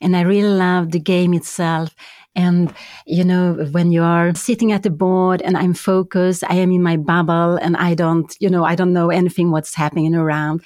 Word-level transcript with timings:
and 0.00 0.16
I 0.16 0.22
really 0.22 0.48
love 0.48 0.90
the 0.90 1.00
game 1.00 1.34
itself. 1.34 1.94
And, 2.34 2.72
you 3.04 3.24
know, 3.24 3.54
when 3.72 3.90
you 3.90 4.02
are 4.02 4.34
sitting 4.34 4.70
at 4.70 4.84
the 4.84 4.90
board 4.90 5.42
and 5.42 5.56
I'm 5.56 5.74
focused, 5.74 6.44
I 6.48 6.54
am 6.54 6.70
in 6.70 6.82
my 6.82 6.96
bubble 6.96 7.56
and 7.56 7.76
I 7.76 7.94
don't, 7.94 8.34
you 8.38 8.48
know, 8.48 8.64
I 8.64 8.76
don't 8.76 8.92
know 8.92 9.10
anything 9.10 9.50
what's 9.50 9.74
happening 9.74 10.14
around. 10.14 10.62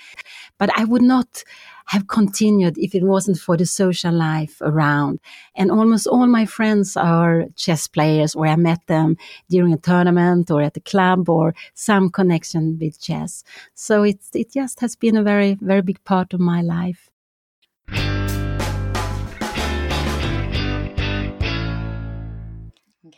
But 0.58 0.70
I 0.78 0.84
would 0.84 1.02
not 1.02 1.44
have 1.86 2.08
continued 2.08 2.78
if 2.78 2.94
it 2.94 3.02
wasn't 3.02 3.38
for 3.38 3.56
the 3.56 3.66
social 3.66 4.12
life 4.12 4.60
around. 4.60 5.20
And 5.54 5.70
almost 5.70 6.06
all 6.06 6.26
my 6.26 6.46
friends 6.46 6.96
are 6.96 7.46
chess 7.56 7.86
players 7.86 8.36
where 8.36 8.50
I 8.50 8.56
met 8.56 8.86
them 8.86 9.16
during 9.48 9.72
a 9.72 9.78
tournament 9.78 10.50
or 10.50 10.62
at 10.62 10.76
a 10.76 10.80
club 10.80 11.28
or 11.28 11.54
some 11.74 12.10
connection 12.10 12.78
with 12.80 13.00
chess. 13.00 13.44
So 13.74 14.02
it, 14.02 14.20
it 14.34 14.52
just 14.52 14.80
has 14.80 14.96
been 14.96 15.16
a 15.16 15.22
very, 15.22 15.58
very 15.60 15.82
big 15.82 16.02
part 16.04 16.32
of 16.34 16.40
my 16.40 16.62
life. 16.62 17.11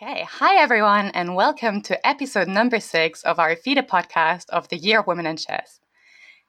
Okay, 0.06 0.26
hi 0.28 0.56
everyone, 0.56 1.08
and 1.14 1.34
welcome 1.34 1.80
to 1.80 2.06
episode 2.06 2.46
number 2.46 2.78
six 2.78 3.22
of 3.22 3.38
our 3.38 3.56
FIDE 3.56 3.88
podcast 3.88 4.50
of 4.50 4.68
the 4.68 4.77
Year 4.77 5.00
of 5.00 5.06
Women 5.06 5.24
in 5.24 5.38
Chess. 5.38 5.80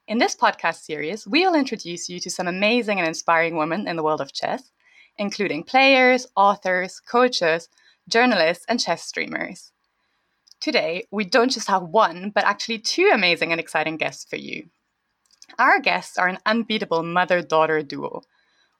In 0.10 0.18
this 0.18 0.36
podcast 0.36 0.82
series, 0.82 1.26
we 1.26 1.46
will 1.46 1.56
introduce 1.56 2.10
you 2.10 2.20
to 2.20 2.30
some 2.30 2.50
amazing 2.50 3.00
and 3.00 3.08
inspiring 3.08 3.56
women 3.56 3.88
in 3.88 3.96
the 3.96 4.04
world 4.04 4.20
of 4.20 4.34
chess, 4.34 4.74
including 5.18 5.64
players, 5.64 6.28
authors, 6.36 7.00
coaches, 7.00 7.70
journalists, 8.10 8.66
and 8.68 8.78
chess 8.78 9.04
streamers. 9.04 9.72
Today, 10.60 11.06
we 11.10 11.24
don't 11.24 11.52
just 11.52 11.70
have 11.70 11.84
one, 11.84 12.32
but 12.36 12.44
actually 12.44 12.80
two 12.80 13.10
amazing 13.14 13.54
and 13.54 13.62
exciting 13.62 13.96
guests 13.96 14.26
for 14.30 14.36
you. 14.36 14.66
Our 15.58 15.80
guests 15.80 16.18
are 16.18 16.28
an 16.28 16.40
unbeatable 16.46 17.04
mother 17.04 17.42
daughter 17.42 17.82
duo. 17.84 18.24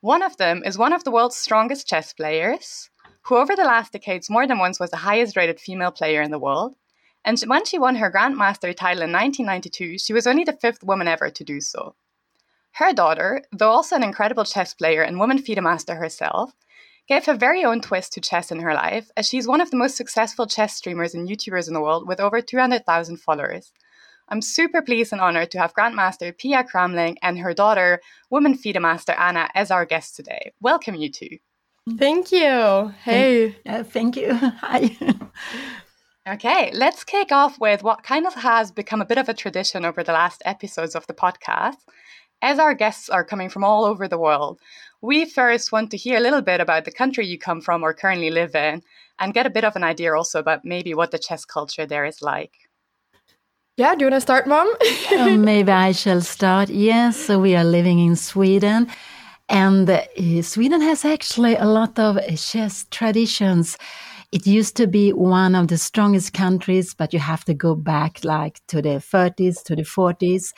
One 0.02 0.22
of 0.22 0.36
them 0.36 0.64
is 0.66 0.78
one 0.78 0.92
of 0.92 1.06
the 1.06 1.12
world's 1.12 1.38
strongest 1.38 1.88
chess 1.88 2.12
players, 2.12 2.90
who 3.26 3.38
over 3.38 3.56
the 3.56 3.64
last 3.64 3.92
decades 3.92 4.30
more 4.30 4.46
than 4.46 4.60
once 4.60 4.80
was 4.80 4.92
the 4.92 4.98
highest 4.98 5.36
rated 5.36 5.60
female 5.60 5.92
player 5.92 6.22
in 6.22 6.32
the 6.32 6.40
world, 6.40 6.76
and 7.24 7.40
when 7.48 7.66
she 7.66 7.80
won 7.80 7.96
her 7.96 8.12
Grandmaster 8.12 8.76
title 8.76 9.02
in 9.02 9.12
1992, 9.12 9.98
she 9.98 10.14
was 10.14 10.28
only 10.28 10.44
the 10.44 10.54
fifth 10.54 10.84
woman 10.84 11.08
ever 11.08 11.32
to 11.32 11.44
do 11.44 11.60
so. 11.60 11.96
Her 12.74 12.94
daughter, 12.94 13.42
though 13.52 13.72
also 13.72 13.96
an 13.96 14.04
incredible 14.04 14.44
chess 14.44 14.74
player 14.76 15.02
and 15.02 15.18
woman 15.18 15.40
FIDE 15.40 15.64
master 15.64 15.96
herself, 15.96 16.54
gave 17.08 17.26
her 17.26 17.34
very 17.34 17.64
own 17.64 17.82
twist 17.82 18.14
to 18.14 18.22
chess 18.22 18.52
in 18.52 18.60
her 18.60 18.74
life, 18.74 19.10
as 19.18 19.28
she's 19.28 19.48
one 19.48 19.62
of 19.62 19.72
the 19.72 19.78
most 19.78 19.96
successful 19.96 20.46
chess 20.46 20.76
streamers 20.76 21.16
and 21.16 21.28
YouTubers 21.28 21.68
in 21.68 21.74
the 21.74 21.82
world 21.82 22.08
with 22.08 22.20
over 22.20 22.42
200,000 22.42 23.18
followers. 23.18 23.72
I'm 24.30 24.42
super 24.42 24.82
pleased 24.82 25.14
and 25.14 25.22
honored 25.22 25.52
to 25.52 25.60
have 25.60 25.74
Grandmaster 25.74 26.38
Pia 26.38 26.64
Cramling 26.64 27.18
and 27.24 27.40
her 27.40 27.54
daughter, 27.54 28.02
woman 28.30 28.56
FIDE 28.56 28.82
master 28.82 29.14
Anna, 29.14 29.50
as 29.56 29.72
our 29.72 29.86
guests 29.86 30.16
today. 30.16 30.52
Welcome, 30.60 30.96
you 30.96 31.10
two. 31.10 31.38
Thank 31.98 32.32
you. 32.32 32.94
Hey. 33.04 33.52
Thank, 33.66 33.80
uh, 33.80 33.84
thank 33.84 34.18
you. 34.18 34.34
Hi. 34.62 34.98
Okay, 36.28 36.72
let's 36.74 37.04
kick 37.04 37.32
off 37.32 37.60
with 37.60 37.84
what 37.84 38.02
kind 38.02 38.26
of 38.26 38.34
has 38.34 38.72
become 38.72 39.00
a 39.00 39.06
bit 39.06 39.20
of 39.20 39.30
a 39.30 39.34
tradition 39.36 39.86
over 39.86 40.04
the 40.04 40.12
last 40.12 40.42
episodes 40.44 40.96
of 40.96 41.06
the 41.06 41.14
podcast. 41.14 41.78
As 42.42 42.58
our 42.58 42.74
guests 42.74 43.10
are 43.10 43.24
coming 43.24 43.48
from 43.48 43.64
all 43.64 43.86
over 43.86 44.08
the 44.08 44.18
world, 44.18 44.60
we 45.02 45.26
first 45.26 45.72
want 45.72 45.92
to 45.92 45.98
hear 45.98 46.18
a 46.18 46.22
little 46.22 46.42
bit 46.42 46.60
about 46.60 46.86
the 46.86 46.92
country 46.92 47.28
you 47.28 47.38
come 47.38 47.62
from 47.62 47.84
or 47.84 47.94
currently 47.94 48.32
live 48.32 48.56
in, 48.56 48.82
and 49.20 49.36
get 49.36 49.46
a 49.46 49.52
bit 49.52 49.64
of 49.64 49.76
an 49.76 49.84
idea 49.84 50.16
also 50.16 50.40
about 50.40 50.66
maybe 50.66 50.96
what 50.96 51.12
the 51.12 51.20
chess 51.20 51.46
culture 51.46 51.86
there 51.86 52.06
is 52.06 52.24
like. 52.24 52.54
Yeah, 53.78 53.94
do 53.94 54.06
you 54.06 54.12
want 54.12 54.16
to 54.16 54.22
start, 54.22 54.48
Mom? 54.48 54.74
uh, 55.12 55.28
maybe 55.38 55.72
I 55.72 55.92
shall 55.92 56.22
start. 56.22 56.70
Yes, 56.70 57.18
so 57.18 57.40
we 57.40 57.56
are 57.56 57.64
living 57.64 58.00
in 58.00 58.16
Sweden, 58.16 58.88
and 59.50 59.90
uh, 59.90 60.02
Sweden 60.42 60.82
has 60.82 61.06
actually 61.06 61.56
a 61.56 61.66
lot 61.66 62.00
of 62.00 62.18
chess 62.38 62.86
traditions. 62.90 63.78
It 64.32 64.48
used 64.48 64.76
to 64.78 64.88
be 64.88 65.14
one 65.14 65.56
of 65.56 65.68
the 65.68 65.78
strongest 65.78 66.34
countries, 66.34 66.94
but 66.94 67.14
you 67.14 67.20
have 67.20 67.46
to 67.46 67.54
go 67.54 67.76
back 67.76 68.24
like 68.24 68.60
to 68.68 68.82
the 68.82 69.00
30s, 69.00 69.64
to 69.64 69.76
the 69.76 69.84
40s. 69.84 70.52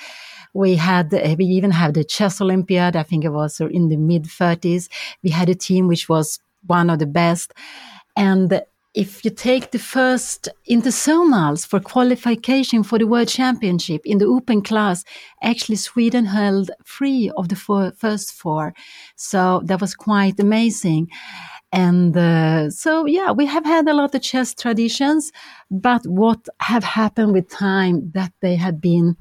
We 0.53 0.75
had, 0.75 1.11
we 1.11 1.45
even 1.45 1.71
had 1.71 1.93
the 1.93 2.03
Chess 2.03 2.41
Olympiad. 2.41 2.95
I 2.95 3.03
think 3.03 3.25
it 3.25 3.29
was 3.29 3.59
in 3.59 3.89
the 3.89 3.97
mid 3.97 4.23
30s. 4.23 4.89
We 5.21 5.29
had 5.29 5.49
a 5.49 5.55
team 5.55 5.87
which 5.87 6.09
was 6.09 6.39
one 6.65 6.89
of 6.89 6.99
the 6.99 7.05
best. 7.05 7.53
And 8.15 8.61
if 8.97 9.23
you 9.23 9.29
take 9.29 9.69
the 9.69 9.77
first 9.77 10.49
interzonals 10.67 11.67
for 11.67 11.79
qualification 11.79 12.81
for 12.81 12.97
the 12.97 13.05
World 13.05 13.27
Championship 13.27 14.01
in 14.05 14.17
the 14.17 14.25
open 14.25 14.63
class, 14.63 15.03
actually 15.43 15.75
Sweden 15.75 16.25
held 16.25 16.71
three 16.83 17.29
of 17.37 17.49
the 17.49 17.55
four, 17.55 17.91
first 17.91 18.33
four. 18.33 18.73
So 19.15 19.61
that 19.65 19.81
was 19.81 19.93
quite 19.93 20.39
amazing. 20.39 21.09
And 21.71 22.17
uh, 22.17 22.71
so, 22.71 23.05
yeah, 23.05 23.29
we 23.31 23.45
have 23.45 23.65
had 23.65 23.87
a 23.87 23.93
lot 23.93 24.15
of 24.15 24.21
chess 24.23 24.55
traditions, 24.55 25.31
but 25.69 26.01
what 26.07 26.47
have 26.59 26.83
happened 26.83 27.33
with 27.33 27.49
time 27.49 28.09
that 28.15 28.33
they 28.41 28.55
have 28.55 28.81
been, 28.81 29.15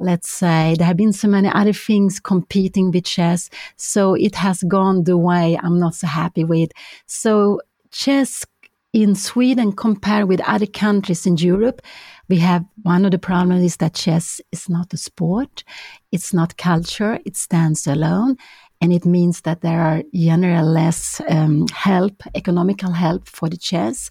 let's 0.00 0.28
say, 0.28 0.74
there 0.76 0.88
have 0.88 0.96
been 0.96 1.12
so 1.12 1.28
many 1.28 1.48
other 1.48 1.72
things 1.72 2.18
competing 2.18 2.90
with 2.90 3.04
chess. 3.04 3.48
So 3.76 4.14
it 4.14 4.34
has 4.34 4.64
gone 4.64 5.04
the 5.04 5.16
way 5.16 5.56
I'm 5.62 5.78
not 5.78 5.94
so 5.94 6.08
happy 6.08 6.42
with. 6.42 6.72
So 7.06 7.60
chess 7.92 8.44
in 8.94 9.16
Sweden 9.16 9.72
compared 9.72 10.28
with 10.28 10.40
other 10.46 10.66
countries 10.66 11.26
in 11.26 11.36
Europe, 11.36 11.82
we 12.28 12.38
have 12.38 12.64
one 12.84 13.04
of 13.04 13.10
the 13.10 13.18
problems 13.18 13.64
is 13.64 13.76
that 13.78 13.94
chess 13.94 14.40
is 14.52 14.68
not 14.68 14.94
a 14.94 14.96
sport. 14.96 15.64
It's 16.12 16.32
not 16.32 16.56
culture. 16.56 17.18
It 17.26 17.36
stands 17.36 17.88
alone 17.88 18.36
and 18.80 18.92
it 18.92 19.04
means 19.04 19.40
that 19.40 19.62
there 19.62 19.80
are 19.80 20.02
generally 20.14 20.68
less 20.68 21.20
um, 21.28 21.66
help, 21.68 22.22
economical 22.36 22.92
help 22.92 23.28
for 23.28 23.48
the 23.48 23.56
chess. 23.56 24.10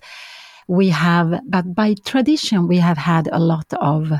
We 0.67 0.89
have, 0.89 1.39
but 1.47 1.73
by 1.73 1.95
tradition, 2.05 2.67
we 2.67 2.77
have 2.77 2.97
had 2.97 3.29
a 3.31 3.39
lot 3.39 3.73
of 3.79 4.11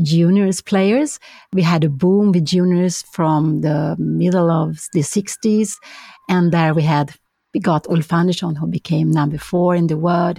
juniors 0.00 0.60
players. 0.60 1.18
We 1.52 1.62
had 1.62 1.82
a 1.82 1.88
boom 1.88 2.32
with 2.32 2.44
juniors 2.44 3.02
from 3.02 3.60
the 3.62 3.96
middle 3.98 4.50
of 4.50 4.86
the 4.92 5.00
60s, 5.00 5.76
and 6.28 6.52
there 6.52 6.74
we 6.74 6.82
had 6.82 7.14
we 7.54 7.60
got 7.60 7.88
Ulf 7.88 8.12
Andersson, 8.12 8.56
who 8.56 8.66
became 8.66 9.10
number 9.10 9.38
four 9.38 9.74
in 9.74 9.86
the 9.86 9.96
world. 9.96 10.38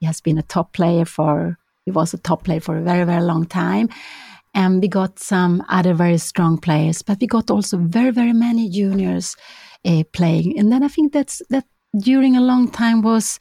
He 0.00 0.06
has 0.06 0.20
been 0.20 0.38
a 0.38 0.42
top 0.42 0.72
player 0.72 1.04
for 1.04 1.58
he 1.84 1.90
was 1.90 2.14
a 2.14 2.18
top 2.18 2.44
player 2.44 2.60
for 2.60 2.78
a 2.78 2.82
very 2.82 3.04
very 3.04 3.22
long 3.22 3.44
time 3.46 3.88
and 4.54 4.80
we 4.80 4.88
got 4.88 5.18
some 5.18 5.64
other 5.68 5.94
very 5.94 6.18
strong 6.18 6.58
players, 6.58 7.02
but 7.02 7.18
we 7.20 7.26
got 7.26 7.50
also 7.50 7.76
very, 7.76 8.10
very 8.10 8.32
many 8.32 8.70
juniors 8.70 9.36
uh, 9.84 10.04
playing. 10.12 10.58
And 10.58 10.70
then 10.70 10.84
I 10.84 10.88
think 10.88 11.12
that's 11.12 11.42
that 11.50 11.66
during 11.98 12.36
a 12.36 12.40
long 12.40 12.70
time 12.70 13.02
was 13.02 13.38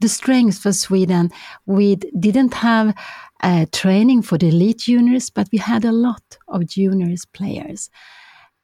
the 0.00 0.08
strength 0.08 0.58
for 0.58 0.72
Sweden. 0.72 1.30
We 1.66 1.96
didn't 2.18 2.54
have 2.54 2.94
uh, 3.42 3.66
training 3.72 4.22
for 4.22 4.38
the 4.38 4.48
elite 4.48 4.78
juniors, 4.78 5.30
but 5.30 5.48
we 5.52 5.58
had 5.58 5.84
a 5.84 5.92
lot 5.92 6.22
of 6.48 6.66
juniors 6.66 7.24
players. 7.24 7.88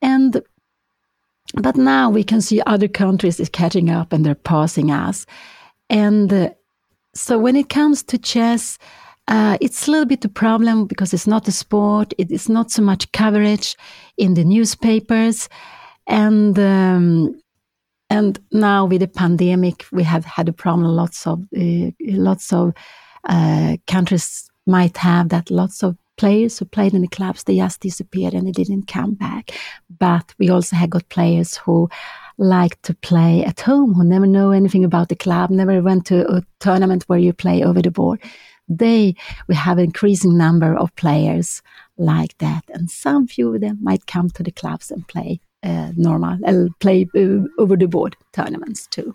And 0.02 0.42
but 1.54 1.76
now 1.76 2.10
we 2.10 2.24
can 2.24 2.40
see 2.40 2.62
other 2.66 2.88
countries 2.88 3.40
is 3.40 3.48
catching 3.48 3.90
up 3.90 4.12
and 4.12 4.24
they're 4.24 4.34
passing 4.34 4.90
us. 4.90 5.26
And 5.90 6.32
uh, 6.32 6.50
so 7.14 7.38
when 7.38 7.56
it 7.56 7.68
comes 7.68 8.02
to 8.04 8.18
chess, 8.18 8.78
uh, 9.28 9.56
it's 9.60 9.86
a 9.86 9.90
little 9.90 10.06
bit 10.06 10.24
a 10.24 10.28
problem 10.28 10.86
because 10.86 11.14
it's 11.14 11.26
not 11.26 11.46
a 11.48 11.52
sport. 11.52 12.12
It 12.18 12.30
is 12.30 12.48
not 12.48 12.70
so 12.70 12.82
much 12.82 13.10
coverage 13.12 13.76
in 14.16 14.34
the 14.34 14.44
newspapers, 14.44 15.48
and 16.06 16.58
um, 16.58 17.40
and 18.10 18.38
now 18.50 18.84
with 18.84 19.00
the 19.00 19.08
pandemic, 19.08 19.86
we 19.92 20.02
have 20.02 20.24
had 20.24 20.48
a 20.48 20.52
problem. 20.52 20.88
Lots 20.88 21.26
of 21.26 21.44
uh, 21.56 21.90
lots 22.00 22.52
of 22.52 22.74
uh, 23.28 23.76
countries 23.86 24.50
might 24.66 24.96
have 24.96 25.28
that. 25.28 25.50
Lots 25.50 25.84
of 25.84 25.96
players 26.16 26.58
who 26.58 26.64
played 26.64 26.94
in 26.94 27.02
the 27.02 27.08
clubs 27.08 27.44
they 27.44 27.56
just 27.56 27.80
disappeared 27.80 28.34
and 28.34 28.46
they 28.46 28.52
didn't 28.52 28.86
come 28.86 29.14
back. 29.14 29.50
But 29.88 30.34
we 30.38 30.48
also 30.50 30.76
have 30.76 30.90
got 30.90 31.08
players 31.08 31.56
who 31.56 31.88
like 32.38 32.80
to 32.82 32.94
play 32.94 33.44
at 33.44 33.60
home, 33.60 33.94
who 33.94 34.04
never 34.04 34.26
know 34.26 34.50
anything 34.50 34.84
about 34.84 35.08
the 35.08 35.16
club, 35.16 35.50
never 35.50 35.82
went 35.82 36.06
to 36.06 36.26
a 36.32 36.42
tournament 36.60 37.04
where 37.06 37.18
you 37.18 37.32
play 37.32 37.62
over 37.62 37.82
the 37.82 37.90
board 37.90 38.20
they 38.68 39.14
we 39.48 39.54
have 39.54 39.78
an 39.78 39.84
increasing 39.84 40.36
number 40.36 40.74
of 40.74 40.94
players 40.96 41.62
like 41.98 42.36
that, 42.38 42.64
and 42.72 42.90
some 42.90 43.26
few 43.26 43.54
of 43.54 43.60
them 43.60 43.78
might 43.82 44.06
come 44.06 44.30
to 44.30 44.42
the 44.42 44.52
clubs 44.52 44.90
and 44.90 45.06
play 45.08 45.40
uh, 45.62 45.92
normal 45.96 46.38
uh, 46.46 46.68
play 46.80 47.08
uh, 47.16 47.46
over 47.58 47.76
the 47.76 47.86
board 47.86 48.16
tournaments 48.32 48.86
too. 48.88 49.14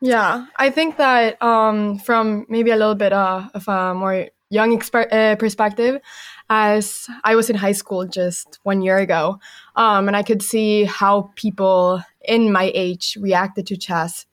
Yeah, 0.00 0.46
I 0.56 0.70
think 0.70 0.96
that 0.96 1.40
um, 1.42 1.98
from 1.98 2.46
maybe 2.48 2.70
a 2.70 2.76
little 2.76 2.94
bit 2.94 3.12
uh, 3.12 3.48
of 3.54 3.68
a 3.68 3.94
more 3.94 4.26
young 4.50 4.78
exper- 4.78 5.12
uh, 5.12 5.36
perspective, 5.36 6.00
as 6.48 7.08
I 7.24 7.34
was 7.34 7.50
in 7.50 7.56
high 7.56 7.72
school 7.72 8.06
just 8.06 8.58
one 8.62 8.82
year 8.82 8.98
ago, 8.98 9.38
um, 9.74 10.08
and 10.08 10.16
I 10.16 10.22
could 10.22 10.42
see 10.42 10.84
how 10.84 11.32
people 11.34 12.02
in 12.22 12.52
my 12.52 12.70
age 12.74 13.16
reacted 13.20 13.66
to 13.68 13.76
chess 13.76 14.26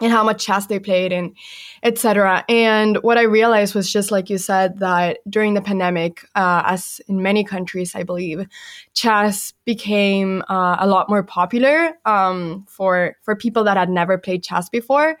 and 0.00 0.12
how 0.12 0.22
much 0.22 0.44
chess 0.44 0.66
they 0.66 0.78
played 0.78 1.12
and 1.12 1.34
etc 1.82 2.44
and 2.48 2.98
what 2.98 3.18
i 3.18 3.22
realized 3.22 3.74
was 3.74 3.92
just 3.92 4.10
like 4.10 4.30
you 4.30 4.38
said 4.38 4.78
that 4.78 5.18
during 5.28 5.54
the 5.54 5.60
pandemic 5.60 6.24
uh, 6.34 6.62
as 6.64 7.00
in 7.08 7.22
many 7.22 7.44
countries 7.44 7.94
i 7.94 8.02
believe 8.02 8.46
chess 8.94 9.52
became 9.64 10.42
uh, 10.48 10.76
a 10.78 10.86
lot 10.86 11.08
more 11.08 11.22
popular 11.22 11.92
um, 12.04 12.64
for 12.68 13.16
for 13.22 13.34
people 13.34 13.64
that 13.64 13.76
had 13.76 13.88
never 13.88 14.18
played 14.18 14.42
chess 14.42 14.68
before. 14.68 15.16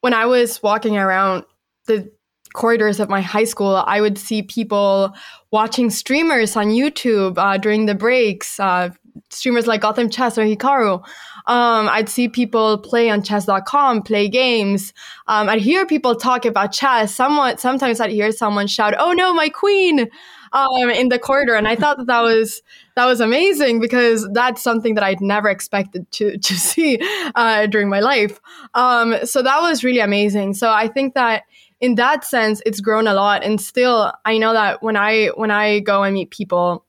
When 0.00 0.14
i 0.14 0.26
was 0.26 0.62
walking 0.62 0.96
around 0.96 1.44
the 1.86 2.10
corridors 2.52 3.00
of 3.00 3.08
my 3.08 3.20
high 3.20 3.44
school 3.44 3.82
i 3.86 4.00
would 4.00 4.18
see 4.18 4.42
people 4.42 5.12
watching 5.50 5.90
streamers 5.90 6.56
on 6.56 6.66
youtube 6.68 7.38
uh, 7.38 7.56
during 7.58 7.86
the 7.86 7.94
breaks 7.94 8.58
uh, 8.60 8.90
streamers 9.30 9.66
like 9.66 9.80
gotham 9.80 10.08
chess 10.08 10.38
or 10.38 10.42
hikaru 10.42 11.02
um, 11.46 11.88
I'd 11.88 12.08
see 12.08 12.28
people 12.28 12.78
play 12.78 13.10
on 13.10 13.22
chess.com, 13.22 14.02
play 14.02 14.28
games. 14.28 14.92
Um, 15.26 15.48
I'd 15.48 15.60
hear 15.60 15.84
people 15.86 16.14
talk 16.14 16.44
about 16.44 16.72
chess. 16.72 17.14
Someone, 17.14 17.58
sometimes 17.58 18.00
I'd 18.00 18.10
hear 18.10 18.30
someone 18.30 18.66
shout, 18.66 18.94
"Oh 18.98 19.12
no, 19.12 19.34
my 19.34 19.48
queen!" 19.48 20.08
Um, 20.52 20.90
in 20.90 21.08
the 21.08 21.18
corridor, 21.18 21.54
and 21.54 21.66
I 21.66 21.74
thought 21.74 21.96
that 21.96 22.06
that 22.06 22.20
was 22.20 22.62
that 22.94 23.06
was 23.06 23.20
amazing 23.20 23.80
because 23.80 24.28
that's 24.32 24.62
something 24.62 24.94
that 24.94 25.02
I'd 25.02 25.20
never 25.20 25.48
expected 25.48 26.10
to 26.12 26.38
to 26.38 26.54
see 26.58 27.00
uh, 27.34 27.66
during 27.66 27.88
my 27.88 28.00
life. 28.00 28.40
Um, 28.74 29.16
so 29.24 29.42
that 29.42 29.60
was 29.62 29.82
really 29.82 30.00
amazing. 30.00 30.54
So 30.54 30.70
I 30.70 30.88
think 30.88 31.14
that 31.14 31.42
in 31.82 31.96
that 31.96 32.24
sense, 32.24 32.62
it's 32.64 32.80
grown 32.80 33.08
a 33.08 33.12
lot, 33.12 33.42
and 33.44 33.60
still, 33.60 34.12
I 34.24 34.38
know 34.38 34.54
that 34.54 34.82
when 34.82 34.96
I 34.96 35.26
when 35.34 35.50
I 35.50 35.80
go 35.80 36.04
and 36.04 36.14
meet 36.14 36.30
people 36.30 36.86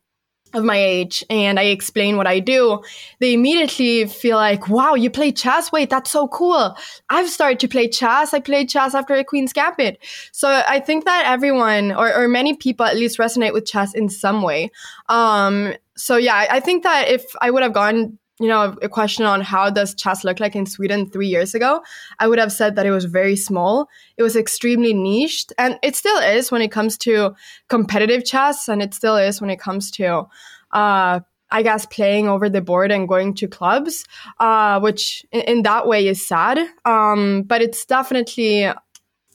of 0.53 0.63
my 0.63 0.77
age 0.77 1.23
and 1.31 1.59
I 1.59 1.63
explain 1.63 2.15
what 2.15 2.27
I 2.27 2.39
do, 2.39 2.79
they 3.19 3.33
immediately 3.33 4.05
feel 4.05 4.37
like, 4.37 4.69
wow, 4.69 4.93
you 4.93 5.09
play 5.09 5.31
chess? 5.31 5.71
Wait, 5.71 5.89
that's 5.89 6.11
so 6.11 6.27
cool. 6.27 6.77
I've 7.09 7.27
started 7.27 7.59
to 7.61 7.67
play 7.67 7.87
chess. 7.87 8.35
I 8.35 8.39
played 8.39 8.69
chess 8.69 8.93
after 8.93 9.17
the 9.17 9.23
Queen's 9.23 9.51
Gambit. 9.51 9.97
So 10.31 10.61
I 10.67 10.79
think 10.79 11.05
that 11.05 11.25
everyone 11.25 11.91
or, 11.91 12.13
or 12.13 12.27
many 12.27 12.55
people 12.55 12.85
at 12.85 12.95
least 12.95 13.17
resonate 13.17 13.53
with 13.53 13.65
chess 13.65 13.95
in 13.95 14.09
some 14.09 14.43
way. 14.43 14.69
Um, 15.09 15.73
so 15.97 16.17
yeah, 16.17 16.45
I 16.49 16.59
think 16.59 16.83
that 16.83 17.07
if 17.07 17.25
I 17.41 17.49
would 17.49 17.63
have 17.63 17.73
gone 17.73 18.19
you 18.39 18.47
know, 18.47 18.75
a 18.81 18.89
question 18.89 19.25
on 19.25 19.41
how 19.41 19.69
does 19.69 19.93
chess 19.93 20.23
look 20.23 20.39
like 20.39 20.55
in 20.55 20.65
Sweden 20.65 21.09
three 21.09 21.27
years 21.27 21.53
ago, 21.53 21.81
I 22.19 22.27
would 22.27 22.39
have 22.39 22.51
said 22.51 22.75
that 22.75 22.85
it 22.85 22.91
was 22.91 23.05
very 23.05 23.35
small. 23.35 23.87
It 24.17 24.23
was 24.23 24.35
extremely 24.35 24.93
niched, 24.93 25.53
and 25.57 25.77
it 25.83 25.95
still 25.95 26.17
is 26.17 26.51
when 26.51 26.61
it 26.61 26.71
comes 26.71 26.97
to 26.99 27.35
competitive 27.69 28.25
chess, 28.25 28.67
and 28.67 28.81
it 28.81 28.93
still 28.93 29.17
is 29.17 29.39
when 29.39 29.51
it 29.51 29.59
comes 29.59 29.91
to, 29.91 30.27
uh, 30.71 31.19
I 31.51 31.61
guess, 31.61 31.85
playing 31.85 32.27
over 32.27 32.49
the 32.49 32.61
board 32.61 32.91
and 32.91 33.07
going 33.07 33.35
to 33.35 33.47
clubs, 33.47 34.05
uh, 34.39 34.79
which 34.79 35.23
in, 35.31 35.41
in, 35.41 35.61
that 35.63 35.87
way 35.87 36.07
is 36.07 36.25
sad. 36.25 36.59
Um, 36.85 37.43
but 37.43 37.61
it's 37.61 37.85
definitely, 37.85 38.63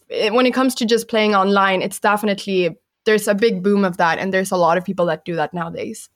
it, 0.08 0.34
when 0.34 0.46
it 0.46 0.54
comes 0.54 0.74
to 0.76 0.86
just 0.86 1.06
playing 1.06 1.36
online, 1.36 1.82
it's 1.82 2.00
definitely, 2.00 2.76
there's 3.04 3.28
a 3.28 3.34
big 3.34 3.62
boom 3.62 3.84
of 3.84 3.98
that, 3.98 4.18
and 4.18 4.34
there's 4.34 4.50
a 4.50 4.56
lot 4.56 4.76
of 4.76 4.84
people 4.84 5.06
that 5.06 5.24
do 5.24 5.36
that 5.36 5.54
nowadays. 5.54 6.10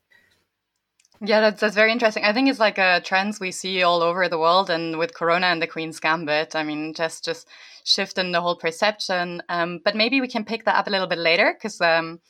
Yeah, 1.24 1.40
that's, 1.40 1.60
that's 1.60 1.76
very 1.76 1.92
interesting. 1.92 2.24
I 2.24 2.32
think 2.32 2.48
it's 2.48 2.58
like 2.58 2.78
a 2.78 3.00
trends 3.00 3.38
we 3.38 3.52
see 3.52 3.84
all 3.84 4.02
over 4.02 4.28
the 4.28 4.38
world, 4.38 4.70
and 4.70 4.98
with 4.98 5.14
Corona 5.14 5.46
and 5.46 5.62
the 5.62 5.68
Queen's 5.68 6.00
Gambit, 6.00 6.56
I 6.56 6.64
mean, 6.64 6.94
just 6.94 7.24
just 7.24 7.46
shifting 7.84 8.32
the 8.32 8.40
whole 8.40 8.56
perception. 8.56 9.40
Um, 9.48 9.78
but 9.84 9.94
maybe 9.94 10.20
we 10.20 10.26
can 10.26 10.44
pick 10.44 10.64
that 10.64 10.74
up 10.74 10.88
a 10.88 10.90
little 10.90 11.06
bit 11.06 11.18
later 11.18 11.54
because 11.56 11.80
um, 11.80 12.20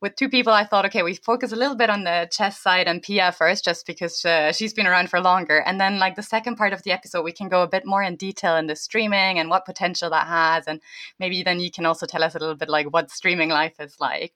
with 0.00 0.16
two 0.16 0.30
people, 0.30 0.54
I 0.54 0.64
thought, 0.64 0.86
okay, 0.86 1.02
we 1.02 1.12
focus 1.12 1.52
a 1.52 1.56
little 1.56 1.76
bit 1.76 1.90
on 1.90 2.04
the 2.04 2.26
chess 2.32 2.58
side 2.58 2.88
and 2.88 3.02
Pia 3.02 3.32
first, 3.32 3.66
just 3.66 3.86
because 3.86 4.24
uh, 4.24 4.50
she's 4.52 4.72
been 4.72 4.86
around 4.86 5.10
for 5.10 5.20
longer, 5.20 5.58
and 5.58 5.78
then 5.78 5.98
like 5.98 6.16
the 6.16 6.22
second 6.22 6.56
part 6.56 6.72
of 6.72 6.82
the 6.84 6.92
episode, 6.92 7.24
we 7.24 7.32
can 7.32 7.50
go 7.50 7.62
a 7.62 7.68
bit 7.68 7.84
more 7.84 8.02
in 8.02 8.16
detail 8.16 8.56
in 8.56 8.66
the 8.66 8.76
streaming 8.76 9.38
and 9.38 9.50
what 9.50 9.66
potential 9.66 10.08
that 10.08 10.26
has, 10.26 10.66
and 10.66 10.80
maybe 11.18 11.42
then 11.42 11.60
you 11.60 11.70
can 11.70 11.84
also 11.84 12.06
tell 12.06 12.24
us 12.24 12.34
a 12.34 12.38
little 12.38 12.56
bit 12.56 12.70
like 12.70 12.86
what 12.94 13.10
streaming 13.10 13.50
life 13.50 13.74
is 13.78 13.96
like. 14.00 14.32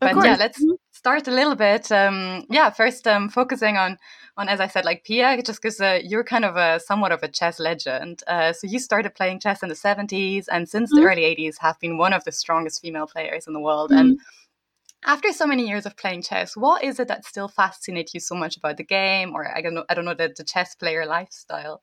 But 0.00 0.16
yeah, 0.16 0.36
let's 0.40 0.60
mm-hmm 0.60 0.74
start 1.04 1.28
a 1.28 1.30
little 1.30 1.54
bit. 1.54 1.92
Um, 1.92 2.46
yeah, 2.48 2.70
first 2.70 3.06
um, 3.06 3.28
focusing 3.28 3.76
on 3.76 3.98
on 4.38 4.48
as 4.48 4.58
I 4.58 4.68
said, 4.68 4.86
like 4.86 5.04
Pia, 5.04 5.42
just 5.42 5.60
because 5.60 5.78
uh, 5.78 6.00
you're 6.02 6.24
kind 6.24 6.46
of 6.46 6.56
a 6.56 6.80
somewhat 6.80 7.12
of 7.12 7.22
a 7.22 7.28
chess 7.28 7.60
legend. 7.60 8.22
Uh, 8.26 8.54
so 8.54 8.66
you 8.66 8.78
started 8.78 9.14
playing 9.14 9.40
chess 9.40 9.62
in 9.62 9.68
the 9.68 9.74
70s, 9.74 10.46
and 10.50 10.66
since 10.66 10.90
mm-hmm. 10.90 11.02
the 11.02 11.08
early 11.08 11.22
80s, 11.22 11.56
have 11.60 11.78
been 11.78 11.98
one 11.98 12.14
of 12.14 12.24
the 12.24 12.32
strongest 12.32 12.80
female 12.80 13.06
players 13.06 13.46
in 13.46 13.52
the 13.52 13.60
world. 13.60 13.90
Mm-hmm. 13.90 14.00
And 14.00 14.20
after 15.04 15.30
so 15.30 15.46
many 15.46 15.68
years 15.68 15.84
of 15.84 15.94
playing 15.98 16.22
chess, 16.22 16.56
what 16.56 16.82
is 16.82 16.98
it 16.98 17.08
that 17.08 17.26
still 17.26 17.48
fascinates 17.48 18.14
you 18.14 18.20
so 18.20 18.34
much 18.34 18.56
about 18.56 18.78
the 18.78 18.88
game, 18.98 19.34
or 19.34 19.54
I 19.56 19.60
don't 19.60 19.74
know, 19.74 19.84
I 19.90 19.94
don't 19.94 20.06
know 20.06 20.14
the, 20.14 20.32
the 20.34 20.44
chess 20.44 20.74
player 20.74 21.04
lifestyle? 21.04 21.82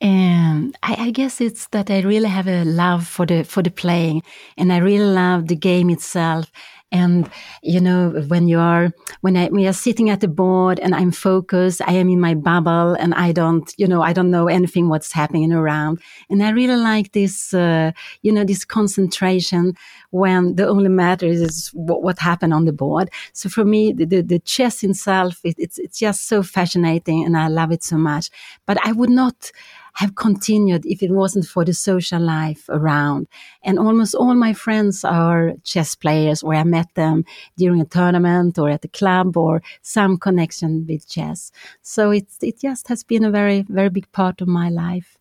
Um, 0.00 0.74
I, 0.82 0.96
I, 1.06 1.10
guess 1.12 1.40
it's 1.40 1.68
that 1.68 1.90
I 1.90 2.00
really 2.00 2.28
have 2.28 2.48
a 2.48 2.64
love 2.64 3.06
for 3.06 3.26
the 3.26 3.44
for 3.44 3.62
the 3.62 3.70
playing, 3.70 4.22
and 4.58 4.72
I 4.72 4.78
really 4.78 5.12
love 5.22 5.46
the 5.46 5.56
game 5.56 5.88
itself. 5.88 6.50
And, 6.92 7.28
you 7.62 7.80
know, 7.80 8.10
when 8.28 8.46
you 8.46 8.60
are, 8.60 8.92
when 9.20 9.36
I, 9.36 9.48
we 9.48 9.66
are 9.66 9.72
sitting 9.72 10.10
at 10.10 10.20
the 10.20 10.28
board 10.28 10.78
and 10.78 10.94
I'm 10.94 11.10
focused, 11.10 11.82
I 11.84 11.94
am 11.94 12.08
in 12.08 12.20
my 12.20 12.34
bubble 12.34 12.94
and 12.94 13.14
I 13.14 13.32
don't, 13.32 13.72
you 13.76 13.88
know, 13.88 14.00
I 14.02 14.12
don't 14.12 14.30
know 14.30 14.46
anything 14.46 14.88
what's 14.88 15.12
happening 15.12 15.52
around. 15.52 16.00
And 16.30 16.42
I 16.42 16.50
really 16.50 16.76
like 16.76 17.10
this, 17.12 17.52
uh, 17.52 17.90
you 18.22 18.30
know, 18.30 18.44
this 18.44 18.64
concentration 18.64 19.74
when 20.14 20.54
the 20.54 20.66
only 20.66 20.88
matter 20.88 21.26
is 21.26 21.70
what, 21.74 22.02
what 22.02 22.18
happened 22.18 22.54
on 22.54 22.64
the 22.64 22.72
board. 22.72 23.10
So 23.32 23.48
for 23.48 23.64
me, 23.64 23.92
the, 23.92 24.04
the, 24.04 24.20
the 24.22 24.38
chess 24.38 24.84
itself, 24.84 25.40
it, 25.44 25.56
it's, 25.58 25.78
it's 25.78 25.98
just 25.98 26.28
so 26.28 26.42
fascinating 26.42 27.24
and 27.24 27.36
I 27.36 27.48
love 27.48 27.72
it 27.72 27.82
so 27.82 27.98
much. 27.98 28.30
But 28.64 28.78
I 28.86 28.92
would 28.92 29.10
not, 29.10 29.50
have 29.94 30.16
continued 30.16 30.84
if 30.86 31.02
it 31.02 31.10
wasn't 31.10 31.46
for 31.46 31.64
the 31.64 31.72
social 31.72 32.20
life 32.20 32.68
around. 32.68 33.28
And 33.62 33.78
almost 33.78 34.14
all 34.14 34.34
my 34.34 34.52
friends 34.52 35.04
are 35.04 35.52
chess 35.62 35.94
players, 35.94 36.42
or 36.42 36.54
I 36.54 36.64
met 36.64 36.92
them 36.94 37.24
during 37.56 37.80
a 37.80 37.84
tournament 37.84 38.58
or 38.58 38.70
at 38.70 38.84
a 38.84 38.88
club 38.88 39.36
or 39.36 39.62
some 39.82 40.18
connection 40.18 40.84
with 40.88 41.08
chess. 41.08 41.52
So 41.82 42.10
it, 42.10 42.26
it 42.42 42.60
just 42.60 42.88
has 42.88 43.04
been 43.04 43.24
a 43.24 43.30
very, 43.30 43.62
very 43.68 43.88
big 43.88 44.10
part 44.10 44.40
of 44.40 44.48
my 44.48 44.68
life 44.68 45.16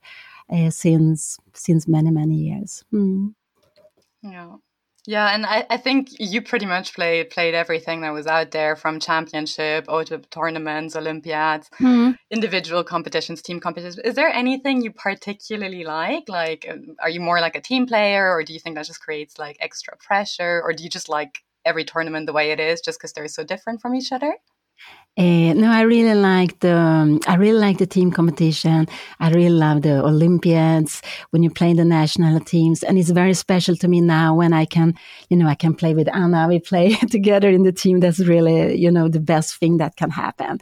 uh, 0.49 0.71
since, 0.71 1.37
since 1.53 1.87
many, 1.87 2.09
many 2.09 2.35
years. 2.35 2.83
Mm. 2.91 3.35
Yeah. 4.23 4.55
Yeah, 5.05 5.35
and 5.35 5.45
I, 5.45 5.65
I 5.69 5.75
think 5.75 6.11
you 6.17 6.41
pretty 6.41 6.65
much 6.65 6.93
played 6.93 7.29
played 7.29 7.53
everything 7.53 8.01
that 8.01 8.13
was 8.13 8.25
out 8.25 8.51
there 8.51 8.77
from 8.77 9.01
championship, 9.01 9.85
auto 9.89 10.19
tournaments, 10.31 10.95
Olympiads, 10.95 11.69
mm-hmm. 11.71 12.11
individual 12.31 12.85
competitions, 12.85 13.41
team 13.41 13.59
competitions. 13.59 13.99
Is 13.99 14.15
there 14.15 14.29
anything 14.29 14.81
you 14.81 14.91
particularly 14.91 15.83
like? 15.83 16.29
Like, 16.29 16.65
um, 16.71 16.95
are 17.01 17.09
you 17.09 17.19
more 17.19 17.41
like 17.41 17.57
a 17.57 17.61
team 17.61 17.85
player, 17.85 18.31
or 18.31 18.43
do 18.43 18.53
you 18.53 18.59
think 18.59 18.75
that 18.75 18.85
just 18.85 19.01
creates 19.01 19.37
like 19.37 19.57
extra 19.59 19.97
pressure, 19.97 20.61
or 20.63 20.71
do 20.71 20.83
you 20.83 20.89
just 20.89 21.09
like 21.09 21.39
every 21.65 21.83
tournament 21.83 22.25
the 22.25 22.33
way 22.33 22.51
it 22.51 22.61
is, 22.61 22.79
just 22.79 22.97
because 22.97 23.11
they're 23.11 23.27
so 23.27 23.43
different 23.43 23.81
from 23.81 23.95
each 23.95 24.13
other? 24.13 24.37
Uh, 25.15 25.53
no, 25.53 25.69
I 25.71 25.81
really 25.81 26.15
like 26.15 26.59
the 26.61 26.75
um, 26.75 27.19
I 27.27 27.35
really 27.35 27.59
like 27.59 27.77
the 27.77 27.85
team 27.85 28.09
competition. 28.11 28.87
I 29.19 29.29
really 29.29 29.51
love 29.51 29.83
the 29.83 30.03
Olympiads 30.03 31.03
when 31.29 31.43
you 31.43 31.51
play 31.51 31.73
the 31.73 31.85
national 31.85 32.39
teams, 32.39 32.81
and 32.81 32.97
it's 32.97 33.11
very 33.11 33.35
special 33.35 33.75
to 33.75 33.87
me 33.87 34.01
now 34.01 34.33
when 34.35 34.53
I 34.53 34.65
can, 34.65 34.95
you 35.29 35.37
know, 35.37 35.45
I 35.45 35.53
can 35.53 35.75
play 35.75 35.93
with 35.93 36.07
Anna. 36.11 36.47
We 36.47 36.59
play 36.59 36.95
together 37.11 37.49
in 37.49 37.61
the 37.61 37.71
team. 37.71 37.99
That's 37.99 38.21
really, 38.21 38.75
you 38.75 38.89
know, 38.89 39.07
the 39.07 39.19
best 39.19 39.57
thing 39.57 39.77
that 39.77 39.97
can 39.97 40.09
happen. 40.09 40.59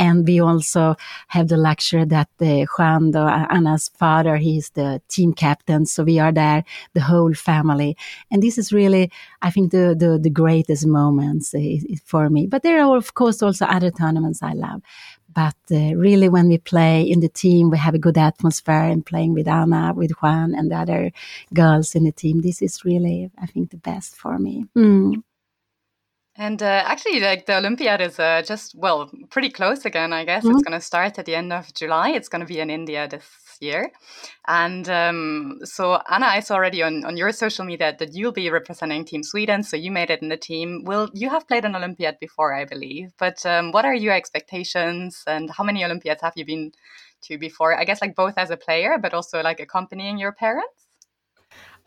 And 0.00 0.26
we 0.26 0.40
also 0.40 0.96
have 1.28 1.48
the 1.48 1.58
luxury 1.58 2.06
that 2.06 2.28
the 2.38 2.66
Juan, 2.78 3.10
the, 3.10 3.20
Anna's 3.50 3.90
father, 3.98 4.36
he's 4.36 4.70
the 4.70 5.02
team 5.08 5.34
captain. 5.34 5.84
So 5.84 6.04
we 6.04 6.18
are 6.18 6.32
there, 6.32 6.64
the 6.94 7.02
whole 7.02 7.34
family. 7.34 7.98
And 8.30 8.42
this 8.42 8.56
is 8.56 8.72
really, 8.72 9.10
I 9.42 9.50
think, 9.50 9.72
the, 9.72 9.94
the, 9.98 10.18
the 10.18 10.30
greatest 10.30 10.86
moments 10.86 11.54
uh, 11.54 11.60
for 12.04 12.30
me. 12.30 12.46
But 12.46 12.62
there 12.62 12.82
are, 12.82 12.96
of 12.96 13.12
course, 13.12 13.42
also 13.42 13.66
other 13.66 13.89
tournaments 13.90 14.42
I 14.42 14.52
love. 14.52 14.82
But 15.32 15.56
uh, 15.70 15.94
really, 15.94 16.28
when 16.28 16.48
we 16.48 16.58
play 16.58 17.02
in 17.02 17.20
the 17.20 17.28
team, 17.28 17.70
we 17.70 17.78
have 17.78 17.94
a 17.94 17.98
good 17.98 18.18
atmosphere 18.18 18.82
and 18.82 19.06
playing 19.06 19.34
with 19.34 19.46
Anna, 19.46 19.92
with 19.94 20.10
Juan, 20.20 20.54
and 20.54 20.70
the 20.70 20.76
other 20.76 21.12
girls 21.54 21.94
in 21.94 22.04
the 22.04 22.12
team. 22.12 22.40
This 22.40 22.62
is 22.62 22.84
really, 22.84 23.30
I 23.40 23.46
think, 23.46 23.70
the 23.70 23.76
best 23.76 24.16
for 24.16 24.38
me. 24.38 24.66
Mm. 24.76 25.22
And 26.36 26.62
uh, 26.62 26.82
actually, 26.86 27.20
like 27.20 27.46
the 27.46 27.58
Olympiad 27.58 28.00
is 28.00 28.18
uh, 28.18 28.42
just 28.42 28.74
well, 28.74 29.10
pretty 29.30 29.50
close 29.50 29.84
again. 29.84 30.12
I 30.12 30.24
guess 30.24 30.42
mm-hmm. 30.42 30.56
it's 30.56 30.62
going 30.62 30.78
to 30.78 30.84
start 30.84 31.18
at 31.18 31.26
the 31.26 31.34
end 31.34 31.52
of 31.52 31.72
July. 31.74 32.10
It's 32.10 32.28
going 32.28 32.40
to 32.40 32.46
be 32.46 32.60
in 32.60 32.70
India 32.70 33.06
this 33.06 33.49
year, 33.60 33.90
and 34.48 34.88
um, 34.88 35.58
so 35.64 36.00
Anna, 36.10 36.26
I 36.26 36.40
saw 36.40 36.54
already 36.54 36.82
on, 36.82 37.04
on 37.04 37.16
your 37.16 37.32
social 37.32 37.64
media 37.64 37.94
that 37.98 38.14
you'll 38.14 38.32
be 38.32 38.50
representing 38.50 39.04
Team 39.04 39.22
Sweden. 39.22 39.62
So 39.62 39.76
you 39.76 39.90
made 39.90 40.10
it 40.10 40.22
in 40.22 40.28
the 40.28 40.36
team. 40.36 40.84
Will 40.84 41.10
you 41.14 41.30
have 41.30 41.46
played 41.46 41.64
an 41.64 41.76
Olympiad 41.76 42.18
before, 42.20 42.54
I 42.54 42.64
believe? 42.64 43.12
But 43.18 43.44
um, 43.46 43.72
what 43.72 43.84
are 43.84 43.94
your 43.94 44.14
expectations, 44.14 45.22
and 45.26 45.50
how 45.50 45.64
many 45.64 45.84
Olympiads 45.84 46.22
have 46.22 46.34
you 46.36 46.44
been 46.44 46.72
to 47.22 47.38
before? 47.38 47.78
I 47.78 47.84
guess 47.84 48.00
like 48.00 48.14
both 48.14 48.34
as 48.36 48.50
a 48.50 48.56
player, 48.56 48.98
but 49.00 49.14
also 49.14 49.42
like 49.42 49.60
accompanying 49.60 50.18
your 50.18 50.32
parents. 50.32 50.80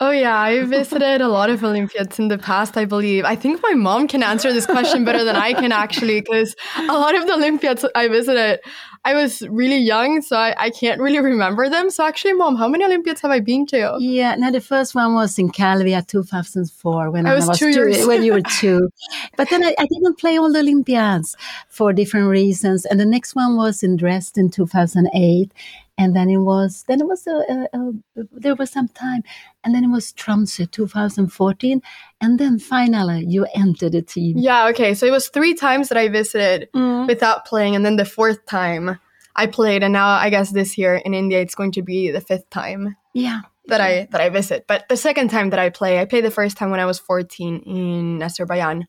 Oh 0.00 0.10
yeah, 0.10 0.36
I 0.36 0.64
visited 0.64 1.20
a 1.20 1.28
lot 1.28 1.50
of 1.50 1.62
Olympiads 1.62 2.18
in 2.18 2.26
the 2.26 2.36
past, 2.36 2.76
I 2.76 2.84
believe. 2.84 3.24
I 3.24 3.36
think 3.36 3.62
my 3.62 3.74
mom 3.74 4.08
can 4.08 4.24
answer 4.24 4.52
this 4.52 4.66
question 4.66 5.04
better 5.04 5.22
than 5.22 5.36
I 5.36 5.52
can 5.52 5.70
actually 5.70 6.20
because 6.20 6.56
a 6.76 6.98
lot 6.98 7.14
of 7.14 7.28
the 7.28 7.34
Olympiads 7.34 7.86
I 7.94 8.08
visited 8.08 8.58
I 9.06 9.12
was 9.14 9.42
really 9.48 9.76
young, 9.76 10.22
so 10.22 10.36
I, 10.36 10.54
I 10.58 10.70
can't 10.70 11.00
really 11.00 11.20
remember 11.20 11.68
them. 11.68 11.90
So 11.90 12.06
actually, 12.06 12.32
mom, 12.32 12.56
how 12.56 12.68
many 12.68 12.84
Olympiads 12.84 13.20
have 13.20 13.30
I 13.30 13.40
been 13.40 13.66
to? 13.66 13.96
Yeah, 14.00 14.34
now 14.36 14.50
the 14.50 14.62
first 14.62 14.94
one 14.94 15.14
was 15.14 15.38
in 15.38 15.50
Calvia 15.50 16.06
2004 16.06 17.10
when 17.10 17.26
I 17.26 17.32
I 17.32 17.34
was 17.34 17.46
was, 17.48 17.58
two 17.58 17.72
two, 17.72 17.88
years. 17.90 18.06
when 18.06 18.22
you 18.22 18.32
were 18.32 18.40
two. 18.60 18.88
But 19.36 19.50
then 19.50 19.62
I, 19.62 19.74
I 19.78 19.86
didn't 19.86 20.18
play 20.18 20.38
all 20.38 20.50
the 20.50 20.60
Olympiads 20.60 21.36
for 21.68 21.92
different 21.92 22.28
reasons. 22.28 22.86
And 22.86 22.98
the 22.98 23.04
next 23.04 23.34
one 23.34 23.56
was 23.56 23.82
in 23.82 23.96
Dresden 23.96 24.48
2008. 24.50 25.52
And 25.96 26.14
then 26.16 26.28
it 26.28 26.38
was, 26.38 26.84
then 26.88 27.00
it 27.00 27.06
was, 27.06 27.24
a, 27.28 27.30
a, 27.32 27.78
a, 27.78 27.92
there 28.32 28.56
was 28.56 28.70
some 28.70 28.88
time. 28.88 29.22
And 29.62 29.72
then 29.74 29.84
it 29.84 29.88
was 29.90 30.12
Tromsø 30.12 30.68
2014. 30.70 31.80
And 32.20 32.38
then 32.38 32.58
finally 32.58 33.24
you 33.28 33.46
entered 33.54 33.92
the 33.92 34.02
team. 34.02 34.36
Yeah, 34.38 34.66
okay. 34.68 34.94
So 34.94 35.06
it 35.06 35.12
was 35.12 35.28
three 35.28 35.54
times 35.54 35.88
that 35.90 35.98
I 35.98 36.08
visited 36.08 36.68
Mm. 36.74 37.06
without 37.06 37.44
playing, 37.44 37.76
and 37.76 37.84
then 37.84 37.96
the 37.96 38.04
fourth 38.04 38.44
time 38.46 38.98
I 39.36 39.46
played, 39.46 39.82
and 39.82 39.92
now 39.92 40.08
I 40.08 40.30
guess 40.30 40.50
this 40.50 40.76
year 40.78 40.96
in 40.96 41.14
India 41.14 41.40
it's 41.40 41.54
going 41.54 41.72
to 41.72 41.82
be 41.82 42.10
the 42.10 42.20
fifth 42.20 42.48
time 42.50 42.96
Yeah. 43.12 43.40
that 43.68 43.80
I 43.80 44.08
that 44.10 44.20
I 44.20 44.28
visit. 44.30 44.64
But 44.66 44.88
the 44.88 44.96
second 44.96 45.28
time 45.30 45.50
that 45.50 45.58
I 45.60 45.70
play, 45.70 46.00
I 46.00 46.06
played 46.06 46.24
the 46.24 46.30
first 46.30 46.56
time 46.56 46.70
when 46.70 46.80
I 46.80 46.86
was 46.86 46.98
14 46.98 47.62
in 47.66 48.22
Azerbaijan. 48.22 48.86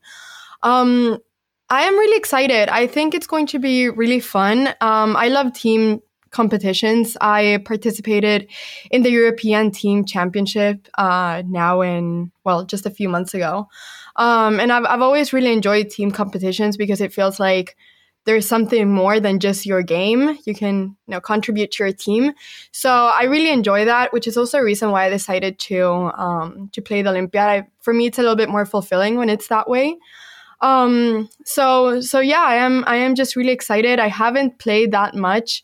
Um, 0.62 1.18
I 1.68 1.82
am 1.82 1.94
really 1.94 2.16
excited. 2.16 2.68
I 2.68 2.86
think 2.86 3.14
it's 3.14 3.26
going 3.26 3.46
to 3.48 3.58
be 3.58 3.88
really 3.88 4.20
fun. 4.20 4.68
Um, 4.80 5.16
I 5.16 5.28
love 5.28 5.52
team 5.52 6.00
competitions. 6.30 7.16
I 7.20 7.58
participated 7.64 8.48
in 8.90 9.02
the 9.02 9.10
European 9.10 9.70
Team 9.70 10.04
Championship 10.04 10.88
uh, 10.98 11.42
now 11.46 11.80
in 11.80 12.30
well 12.44 12.64
just 12.64 12.86
a 12.86 12.90
few 12.90 13.08
months 13.08 13.34
ago, 13.34 13.68
um, 14.16 14.60
and 14.60 14.72
I've 14.72 14.84
I've 14.84 15.02
always 15.02 15.32
really 15.32 15.52
enjoyed 15.52 15.90
team 15.90 16.10
competitions 16.10 16.76
because 16.76 17.00
it 17.00 17.12
feels 17.12 17.38
like 17.40 17.76
there's 18.26 18.46
something 18.46 18.90
more 18.90 19.20
than 19.20 19.38
just 19.38 19.64
your 19.64 19.82
game. 19.82 20.36
You 20.44 20.54
can 20.54 20.96
you 21.06 21.12
know 21.12 21.20
contribute 21.20 21.70
to 21.72 21.84
your 21.84 21.92
team. 21.92 22.32
So 22.72 22.90
I 22.90 23.24
really 23.24 23.50
enjoy 23.50 23.84
that, 23.84 24.12
which 24.12 24.26
is 24.26 24.36
also 24.36 24.58
a 24.58 24.64
reason 24.64 24.90
why 24.90 25.06
I 25.06 25.10
decided 25.10 25.58
to 25.60 26.10
um, 26.18 26.68
to 26.72 26.82
play 26.82 27.02
the 27.02 27.10
Olympiad. 27.10 27.66
For 27.80 27.94
me, 27.94 28.06
it's 28.06 28.18
a 28.18 28.22
little 28.22 28.36
bit 28.36 28.48
more 28.48 28.66
fulfilling 28.66 29.16
when 29.16 29.30
it's 29.30 29.48
that 29.48 29.68
way. 29.68 29.96
Um, 30.60 31.28
so 31.44 32.00
so 32.00 32.20
yeah, 32.20 32.42
I 32.42 32.56
am 32.56 32.84
I 32.86 32.96
am 32.96 33.14
just 33.14 33.36
really 33.36 33.52
excited. 33.52 33.98
I 33.98 34.08
haven't 34.08 34.58
played 34.58 34.92
that 34.92 35.14
much 35.14 35.62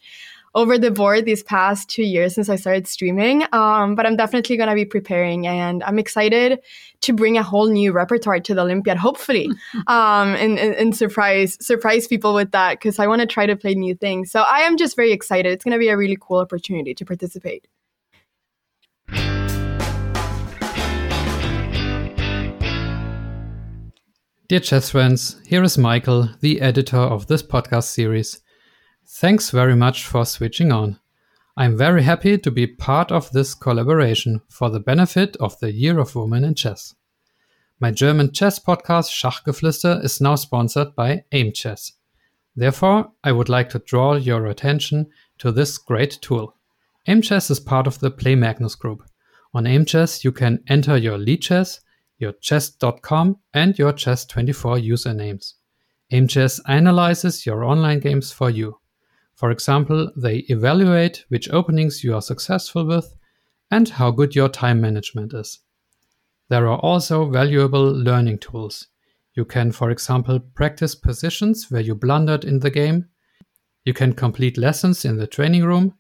over 0.55 0.79
the 0.79 0.91
board 0.91 1.25
these 1.25 1.43
past 1.43 1.89
two 1.89 2.03
years 2.03 2.35
since 2.35 2.49
I 2.49 2.57
started 2.57 2.87
streaming. 2.87 3.45
Um, 3.53 3.95
but 3.95 4.07
I'm 4.07 4.17
definitely 4.17 4.57
going 4.57 4.69
to 4.69 4.75
be 4.75 4.85
preparing 4.85 5.47
and 5.47 5.83
I'm 5.85 5.99
excited 5.99 6.61
to 7.03 7.13
bring 7.13 7.39
a 7.39 7.43
whole 7.43 7.69
new 7.69 7.93
repertoire 7.93 8.41
to 8.41 8.55
the 8.55 8.63
Olympiad, 8.63 8.99
hopefully, 8.99 9.49
um, 9.87 10.35
and, 10.35 10.59
and, 10.59 10.75
and 10.75 10.97
surprise, 10.97 11.57
surprise 11.65 12.07
people 12.07 12.35
with 12.35 12.51
that 12.53 12.79
because 12.79 12.99
I 12.99 13.07
want 13.07 13.21
to 13.21 13.27
try 13.27 13.47
to 13.47 13.57
play 13.57 13.75
new 13.75 13.95
things. 13.95 14.31
So 14.31 14.43
I 14.43 14.61
am 14.61 14.77
just 14.77 14.95
very 14.97 15.13
excited. 15.13 15.53
It's 15.53 15.65
going 15.65 15.73
to 15.73 15.79
be 15.79 15.89
a 15.89 15.97
really 15.97 16.19
cool 16.21 16.39
opportunity 16.39 16.95
to 16.95 17.05
participate. 17.05 17.67
Dear 24.49 24.61
chess 24.61 24.91
friends, 24.91 25.41
here 25.47 25.63
is 25.63 25.79
Michael, 25.79 26.29
the 26.41 26.61
editor 26.61 26.99
of 26.99 27.27
this 27.27 27.43
podcast 27.43 27.85
series. 27.85 28.43
Thanks 29.07 29.51
very 29.51 29.77
much 29.77 30.07
for 30.07 30.25
switching 30.25 30.73
on. 30.73 30.99
I'm 31.57 31.77
very 31.77 32.03
happy 32.03 32.39
to 32.39 32.51
be 32.51 32.67
part 32.67 33.13
of 33.13 33.31
this 33.33 33.55
collaboration 33.55 34.41
for 34.49 34.71
the 34.71 34.81
benefit 34.81 35.37
of 35.37 35.59
the 35.61 35.73
Year 35.73 35.99
of 35.99 36.15
Women 36.15 36.45
in 36.45 36.55
Chess. 36.55 36.95
My 37.79 37.91
German 37.91 38.33
chess 38.33 38.59
podcast 38.59 39.11
Schachgeflüster 39.11 40.03
is 40.05 40.21
now 40.21 40.37
sponsored 40.37 40.95
by 40.95 41.25
AIM 41.33 41.53
Chess. 41.53 41.93
Therefore, 42.55 43.11
I 43.25 43.33
would 43.33 43.49
like 43.49 43.71
to 43.71 43.81
draw 43.81 44.15
your 44.15 44.47
attention 44.47 45.11
to 45.39 45.51
this 45.51 45.79
great 45.79 46.19
tool. 46.23 46.55
AIM 47.07 47.23
Chess 47.23 47.51
is 47.51 47.61
part 47.61 47.87
of 47.87 47.99
the 47.99 48.11
Play 48.11 48.35
Magnus 48.35 48.77
group. 48.77 49.03
On 49.53 49.67
AIM 49.67 49.85
Chess, 49.85 50.25
you 50.25 50.33
can 50.33 50.63
enter 50.69 50.97
your 50.97 51.19
Lichess, 51.19 51.81
your 52.19 52.33
chess.com, 52.41 53.39
and 53.53 53.79
your 53.79 53.93
chess24 53.93 54.87
usernames. 54.89 55.55
AIM 56.13 56.29
Chess 56.29 56.61
analyzes 56.69 57.45
your 57.45 57.65
online 57.65 58.01
games 58.01 58.31
for 58.31 58.49
you. 58.49 58.79
For 59.35 59.51
example, 59.51 60.13
they 60.17 60.39
evaluate 60.49 61.25
which 61.29 61.51
openings 61.51 62.05
you 62.05 62.15
are 62.15 62.23
successful 62.23 62.87
with 62.87 63.15
and 63.71 63.89
how 63.89 64.11
good 64.11 64.35
your 64.35 64.49
time 64.49 64.81
management 64.81 65.33
is. 65.35 65.61
There 66.49 66.69
are 66.69 66.79
also 66.79 67.31
valuable 67.31 67.91
learning 67.91 68.39
tools. 68.39 68.89
You 69.35 69.47
can, 69.47 69.73
for 69.73 69.91
example, 69.91 70.39
practice 70.39 70.95
positions 70.95 71.71
where 71.71 71.81
you 71.81 71.95
blundered 71.95 72.45
in 72.45 72.61
the 72.61 72.71
game. 72.71 73.09
You 73.85 73.95
can 73.95 74.13
complete 74.13 74.59
lessons 74.59 75.05
in 75.05 75.17
the 75.17 75.27
training 75.27 75.65
room, 75.65 75.95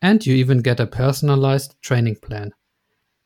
and 0.00 0.24
you 0.24 0.34
even 0.34 0.62
get 0.62 0.80
a 0.80 0.86
personalized 0.86 1.74
training 1.82 2.16
plan. 2.16 2.52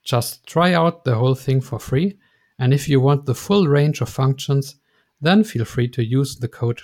Just 0.03 0.47
try 0.47 0.75
out 0.75 1.05
the 1.05 1.15
whole 1.15 1.37
thing 1.37 1.61
for 1.61 1.79
free, 1.79 2.19
and 2.59 2.75
if 2.75 2.89
you 2.89 3.01
want 3.01 3.25
the 3.25 3.35
full 3.35 3.69
range 3.69 4.01
of 4.01 4.09
functions, 4.09 4.77
then 5.21 5.45
feel 5.45 5.65
free 5.65 5.89
to 5.89 6.05
use 6.05 6.37
the 6.37 6.49
code 6.49 6.81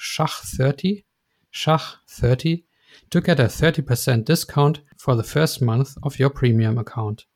SCHACH30, 1.52 1.98
SCHACH30, 2.08 2.64
to 3.10 3.20
get 3.20 3.40
a 3.40 3.44
30% 3.44 4.24
discount 4.24 4.80
for 4.96 5.14
the 5.14 5.22
first 5.22 5.60
month 5.62 5.96
of 6.02 6.18
your 6.18 6.30
premium 6.30 6.78
account. 6.78 7.26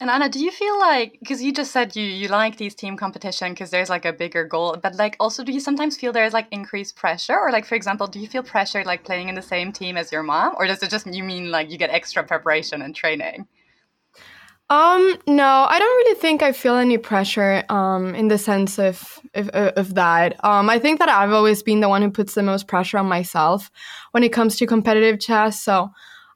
And 0.00 0.10
Anna, 0.10 0.28
do 0.28 0.38
you 0.38 0.50
feel 0.50 0.78
like 0.78 1.16
because 1.20 1.42
you 1.42 1.50
just 1.50 1.72
said 1.72 1.96
you 1.96 2.04
you 2.04 2.28
like 2.28 2.58
these 2.58 2.74
team 2.74 2.94
competition 2.94 3.54
because 3.54 3.70
there's 3.70 3.88
like 3.88 4.04
a 4.04 4.12
bigger 4.12 4.44
goal, 4.44 4.76
but 4.82 4.96
like 4.96 5.16
also 5.18 5.42
do 5.42 5.50
you 5.50 5.60
sometimes 5.60 5.96
feel 5.96 6.12
there's 6.12 6.34
like 6.34 6.46
increased 6.50 6.94
pressure, 6.94 7.38
or 7.38 7.50
like 7.50 7.64
for 7.64 7.74
example, 7.74 8.06
do 8.06 8.20
you 8.20 8.28
feel 8.28 8.42
pressure 8.42 8.84
like 8.84 9.04
playing 9.04 9.30
in 9.30 9.34
the 9.34 9.40
same 9.40 9.72
team 9.72 9.96
as 9.96 10.12
your 10.12 10.22
mom, 10.22 10.54
or 10.58 10.66
does 10.66 10.82
it 10.82 10.90
just 10.90 11.06
you 11.06 11.24
mean 11.24 11.50
like 11.50 11.70
you 11.70 11.78
get 11.78 11.88
extra 11.88 12.22
preparation 12.22 12.82
and 12.82 12.94
training? 12.94 13.46
Um, 14.70 15.18
no, 15.26 15.66
I 15.68 15.78
don't 15.78 15.96
really 15.98 16.18
think 16.20 16.42
I 16.42 16.52
feel 16.52 16.76
any 16.76 16.96
pressure 16.96 17.64
um, 17.68 18.14
in 18.14 18.28
the 18.28 18.38
sense 18.38 18.78
of, 18.78 19.20
of 19.34 19.48
of 19.50 19.94
that. 19.94 20.42
Um, 20.42 20.70
I 20.70 20.78
think 20.78 20.98
that 21.00 21.10
I've 21.10 21.32
always 21.32 21.62
been 21.62 21.80
the 21.80 21.88
one 21.88 22.00
who 22.00 22.10
puts 22.10 22.34
the 22.34 22.42
most 22.42 22.66
pressure 22.66 22.96
on 22.96 23.06
myself 23.06 23.70
when 24.12 24.22
it 24.22 24.32
comes 24.32 24.56
to 24.56 24.66
competitive 24.66 25.20
chess. 25.20 25.60
So 25.60 25.90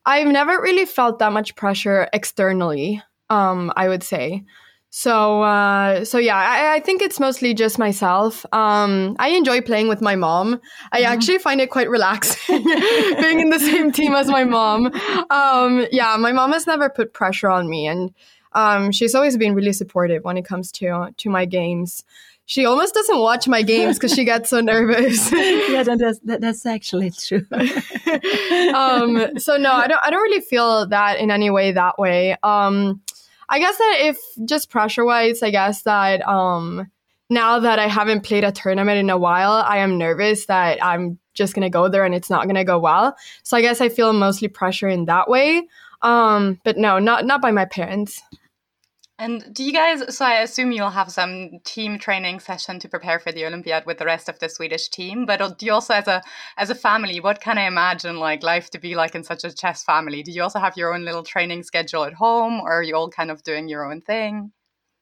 I've 0.04 0.28
never 0.28 0.60
really 0.60 0.84
felt 0.84 1.18
that 1.20 1.32
much 1.32 1.56
pressure 1.56 2.08
externally. 2.12 3.02
Um, 3.30 3.72
I 3.76 3.88
would 3.88 4.02
say. 4.02 4.44
So 4.90 5.42
uh, 5.42 6.04
so 6.04 6.18
yeah, 6.18 6.36
I, 6.36 6.76
I 6.76 6.80
think 6.80 7.02
it's 7.02 7.20
mostly 7.20 7.52
just 7.52 7.78
myself. 7.78 8.46
Um, 8.52 9.16
I 9.18 9.28
enjoy 9.28 9.60
playing 9.60 9.88
with 9.88 10.00
my 10.00 10.16
mom. 10.16 10.60
I 10.92 11.02
actually 11.02 11.38
find 11.38 11.60
it 11.60 11.70
quite 11.70 11.90
relaxing 11.90 12.64
being 13.20 13.40
in 13.40 13.50
the 13.50 13.58
same 13.58 13.92
team 13.92 14.14
as 14.14 14.28
my 14.28 14.44
mom. 14.44 14.86
Um, 15.30 15.86
yeah, 15.92 16.16
my 16.16 16.32
mom 16.32 16.52
has 16.52 16.66
never 16.66 16.88
put 16.88 17.12
pressure 17.12 17.50
on 17.50 17.68
me, 17.68 17.86
and 17.86 18.14
um, 18.54 18.90
she's 18.90 19.14
always 19.14 19.36
been 19.36 19.54
really 19.54 19.74
supportive 19.74 20.24
when 20.24 20.38
it 20.38 20.46
comes 20.46 20.72
to 20.72 21.10
to 21.14 21.30
my 21.30 21.44
games. 21.44 22.02
She 22.46 22.64
almost 22.64 22.94
doesn't 22.94 23.18
watch 23.18 23.46
my 23.46 23.60
games 23.60 23.98
because 23.98 24.14
she 24.14 24.24
gets 24.24 24.48
so 24.48 24.60
nervous. 24.62 25.30
yeah, 25.30 25.82
that, 25.82 25.98
that's, 25.98 26.18
that, 26.20 26.40
that's 26.40 26.64
actually 26.64 27.10
true. 27.10 27.44
um, 28.74 29.38
so 29.38 29.58
no, 29.58 29.70
I 29.70 29.86
don't. 29.86 30.00
I 30.02 30.08
don't 30.08 30.22
really 30.22 30.40
feel 30.40 30.86
that 30.86 31.18
in 31.18 31.30
any 31.30 31.50
way. 31.50 31.72
That 31.72 31.98
way. 31.98 32.38
I 33.48 33.58
guess 33.58 33.78
that 33.78 33.96
if 34.00 34.18
just 34.44 34.70
pressure 34.70 35.04
wise, 35.04 35.42
I 35.42 35.50
guess 35.50 35.82
that 35.82 36.26
um, 36.28 36.90
now 37.30 37.58
that 37.58 37.78
I 37.78 37.88
haven't 37.88 38.22
played 38.24 38.44
a 38.44 38.52
tournament 38.52 38.98
in 38.98 39.10
a 39.10 39.18
while, 39.18 39.52
I 39.52 39.78
am 39.78 39.98
nervous 39.98 40.46
that 40.46 40.82
I'm 40.84 41.18
just 41.34 41.54
gonna 41.54 41.70
go 41.70 41.88
there 41.88 42.04
and 42.04 42.14
it's 42.14 42.30
not 42.30 42.46
gonna 42.46 42.64
go 42.64 42.78
well. 42.78 43.16
So 43.42 43.56
I 43.56 43.62
guess 43.62 43.80
I 43.80 43.88
feel 43.88 44.12
mostly 44.12 44.48
pressure 44.48 44.88
in 44.88 45.06
that 45.06 45.28
way. 45.28 45.66
Um, 46.02 46.60
but 46.64 46.76
no, 46.76 46.98
not 46.98 47.24
not 47.24 47.40
by 47.40 47.50
my 47.50 47.64
parents. 47.64 48.22
And 49.20 49.52
do 49.52 49.64
you 49.64 49.72
guys? 49.72 50.16
So 50.16 50.24
I 50.24 50.42
assume 50.42 50.70
you'll 50.70 50.90
have 50.90 51.10
some 51.10 51.58
team 51.64 51.98
training 51.98 52.38
session 52.38 52.78
to 52.78 52.88
prepare 52.88 53.18
for 53.18 53.32
the 53.32 53.46
Olympiad 53.46 53.84
with 53.84 53.98
the 53.98 54.04
rest 54.04 54.28
of 54.28 54.38
the 54.38 54.48
Swedish 54.48 54.88
team. 54.88 55.26
But 55.26 55.58
do 55.58 55.66
you 55.66 55.72
also, 55.72 55.94
as 55.94 56.06
a 56.06 56.22
as 56.56 56.70
a 56.70 56.74
family, 56.76 57.18
what 57.18 57.40
can 57.40 57.58
I 57.58 57.66
imagine 57.66 58.20
like 58.20 58.44
life 58.44 58.70
to 58.70 58.78
be 58.78 58.94
like 58.94 59.16
in 59.16 59.24
such 59.24 59.42
a 59.42 59.52
chess 59.52 59.82
family? 59.82 60.22
Do 60.22 60.30
you 60.30 60.42
also 60.44 60.60
have 60.60 60.76
your 60.76 60.94
own 60.94 61.04
little 61.04 61.24
training 61.24 61.64
schedule 61.64 62.04
at 62.04 62.14
home, 62.14 62.60
or 62.60 62.72
are 62.72 62.82
you 62.82 62.94
all 62.94 63.10
kind 63.10 63.32
of 63.32 63.42
doing 63.42 63.68
your 63.68 63.90
own 63.90 64.00
thing? 64.00 64.52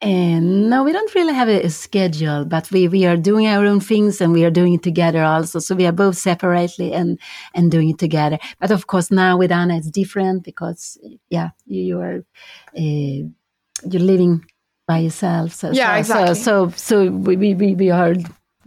And 0.01 0.69
no, 0.69 0.83
we 0.83 0.91
don't 0.91 1.13
really 1.15 1.33
have 1.33 1.49
a, 1.49 1.63
a, 1.63 1.69
schedule, 1.71 2.45
but 2.45 2.69
we, 2.69 2.87
we 2.87 3.07
are 3.07 3.17
doing 3.17 3.47
our 3.47 3.65
own 3.65 3.79
things 3.79 4.21
and 4.21 4.31
we 4.31 4.45
are 4.45 4.51
doing 4.51 4.75
it 4.75 4.83
together 4.83 5.23
also. 5.23 5.57
So 5.57 5.73
we 5.73 5.87
are 5.87 5.91
both 5.91 6.15
separately 6.17 6.93
and, 6.93 7.19
and 7.55 7.71
doing 7.71 7.89
it 7.89 7.97
together. 7.97 8.37
But 8.59 8.69
of 8.69 8.85
course, 8.85 9.09
now 9.09 9.39
with 9.39 9.51
Anna, 9.51 9.75
it's 9.75 9.89
different 9.89 10.43
because, 10.43 10.99
yeah, 11.29 11.49
you, 11.65 11.81
you 11.81 11.99
are, 11.99 12.19
uh, 12.77 13.27
you're 13.89 14.01
living 14.01 14.45
by 14.87 14.99
yourself. 14.99 15.53
So, 15.53 15.71
yeah, 15.71 15.93
so, 15.95 15.99
exactly. 15.99 16.35
So, 16.35 16.69
so, 16.69 17.05
so 17.05 17.11
we, 17.11 17.35
we, 17.35 17.75
we 17.75 17.89
are 17.89 18.15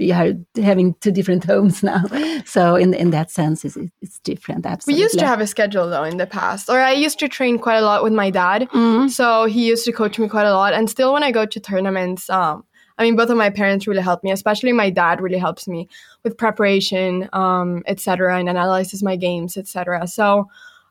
we 0.00 0.10
are 0.12 0.32
having 0.56 0.94
two 1.00 1.12
different 1.12 1.44
homes 1.52 1.82
now. 1.82 2.02
So 2.46 2.74
in 2.74 2.94
in 2.94 3.10
that 3.10 3.30
sense, 3.30 3.64
it's, 3.64 3.76
it's 4.00 4.18
different. 4.20 4.66
Absolutely. 4.66 4.98
We 4.98 5.02
used 5.02 5.18
to 5.18 5.26
have 5.26 5.40
a 5.40 5.46
schedule 5.46 5.88
though 5.88 6.04
in 6.04 6.16
the 6.16 6.26
past, 6.26 6.68
or 6.68 6.80
I 6.80 6.92
used 6.92 7.18
to 7.20 7.28
train 7.28 7.58
quite 7.58 7.76
a 7.76 7.82
lot 7.82 8.02
with 8.02 8.12
my 8.12 8.30
dad. 8.30 8.62
Mm-hmm. 8.72 9.08
So 9.08 9.44
he 9.44 9.68
used 9.68 9.84
to 9.84 9.92
coach 9.92 10.18
me 10.18 10.28
quite 10.28 10.46
a 10.46 10.54
lot, 10.54 10.72
and 10.72 10.90
still 10.90 11.12
when 11.12 11.22
I 11.22 11.30
go 11.30 11.46
to 11.46 11.60
tournaments, 11.60 12.30
um, 12.30 12.64
I 12.98 13.04
mean, 13.04 13.16
both 13.16 13.30
of 13.30 13.36
my 13.36 13.50
parents 13.50 13.86
really 13.86 14.02
help 14.02 14.24
me, 14.24 14.30
especially 14.30 14.72
my 14.72 14.90
dad 14.90 15.20
really 15.20 15.38
helps 15.38 15.68
me 15.68 15.88
with 16.24 16.36
preparation, 16.36 17.28
um, 17.32 17.82
etc., 17.86 18.38
and 18.38 18.48
analyzes 18.48 19.02
my 19.02 19.16
games, 19.16 19.56
etc. 19.56 20.06
So 20.06 20.48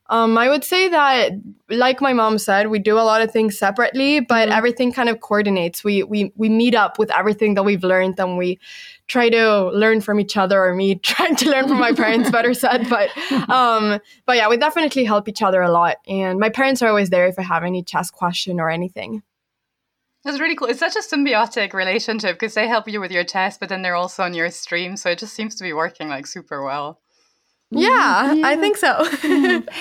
um, 0.09 0.39
I 0.39 0.49
would 0.49 0.63
say 0.63 0.89
that, 0.89 1.33
like 1.69 2.01
my 2.01 2.13
mom 2.13 2.39
said, 2.39 2.69
we 2.69 2.79
do 2.79 2.95
a 2.97 3.05
lot 3.05 3.21
of 3.21 3.31
things 3.31 3.57
separately, 3.57 4.19
but 4.19 4.49
mm-hmm. 4.49 4.57
everything 4.57 4.91
kind 4.91 5.07
of 5.07 5.21
coordinates. 5.21 5.83
We, 5.83 6.01
we 6.01 6.33
we 6.35 6.49
meet 6.49 6.73
up 6.73 6.97
with 6.97 7.11
everything 7.11 7.53
that 7.53 7.63
we've 7.63 7.83
learned, 7.83 8.19
and 8.19 8.35
we 8.35 8.59
try 9.05 9.29
to 9.29 9.69
learn 9.69 10.01
from 10.01 10.19
each 10.19 10.35
other, 10.35 10.63
or 10.63 10.73
me 10.73 10.95
trying 11.03 11.35
to 11.37 11.49
learn 11.49 11.67
from 11.67 11.79
my 11.79 11.93
parents, 11.93 12.31
better 12.31 12.55
said. 12.55 12.89
But 12.89 13.15
um, 13.49 13.99
but 14.25 14.35
yeah, 14.35 14.49
we 14.49 14.57
definitely 14.57 15.03
help 15.03 15.29
each 15.29 15.43
other 15.43 15.61
a 15.61 15.71
lot, 15.71 15.97
and 16.07 16.39
my 16.39 16.49
parents 16.49 16.81
are 16.81 16.89
always 16.89 17.11
there 17.11 17.27
if 17.27 17.37
I 17.37 17.43
have 17.43 17.63
any 17.63 17.83
chess 17.83 18.09
question 18.09 18.59
or 18.59 18.71
anything. 18.71 19.21
That's 20.23 20.39
really 20.39 20.55
cool. 20.55 20.67
It's 20.69 20.79
such 20.79 20.95
a 20.95 21.01
symbiotic 21.01 21.73
relationship 21.73 22.35
because 22.37 22.55
they 22.55 22.67
help 22.67 22.89
you 22.89 22.99
with 22.99 23.11
your 23.11 23.23
chess, 23.23 23.57
but 23.57 23.69
then 23.69 23.83
they're 23.83 23.95
also 23.95 24.23
on 24.23 24.33
your 24.33 24.49
stream, 24.49 24.97
so 24.97 25.11
it 25.11 25.19
just 25.19 25.35
seems 25.35 25.55
to 25.55 25.63
be 25.63 25.71
working 25.71 26.09
like 26.09 26.25
super 26.25 26.63
well. 26.63 26.99
Yeah, 27.71 28.33
yeah, 28.33 28.47
I 28.47 28.55
think 28.55 28.77
so. 28.77 29.07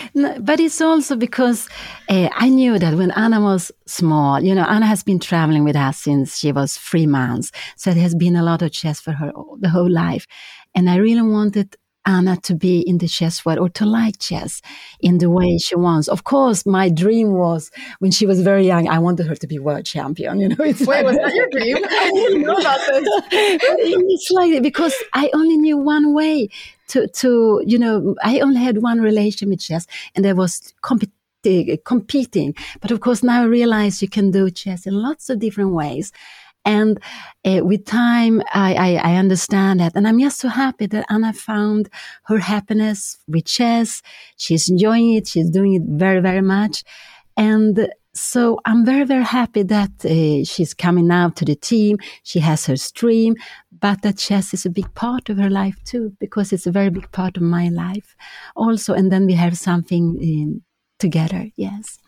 no, 0.14 0.38
but 0.40 0.60
it's 0.60 0.80
also 0.80 1.16
because 1.16 1.68
uh, 2.10 2.28
I 2.34 2.50
knew 2.50 2.78
that 2.78 2.94
when 2.94 3.10
Anna 3.12 3.40
was 3.40 3.72
small, 3.86 4.40
you 4.40 4.54
know, 4.54 4.64
Anna 4.64 4.84
has 4.86 5.02
been 5.02 5.18
traveling 5.18 5.64
with 5.64 5.74
us 5.74 5.98
since 5.98 6.36
she 6.36 6.52
was 6.52 6.76
three 6.76 7.06
months. 7.06 7.50
So 7.76 7.90
it 7.90 7.96
has 7.96 8.14
been 8.14 8.36
a 8.36 8.42
lot 8.42 8.60
of 8.60 8.72
chess 8.72 9.00
for 9.00 9.12
her 9.12 9.32
the 9.58 9.70
whole 9.70 9.90
life. 9.90 10.26
And 10.74 10.90
I 10.90 10.96
really 10.96 11.22
wanted 11.22 11.76
Anna 12.08 12.38
to 12.38 12.54
be 12.54 12.80
in 12.80 12.98
the 12.98 13.06
chess 13.06 13.44
world 13.44 13.58
or 13.58 13.68
to 13.68 13.84
like 13.84 14.18
chess 14.18 14.62
in 15.00 15.18
the 15.18 15.28
way 15.28 15.58
she 15.58 15.76
wants. 15.76 16.08
Of 16.08 16.24
course, 16.24 16.64
my 16.64 16.88
dream 16.88 17.34
was 17.34 17.70
when 17.98 18.10
she 18.10 18.24
was 18.24 18.40
very 18.40 18.66
young, 18.66 18.88
I 18.88 18.98
wanted 18.98 19.26
her 19.26 19.36
to 19.36 19.46
be 19.46 19.58
world 19.58 19.84
champion. 19.84 20.40
You 20.40 20.48
know, 20.48 20.56
it's 20.70 20.80
Wait, 20.80 21.04
like, 21.04 21.04
was 21.04 21.16
that 21.16 21.34
your 21.34 21.48
dream? 21.50 21.76
I 21.84 22.10
didn't 22.14 22.42
know 22.42 22.56
about 22.56 22.80
this. 22.86 23.08
it's 23.30 24.30
like 24.30 24.62
because 24.62 24.94
I 25.12 25.30
only 25.34 25.58
knew 25.58 25.76
one 25.76 26.14
way 26.14 26.48
to 26.88 27.06
to 27.06 27.62
you 27.66 27.78
know 27.78 28.16
I 28.24 28.40
only 28.40 28.60
had 28.60 28.82
one 28.82 29.00
relation 29.00 29.50
with 29.50 29.60
chess, 29.60 29.86
and 30.14 30.24
there 30.24 30.34
was 30.34 30.72
competition 30.80 31.12
competing. 31.84 32.54
But 32.80 32.90
of 32.90 33.00
course, 33.00 33.22
now 33.22 33.42
I 33.42 33.44
realize 33.44 34.02
you 34.02 34.08
can 34.08 34.30
do 34.30 34.50
chess 34.50 34.86
in 34.86 34.94
lots 34.94 35.30
of 35.30 35.38
different 35.38 35.70
ways. 35.72 36.12
And 36.64 37.00
uh, 37.44 37.60
with 37.62 37.86
time, 37.86 38.42
I, 38.52 38.74
I, 38.74 39.12
I, 39.12 39.16
understand 39.16 39.80
that. 39.80 39.92
And 39.94 40.06
I'm 40.06 40.20
just 40.20 40.38
so 40.38 40.48
happy 40.48 40.86
that 40.86 41.06
Anna 41.08 41.32
found 41.32 41.88
her 42.24 42.38
happiness 42.38 43.16
with 43.26 43.46
chess. 43.46 44.02
She's 44.36 44.68
enjoying 44.68 45.14
it. 45.14 45.28
She's 45.28 45.48
doing 45.48 45.74
it 45.74 45.82
very, 45.86 46.20
very 46.20 46.42
much. 46.42 46.84
And 47.38 47.88
so 48.18 48.58
I'm 48.64 48.84
very, 48.84 49.04
very 49.04 49.24
happy 49.24 49.62
that 49.62 50.04
uh, 50.04 50.44
she's 50.44 50.74
coming 50.74 51.06
now 51.06 51.28
to 51.30 51.44
the 51.44 51.54
team. 51.54 51.98
She 52.24 52.40
has 52.40 52.66
her 52.66 52.76
stream, 52.76 53.36
but 53.80 54.02
that 54.02 54.18
chess 54.18 54.52
is 54.52 54.66
a 54.66 54.70
big 54.70 54.92
part 54.94 55.28
of 55.28 55.38
her 55.38 55.50
life 55.50 55.76
too, 55.84 56.16
because 56.18 56.52
it's 56.52 56.66
a 56.66 56.72
very 56.72 56.90
big 56.90 57.10
part 57.12 57.36
of 57.36 57.42
my 57.44 57.68
life 57.68 58.16
also. 58.56 58.92
And 58.92 59.12
then 59.12 59.26
we 59.26 59.34
have 59.34 59.56
something 59.56 60.18
um, 60.20 60.62
together. 60.98 61.50
Yes. 61.56 61.98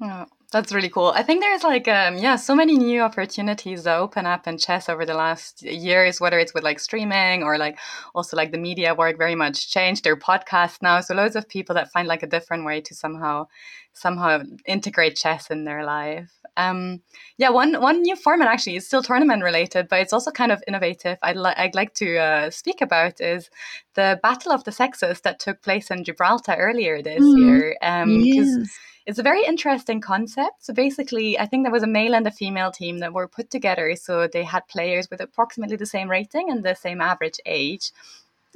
Oh, 0.00 0.26
that's 0.52 0.72
really 0.72 0.90
cool. 0.90 1.12
I 1.14 1.22
think 1.22 1.40
there's 1.40 1.64
like 1.64 1.88
um 1.88 2.18
yeah, 2.18 2.36
so 2.36 2.54
many 2.54 2.76
new 2.76 3.00
opportunities 3.00 3.84
that 3.84 3.96
open 3.96 4.26
up 4.26 4.46
in 4.46 4.58
chess 4.58 4.88
over 4.88 5.06
the 5.06 5.14
last 5.14 5.62
years, 5.62 6.20
whether 6.20 6.38
it's 6.38 6.54
with 6.54 6.62
like 6.62 6.78
streaming 6.78 7.42
or 7.42 7.56
like 7.58 7.78
also 8.14 8.36
like 8.36 8.52
the 8.52 8.58
media 8.58 8.94
work 8.94 9.16
very 9.16 9.34
much 9.34 9.70
changed 9.72 10.04
their 10.04 10.16
podcast 10.16 10.82
now. 10.82 11.00
So 11.00 11.14
loads 11.14 11.36
of 11.36 11.48
people 11.48 11.74
that 11.74 11.90
find 11.90 12.06
like 12.06 12.22
a 12.22 12.26
different 12.26 12.66
way 12.66 12.82
to 12.82 12.94
somehow 12.94 13.48
somehow 13.94 14.42
integrate 14.66 15.16
chess 15.16 15.50
in 15.50 15.64
their 15.64 15.84
life. 15.84 16.30
Um, 16.58 17.00
yeah, 17.38 17.48
one 17.48 17.80
one 17.80 18.02
new 18.02 18.14
format 18.14 18.48
actually 18.48 18.76
is 18.76 18.86
still 18.86 19.02
tournament 19.02 19.42
related, 19.42 19.88
but 19.88 20.00
it's 20.00 20.12
also 20.12 20.30
kind 20.30 20.52
of 20.52 20.62
innovative. 20.68 21.16
I'd, 21.22 21.36
li- 21.36 21.54
I'd 21.56 21.74
like 21.74 21.94
to 21.94 22.18
uh, 22.18 22.50
speak 22.50 22.82
about 22.82 23.22
is 23.22 23.48
the 23.94 24.20
Battle 24.22 24.52
of 24.52 24.64
the 24.64 24.72
Sexes 24.72 25.22
that 25.22 25.40
took 25.40 25.62
place 25.62 25.90
in 25.90 26.04
Gibraltar 26.04 26.56
earlier 26.58 27.02
this 27.02 27.22
mm. 27.22 27.38
year. 27.38 27.76
Um, 27.80 28.10
yes 28.10 28.78
it's 29.06 29.18
a 29.18 29.22
very 29.22 29.44
interesting 29.44 30.00
concept. 30.00 30.64
So 30.64 30.72
basically, 30.72 31.38
I 31.38 31.46
think 31.46 31.64
there 31.64 31.72
was 31.72 31.82
a 31.82 31.88
male 31.88 32.14
and 32.14 32.26
a 32.26 32.30
female 32.30 32.70
team 32.70 32.98
that 32.98 33.12
were 33.12 33.28
put 33.28 33.50
together. 33.50 33.96
So 33.96 34.28
they 34.28 34.44
had 34.44 34.68
players 34.68 35.10
with 35.10 35.20
approximately 35.20 35.76
the 35.76 35.86
same 35.86 36.10
rating 36.10 36.50
and 36.50 36.64
the 36.64 36.74
same 36.74 37.00
average 37.00 37.40
age. 37.44 37.90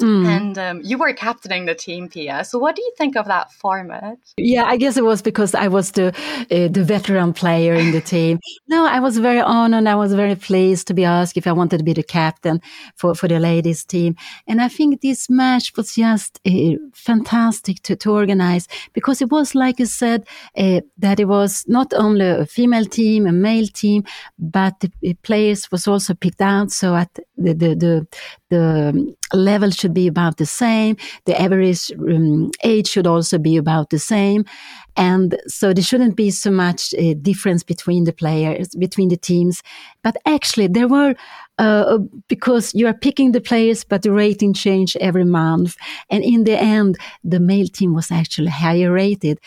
Mm. 0.01 0.27
And 0.27 0.59
um, 0.59 0.81
you 0.85 0.99
were 0.99 1.13
captaining 1.15 1.65
the 1.65 1.75
team, 1.75 2.09
Pia. 2.09 2.45
So, 2.45 2.59
what 2.59 2.77
do 2.77 2.83
you 2.83 2.93
think 2.99 3.17
of 3.17 3.27
that 3.27 3.51
format? 3.53 4.19
Yeah, 4.37 4.65
I 4.65 4.77
guess 4.77 4.99
it 4.99 5.05
was 5.05 5.23
because 5.23 5.55
I 5.55 5.69
was 5.69 5.93
the 5.93 6.09
uh, 6.51 6.69
the 6.69 6.85
veteran 6.85 7.33
player 7.33 7.75
in 7.75 7.93
the 7.93 8.01
team. 8.01 8.39
No, 8.69 8.85
I 8.85 8.99
was 8.99 9.19
very 9.19 9.41
honored. 9.41 9.87
I 9.87 9.95
was 9.95 10.13
very 10.13 10.35
pleased 10.35 10.89
to 10.89 10.95
be 10.95 11.05
asked 11.05 11.37
if 11.37 11.47
I 11.47 11.53
wanted 11.53 11.79
to 11.79 11.85
be 11.85 11.93
the 11.93 12.03
captain 12.03 12.61
for, 12.97 13.15
for 13.15 13.29
the 13.29 13.39
ladies 13.39 13.85
team. 13.85 14.17
And 14.49 14.61
I 14.61 14.67
think 14.69 15.01
this 15.01 15.31
match 15.31 15.77
was 15.77 15.95
just 15.95 16.41
uh, 16.45 16.75
fantastic 16.93 17.81
to, 17.83 17.95
to 17.97 18.11
organize 18.11 18.67
because 18.93 19.23
it 19.23 19.31
was, 19.31 19.55
like 19.55 19.79
you 19.79 19.87
said, 19.87 20.27
uh, 20.57 20.81
that 20.99 21.21
it 21.21 21.27
was 21.27 21.65
not 21.69 21.95
only 21.95 22.27
a 22.27 22.47
female 22.47 22.87
team, 22.87 23.25
a 23.27 23.33
male 23.33 23.69
team, 23.69 24.03
but 24.37 24.81
the 24.81 25.15
players 25.23 25.71
was 25.71 25.87
also 25.87 26.15
picked 26.15 26.41
out. 26.41 26.73
So 26.73 26.97
at 26.97 27.13
the 27.37 27.55
the 27.55 27.75
the, 27.77 28.07
the 28.51 29.17
level 29.33 29.71
should 29.71 29.86
be 29.89 30.07
about 30.07 30.37
the 30.37 30.47
same. 30.47 30.97
The 31.25 31.41
average 31.41 31.93
um, 31.93 32.51
age 32.65 32.89
should 32.89 33.07
also 33.07 33.39
be 33.39 33.57
about 33.57 33.91
the 33.91 33.99
same. 33.99 34.45
And 34.97 35.39
so 35.47 35.73
there 35.73 35.85
shouldn't 35.85 36.17
be 36.17 36.31
so 36.31 36.51
much 36.51 36.95
uh, 36.95 37.15
difference 37.21 37.63
between 37.63 38.05
the 38.05 38.13
players, 38.13 38.69
between 38.75 39.09
the 39.09 39.17
teams. 39.17 39.63
But 40.03 40.17
actually, 40.25 40.69
there 40.69 40.89
were, 40.89 41.15
uh, 41.59 41.99
because 42.29 42.75
you 42.75 42.87
are 42.87 42.95
picking 42.95 43.33
the 43.33 43.41
players, 43.41 43.85
but 43.85 44.03
the 44.03 44.13
rating 44.13 44.55
changed 44.55 44.97
every 45.01 45.25
month. 45.25 45.77
And 46.09 46.25
in 46.25 46.45
the 46.45 46.59
end, 46.59 46.97
the 47.23 47.41
male 47.41 47.69
team 47.69 47.95
was 47.95 48.11
actually 48.11 48.51
higher 48.51 48.91
rated. 48.91 49.39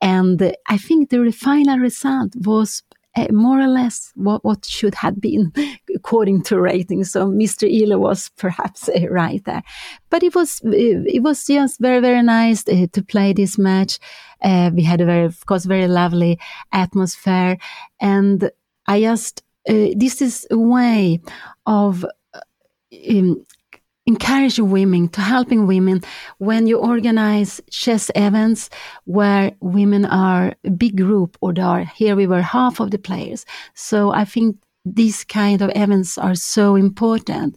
And 0.00 0.54
I 0.68 0.78
think 0.78 1.10
the 1.10 1.30
final 1.32 1.78
result 1.78 2.34
was 2.36 2.82
more 3.30 3.60
or 3.60 3.66
less 3.66 4.12
what, 4.14 4.44
what 4.44 4.64
should 4.64 4.94
have 4.94 5.20
been 5.20 5.52
according 5.94 6.42
to 6.42 6.60
ratings. 6.60 7.10
So 7.12 7.26
Mr. 7.26 7.68
Elo 7.68 7.98
was 7.98 8.30
perhaps 8.36 8.88
uh, 8.88 9.08
right 9.08 9.44
there, 9.44 9.62
but 10.10 10.22
it 10.22 10.34
was 10.34 10.60
uh, 10.64 10.70
it 11.06 11.22
was 11.22 11.46
just 11.46 11.80
very 11.80 12.00
very 12.00 12.22
nice 12.22 12.64
to 12.64 13.02
play 13.08 13.32
this 13.32 13.58
match. 13.58 13.98
Uh, 14.42 14.70
we 14.74 14.82
had 14.82 15.00
a 15.00 15.06
very 15.06 15.24
of 15.24 15.44
course 15.46 15.64
very 15.64 15.88
lovely 15.88 16.38
atmosphere, 16.72 17.58
and 18.00 18.50
I 18.86 19.00
just 19.00 19.42
uh, 19.68 19.88
this 19.96 20.22
is 20.22 20.46
a 20.50 20.58
way 20.58 21.20
of 21.66 22.04
um, 23.08 23.44
encouraging 24.08 24.70
women 24.70 25.06
to 25.08 25.20
helping 25.20 25.66
women 25.66 26.00
when 26.38 26.66
you 26.66 26.78
organize 26.78 27.60
chess 27.70 28.10
events 28.14 28.70
where 29.04 29.52
women 29.60 30.06
are 30.06 30.54
a 30.64 30.70
big 30.70 30.96
group 30.96 31.36
or 31.42 31.52
there 31.52 31.66
are 31.66 31.84
here 31.84 32.16
we 32.16 32.26
were 32.26 32.40
half 32.40 32.80
of 32.80 32.90
the 32.90 32.98
players 32.98 33.44
so 33.74 34.10
i 34.22 34.24
think 34.24 34.56
these 34.86 35.24
kind 35.24 35.60
of 35.60 35.70
events 35.74 36.16
are 36.16 36.34
so 36.34 36.74
important 36.74 37.54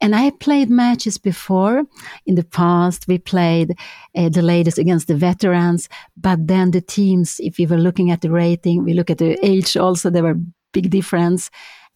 and 0.00 0.16
I 0.16 0.30
played 0.30 0.68
matches 0.68 1.16
before. 1.16 1.84
In 2.26 2.34
the 2.34 2.42
past, 2.42 3.06
we 3.06 3.18
played 3.18 3.78
uh, 4.16 4.30
the 4.30 4.42
ladies 4.42 4.76
against 4.76 5.06
the 5.06 5.14
veterans, 5.14 5.88
but 6.16 6.48
then 6.48 6.72
the 6.72 6.80
teams, 6.80 7.36
if 7.38 7.60
you 7.60 7.68
were 7.68 7.76
looking 7.76 8.10
at 8.10 8.20
the 8.20 8.30
rating, 8.32 8.82
we 8.82 8.94
look 8.94 9.10
at 9.10 9.18
the 9.18 9.38
age 9.46 9.76
also, 9.76 10.10
there 10.10 10.24
were 10.24 10.40
big 10.72 10.90
difference. 10.90 11.50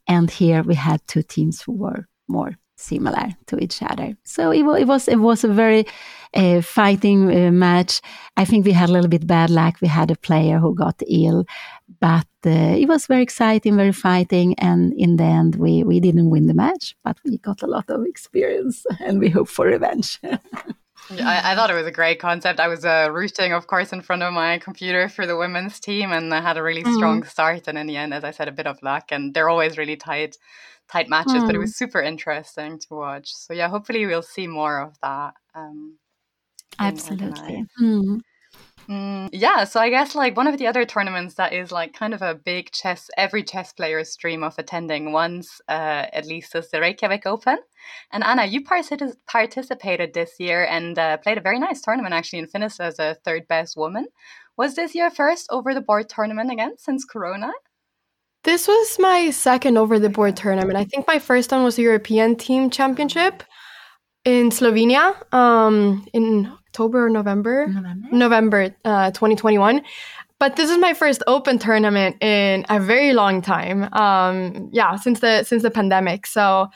And 0.06 0.30
here 0.30 0.62
we 0.62 0.76
had 0.76 1.00
two 1.08 1.22
teams 1.22 1.62
who 1.62 1.72
were 1.72 2.06
more 2.28 2.52
similar 2.76 3.28
to 3.46 3.58
each 3.58 3.82
other. 3.82 4.16
So 4.24 4.50
it, 4.52 4.60
it 4.80 4.86
was 4.86 5.08
it 5.08 5.16
was 5.16 5.44
a 5.44 5.48
very 5.48 5.86
uh, 6.34 6.60
fighting 6.60 7.30
uh, 7.30 7.50
match. 7.50 8.00
I 8.36 8.44
think 8.44 8.66
we 8.66 8.72
had 8.72 8.88
a 8.88 8.92
little 8.92 9.08
bit 9.08 9.26
bad 9.26 9.50
luck. 9.50 9.76
We 9.80 9.88
had 9.88 10.10
a 10.10 10.16
player 10.16 10.58
who 10.58 10.74
got 10.74 11.02
ill, 11.08 11.44
but 12.00 12.28
uh, 12.44 12.76
it 12.78 12.88
was 12.88 13.06
very 13.06 13.22
exciting, 13.22 13.76
very 13.76 13.92
fighting. 13.92 14.54
And 14.58 14.92
in 14.96 15.16
the 15.16 15.24
end, 15.24 15.56
we 15.56 15.82
we 15.82 16.00
didn't 16.00 16.30
win 16.30 16.46
the 16.46 16.54
match, 16.54 16.94
but 17.02 17.18
we 17.24 17.38
got 17.38 17.62
a 17.62 17.66
lot 17.66 17.90
of 17.90 18.04
experience, 18.04 18.84
and 19.00 19.18
we 19.18 19.30
hope 19.30 19.48
for 19.48 19.66
revenge. 19.66 20.20
I, 21.10 21.52
I, 21.52 21.54
thought 21.54 21.70
it 21.70 21.74
was 21.74 21.86
a 21.86 21.92
great 21.92 22.18
concept. 22.18 22.58
I 22.58 22.66
was 22.66 22.84
uh, 22.84 23.08
rooting, 23.12 23.52
of 23.52 23.68
course, 23.68 23.92
in 23.92 24.02
front 24.02 24.22
of 24.22 24.32
my 24.32 24.58
computer 24.58 25.08
for 25.08 25.24
the 25.24 25.36
women's 25.36 25.78
team, 25.78 26.10
and 26.10 26.34
I 26.34 26.40
had 26.40 26.56
a 26.56 26.62
really 26.62 26.82
mm. 26.82 26.94
strong 26.94 27.22
start. 27.22 27.68
And 27.68 27.78
in 27.78 27.86
the 27.86 27.96
end, 27.96 28.12
as 28.12 28.24
I 28.24 28.32
said, 28.32 28.48
a 28.48 28.52
bit 28.52 28.66
of 28.66 28.82
luck. 28.82 29.12
And 29.12 29.32
they're 29.32 29.48
always 29.48 29.78
really 29.78 29.96
tight 29.96 30.36
tight 30.90 31.08
matches, 31.08 31.34
mm. 31.34 31.46
but 31.46 31.54
it 31.54 31.58
hmm. 31.58 31.62
was 31.62 31.76
super 31.76 32.00
interesting 32.00 32.78
to 32.78 32.86
watch. 32.90 33.32
So 33.32 33.52
yeah, 33.52 33.68
hopefully 33.68 34.06
we'll 34.06 34.22
see 34.22 34.46
more 34.46 34.80
of 34.80 34.94
that. 35.02 35.34
Um, 35.54 35.98
Absolutely. 36.78 37.64
Mm. 37.80 38.20
Mm, 38.88 39.30
yeah, 39.32 39.64
so 39.64 39.80
I 39.80 39.90
guess 39.90 40.14
like 40.14 40.36
one 40.36 40.46
of 40.46 40.58
the 40.58 40.68
other 40.68 40.84
tournaments 40.84 41.34
that 41.34 41.52
is 41.52 41.72
like 41.72 41.92
kind 41.92 42.14
of 42.14 42.22
a 42.22 42.36
big 42.36 42.70
chess, 42.70 43.10
every 43.16 43.42
chess 43.42 43.72
player's 43.72 44.14
dream 44.14 44.44
of 44.44 44.54
attending 44.58 45.10
once 45.10 45.60
uh, 45.68 46.06
at 46.12 46.26
least 46.26 46.54
is 46.54 46.70
the 46.70 46.80
Reykjavik 46.80 47.26
Open. 47.26 47.58
And 48.12 48.22
Anna, 48.22 48.44
you 48.44 48.62
partic- 48.62 49.16
participated 49.26 50.14
this 50.14 50.34
year 50.38 50.64
and 50.64 50.96
uh, 50.98 51.16
played 51.16 51.38
a 51.38 51.40
very 51.40 51.58
nice 51.58 51.80
tournament 51.80 52.14
actually 52.14 52.38
and 52.38 52.50
finished 52.50 52.80
as 52.80 53.00
a 53.00 53.16
third 53.24 53.48
best 53.48 53.76
woman. 53.76 54.06
Was 54.56 54.76
this 54.76 54.94
your 54.94 55.10
first 55.10 55.48
over 55.50 55.74
the 55.74 55.80
board 55.80 56.08
tournament 56.08 56.52
again 56.52 56.78
since 56.78 57.04
Corona? 57.04 57.50
This 58.46 58.68
was 58.68 58.96
my 59.00 59.30
second 59.30 59.76
over 59.76 59.98
the 59.98 60.08
board 60.08 60.36
tournament. 60.36 60.76
I 60.76 60.84
think 60.84 61.08
my 61.08 61.18
first 61.18 61.50
one 61.50 61.64
was 61.64 61.74
the 61.74 61.82
European 61.82 62.36
Team 62.36 62.70
Championship 62.70 63.42
in 64.24 64.50
Slovenia 64.50 65.16
um, 65.34 66.06
in 66.12 66.46
October 66.68 67.06
or 67.06 67.10
November. 67.10 67.66
November. 67.66 68.08
November 68.12 68.76
uh, 68.84 69.10
2021. 69.10 69.82
But 70.38 70.54
this 70.54 70.70
is 70.70 70.78
my 70.78 70.94
first 70.94 71.24
open 71.26 71.58
tournament 71.58 72.22
in 72.22 72.64
a 72.68 72.78
very 72.78 73.14
long 73.14 73.42
time. 73.42 73.92
Um, 73.92 74.70
yeah, 74.72 74.94
since 74.94 75.18
the 75.18 75.42
since 75.42 75.64
the 75.64 75.70
pandemic. 75.72 76.24
So 76.24 76.68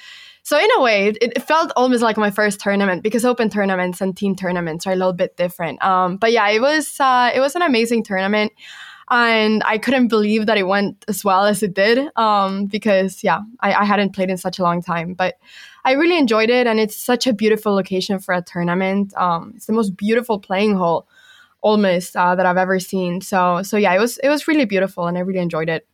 so 0.42 0.58
in 0.58 0.68
a 0.76 0.82
way, 0.82 1.06
it, 1.06 1.18
it, 1.20 1.42
felt 1.44 1.70
almost 1.76 2.02
like 2.02 2.16
my 2.16 2.32
first 2.32 2.58
tournament 2.58 3.04
because 3.04 3.24
open 3.24 3.48
tournaments 3.48 4.00
and 4.00 4.16
team 4.16 4.34
tournaments 4.34 4.88
are 4.88 4.92
a 4.92 4.96
little 4.96 5.12
bit 5.12 5.36
different. 5.36 5.80
Um, 5.84 6.16
but 6.16 6.32
yeah, 6.32 6.48
it 6.48 6.60
was 6.60 6.98
uh, 6.98 7.30
it 7.32 7.38
was 7.38 7.54
an 7.54 7.62
amazing 7.62 8.02
tournament, 8.02 8.50
and 9.10 9.62
I 9.64 9.78
couldn't 9.78 10.08
believe 10.08 10.46
that 10.46 10.56
it 10.56 10.66
went 10.66 11.04
as 11.08 11.24
well 11.24 11.44
as 11.44 11.62
it 11.62 11.74
did. 11.74 12.08
Um, 12.16 12.66
because 12.66 13.24
yeah, 13.24 13.40
I, 13.60 13.74
I 13.74 13.84
hadn't 13.84 14.14
played 14.14 14.30
in 14.30 14.36
such 14.36 14.58
a 14.58 14.62
long 14.62 14.82
time, 14.82 15.14
but 15.14 15.36
I 15.84 15.92
really 15.92 16.18
enjoyed 16.18 16.50
it, 16.50 16.66
and 16.66 16.78
it's 16.78 16.96
such 16.96 17.26
a 17.26 17.32
beautiful 17.32 17.74
location 17.74 18.18
for 18.18 18.34
a 18.34 18.42
tournament. 18.42 19.14
Um, 19.16 19.52
it's 19.56 19.66
the 19.66 19.72
most 19.72 19.96
beautiful 19.96 20.38
playing 20.38 20.76
hole 20.76 21.08
almost 21.62 22.16
uh, 22.16 22.34
that 22.34 22.46
I've 22.46 22.56
ever 22.56 22.78
seen. 22.78 23.20
So 23.20 23.62
so 23.62 23.76
yeah, 23.76 23.94
it 23.94 23.98
was 23.98 24.18
it 24.18 24.28
was 24.28 24.46
really 24.46 24.64
beautiful, 24.64 25.06
and 25.06 25.18
I 25.18 25.20
really 25.20 25.40
enjoyed 25.40 25.68
it. 25.68 25.86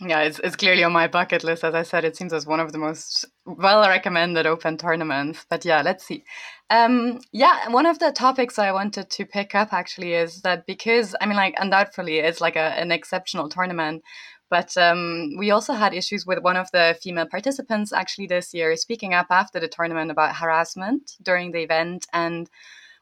Yeah, 0.00 0.20
it's, 0.20 0.38
it's 0.44 0.54
clearly 0.54 0.84
on 0.84 0.92
my 0.92 1.08
bucket 1.08 1.42
list. 1.42 1.64
As 1.64 1.74
I 1.74 1.82
said, 1.82 2.04
it 2.04 2.16
seems 2.16 2.32
as 2.32 2.46
one 2.46 2.60
of 2.60 2.70
the 2.70 2.78
most 2.78 3.24
well 3.56 3.80
recommended 3.88 4.46
open 4.46 4.76
tournaments. 4.76 5.46
But 5.48 5.64
yeah, 5.64 5.82
let's 5.82 6.04
see. 6.04 6.24
Um, 6.70 7.20
yeah, 7.32 7.68
one 7.70 7.86
of 7.86 7.98
the 7.98 8.12
topics 8.12 8.58
I 8.58 8.72
wanted 8.72 9.08
to 9.10 9.24
pick 9.24 9.54
up 9.54 9.72
actually 9.72 10.12
is 10.12 10.42
that 10.42 10.66
because, 10.66 11.16
I 11.20 11.26
mean, 11.26 11.36
like, 11.36 11.54
undoubtedly, 11.58 12.18
it's 12.18 12.40
like 12.40 12.56
a, 12.56 12.78
an 12.78 12.92
exceptional 12.92 13.48
tournament. 13.48 14.02
But 14.50 14.76
um, 14.76 15.34
we 15.38 15.50
also 15.50 15.74
had 15.74 15.94
issues 15.94 16.26
with 16.26 16.42
one 16.42 16.56
of 16.56 16.70
the 16.72 16.96
female 17.02 17.26
participants 17.26 17.92
actually 17.92 18.26
this 18.26 18.54
year 18.54 18.74
speaking 18.76 19.12
up 19.12 19.26
after 19.30 19.60
the 19.60 19.68
tournament 19.68 20.10
about 20.10 20.36
harassment 20.36 21.16
during 21.22 21.52
the 21.52 21.62
event. 21.62 22.06
And 22.12 22.48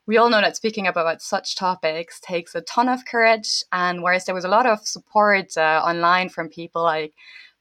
we 0.07 0.17
all 0.17 0.29
know 0.29 0.41
that 0.41 0.57
speaking 0.57 0.87
up 0.89 0.97
about 0.97 1.23
such 1.23 1.57
topics 1.57 2.21
takes 2.21 2.55
a 2.55 2.63
ton 2.63 2.89
of 2.89 3.05
courage. 3.05 3.63
And 3.73 4.03
whereas 4.03 4.25
there 4.25 4.35
was 4.35 4.45
a 4.45 4.49
lot 4.49 4.67
of 4.67 4.87
support 4.87 5.57
uh, 5.57 5.83
online 5.85 6.29
from 6.31 6.49
people 6.49 6.83
like 6.83 7.15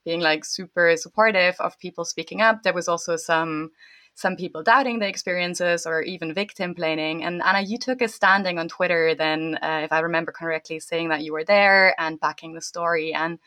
being 0.06 0.20
like 0.20 0.44
super 0.46 0.96
supportive 0.96 1.56
of 1.60 1.78
people 1.78 2.06
speaking 2.06 2.40
up, 2.40 2.62
there 2.62 2.72
was 2.72 2.88
also 2.88 3.16
some 3.16 3.72
some 4.14 4.34
people 4.34 4.62
doubting 4.62 4.98
the 4.98 5.06
experiences 5.06 5.84
or 5.84 6.00
even 6.00 6.32
victim 6.32 6.72
blaming. 6.72 7.22
And 7.22 7.42
Anna, 7.42 7.60
you 7.60 7.76
took 7.76 8.00
a 8.00 8.08
standing 8.08 8.58
on 8.58 8.66
Twitter 8.66 9.14
then, 9.14 9.58
uh, 9.60 9.82
if 9.84 9.92
I 9.92 10.00
remember 10.00 10.32
correctly, 10.32 10.80
saying 10.80 11.10
that 11.10 11.22
you 11.22 11.34
were 11.34 11.44
there 11.44 11.94
and 12.00 12.18
backing 12.18 12.54
the 12.54 12.62
story. 12.62 13.12
And 13.12 13.38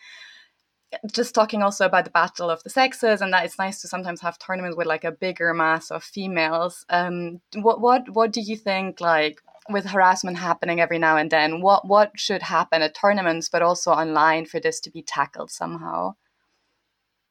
just 1.11 1.33
talking 1.33 1.63
also 1.63 1.85
about 1.85 2.05
the 2.05 2.11
battle 2.11 2.51
of 2.51 2.61
the 2.63 2.69
sexes 2.69 3.21
and 3.21 3.33
that 3.33 3.45
it's 3.45 3.57
nice 3.57 3.81
to 3.81 3.87
sometimes 3.87 4.21
have 4.21 4.37
tournaments 4.37 4.77
with 4.77 4.87
like 4.87 5.03
a 5.03 5.11
bigger 5.11 5.53
mass 5.53 5.91
of 5.91 6.03
females 6.03 6.83
um 6.89 7.39
what 7.55 7.79
what 7.79 8.09
what 8.09 8.31
do 8.31 8.41
you 8.41 8.55
think 8.55 8.99
like 8.99 9.39
with 9.69 9.85
harassment 9.85 10.35
happening 10.37 10.81
every 10.81 10.97
now 10.97 11.15
and 11.15 11.29
then 11.29 11.61
what 11.61 11.87
what 11.87 12.11
should 12.19 12.41
happen 12.41 12.81
at 12.81 12.95
tournaments 12.95 13.49
but 13.49 13.61
also 13.61 13.91
online 13.91 14.45
for 14.45 14.59
this 14.59 14.79
to 14.79 14.89
be 14.89 15.03
tackled 15.03 15.51
somehow 15.51 16.15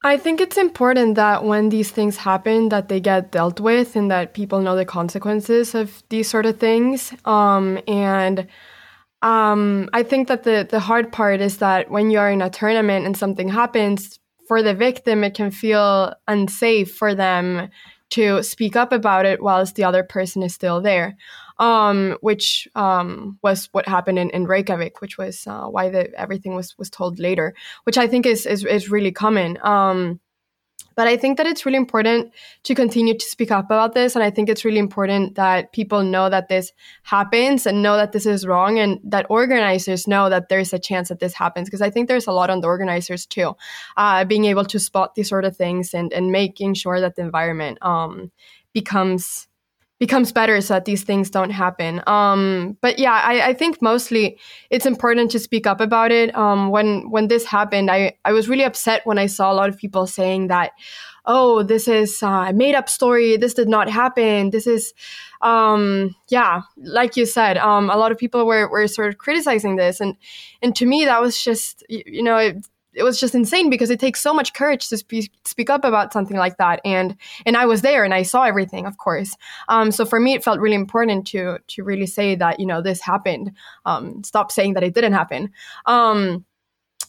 I 0.02 0.16
think 0.16 0.40
it's 0.40 0.56
important 0.56 1.16
that 1.16 1.44
when 1.44 1.70
these 1.70 1.90
things 1.90 2.16
happen 2.16 2.68
that 2.68 2.88
they 2.88 3.00
get 3.00 3.32
dealt 3.32 3.58
with 3.58 3.96
and 3.96 4.10
that 4.10 4.32
people 4.32 4.60
know 4.60 4.76
the 4.76 4.84
consequences 4.84 5.74
of 5.74 6.04
these 6.08 6.28
sort 6.28 6.46
of 6.46 6.58
things 6.58 7.12
um 7.24 7.80
and 7.88 8.46
um, 9.22 9.90
I 9.92 10.02
think 10.02 10.28
that 10.28 10.44
the 10.44 10.66
the 10.68 10.80
hard 10.80 11.10
part 11.12 11.40
is 11.40 11.58
that 11.58 11.90
when 11.90 12.10
you're 12.10 12.30
in 12.30 12.42
a 12.42 12.50
tournament 12.50 13.06
and 13.06 13.16
something 13.16 13.48
happens 13.48 14.18
for 14.46 14.62
the 14.62 14.74
victim, 14.74 15.24
it 15.24 15.34
can 15.34 15.50
feel 15.50 16.14
unsafe 16.28 16.94
for 16.94 17.14
them 17.14 17.68
to 18.10 18.42
speak 18.42 18.76
up 18.76 18.92
about 18.92 19.26
it 19.26 19.42
whilst 19.42 19.74
the 19.74 19.84
other 19.84 20.02
person 20.02 20.42
is 20.42 20.54
still 20.54 20.80
there. 20.80 21.16
Um, 21.58 22.16
which 22.20 22.68
um, 22.76 23.38
was 23.42 23.68
what 23.72 23.88
happened 23.88 24.18
in, 24.18 24.30
in 24.30 24.46
Reykjavik, 24.46 25.00
which 25.00 25.18
was 25.18 25.44
uh, 25.46 25.64
why 25.64 25.90
the, 25.90 26.14
everything 26.16 26.54
was 26.54 26.78
was 26.78 26.88
told 26.88 27.18
later, 27.18 27.52
which 27.82 27.98
I 27.98 28.06
think 28.06 28.26
is 28.26 28.46
is, 28.46 28.64
is 28.64 28.90
really 28.90 29.10
common. 29.10 29.58
Um, 29.62 30.20
but 30.98 31.06
I 31.06 31.16
think 31.16 31.36
that 31.36 31.46
it's 31.46 31.64
really 31.64 31.76
important 31.76 32.32
to 32.64 32.74
continue 32.74 33.16
to 33.16 33.24
speak 33.24 33.52
up 33.52 33.66
about 33.66 33.94
this. 33.94 34.16
And 34.16 34.24
I 34.24 34.30
think 34.30 34.48
it's 34.48 34.64
really 34.64 34.80
important 34.80 35.36
that 35.36 35.72
people 35.72 36.02
know 36.02 36.28
that 36.28 36.48
this 36.48 36.72
happens 37.04 37.66
and 37.66 37.82
know 37.84 37.96
that 37.96 38.10
this 38.10 38.26
is 38.26 38.44
wrong 38.44 38.80
and 38.80 38.98
that 39.04 39.26
organizers 39.30 40.08
know 40.08 40.28
that 40.28 40.48
there's 40.48 40.72
a 40.72 40.78
chance 40.78 41.08
that 41.08 41.20
this 41.20 41.34
happens. 41.34 41.68
Because 41.68 41.82
I 41.82 41.90
think 41.90 42.08
there's 42.08 42.26
a 42.26 42.32
lot 42.32 42.50
on 42.50 42.62
the 42.62 42.66
organizers 42.66 43.26
too, 43.26 43.54
uh, 43.96 44.24
being 44.24 44.44
able 44.46 44.64
to 44.64 44.78
spot 44.78 45.14
these 45.14 45.28
sort 45.28 45.44
of 45.44 45.56
things 45.56 45.94
and, 45.94 46.12
and 46.12 46.32
making 46.32 46.74
sure 46.74 47.00
that 47.00 47.14
the 47.16 47.22
environment 47.22 47.78
um, 47.80 48.30
becomes 48.72 49.47
becomes 49.98 50.30
better 50.30 50.60
so 50.60 50.74
that 50.74 50.84
these 50.84 51.02
things 51.02 51.28
don't 51.30 51.50
happen. 51.50 52.02
Um, 52.06 52.76
but 52.80 52.98
yeah, 52.98 53.12
I, 53.12 53.48
I, 53.48 53.54
think 53.54 53.82
mostly 53.82 54.38
it's 54.70 54.86
important 54.86 55.30
to 55.32 55.40
speak 55.40 55.66
up 55.66 55.80
about 55.80 56.12
it. 56.12 56.34
Um, 56.36 56.70
when 56.70 57.10
when 57.10 57.26
this 57.26 57.44
happened, 57.44 57.90
I, 57.90 58.16
I 58.24 58.32
was 58.32 58.48
really 58.48 58.62
upset 58.64 59.02
when 59.04 59.18
I 59.18 59.26
saw 59.26 59.52
a 59.52 59.54
lot 59.54 59.68
of 59.68 59.76
people 59.76 60.06
saying 60.06 60.48
that, 60.48 60.70
oh, 61.28 61.62
this 61.62 61.88
is 61.88 62.22
a 62.22 62.52
made 62.52 62.74
up 62.74 62.88
story. 62.88 63.36
This 63.36 63.54
did 63.54 63.68
not 63.68 63.88
happen. 63.90 64.50
This 64.50 64.66
is, 64.66 64.94
um, 65.42 66.14
yeah, 66.28 66.62
like 66.76 67.16
you 67.16 67.26
said, 67.26 67.58
um, 67.58 67.90
a 67.90 67.96
lot 67.96 68.12
of 68.12 68.18
people 68.18 68.46
were, 68.46 68.68
were 68.70 68.86
sort 68.88 69.08
of 69.08 69.18
criticizing 69.18 69.76
this. 69.76 70.00
And, 70.00 70.16
and 70.62 70.74
to 70.76 70.86
me, 70.86 71.04
that 71.04 71.20
was 71.20 71.42
just, 71.42 71.84
you, 71.88 72.02
you 72.06 72.22
know, 72.22 72.38
it, 72.38 72.66
it 72.98 73.04
was 73.04 73.20
just 73.20 73.34
insane 73.34 73.70
because 73.70 73.90
it 73.90 74.00
takes 74.00 74.20
so 74.20 74.34
much 74.34 74.52
courage 74.52 74.88
to 74.88 74.96
speak 74.96 75.30
speak 75.44 75.70
up 75.70 75.84
about 75.84 76.12
something 76.12 76.36
like 76.36 76.56
that. 76.58 76.80
And 76.84 77.16
and 77.46 77.56
I 77.56 77.66
was 77.66 77.82
there 77.82 78.04
and 78.04 78.12
I 78.12 78.22
saw 78.22 78.42
everything 78.42 78.86
of 78.86 78.98
course. 78.98 79.34
Um, 79.68 79.90
so 79.90 80.04
for 80.04 80.20
me 80.20 80.34
it 80.34 80.44
felt 80.44 80.60
really 80.60 80.74
important 80.74 81.26
to 81.28 81.58
to 81.66 81.84
really 81.84 82.06
say 82.06 82.34
that 82.34 82.60
you 82.60 82.66
know 82.66 82.82
this 82.82 83.00
happened. 83.00 83.52
Um, 83.86 84.22
stop 84.24 84.52
saying 84.52 84.74
that 84.74 84.82
it 84.82 84.94
didn't 84.94 85.12
happen. 85.12 85.50
Um, 85.86 86.44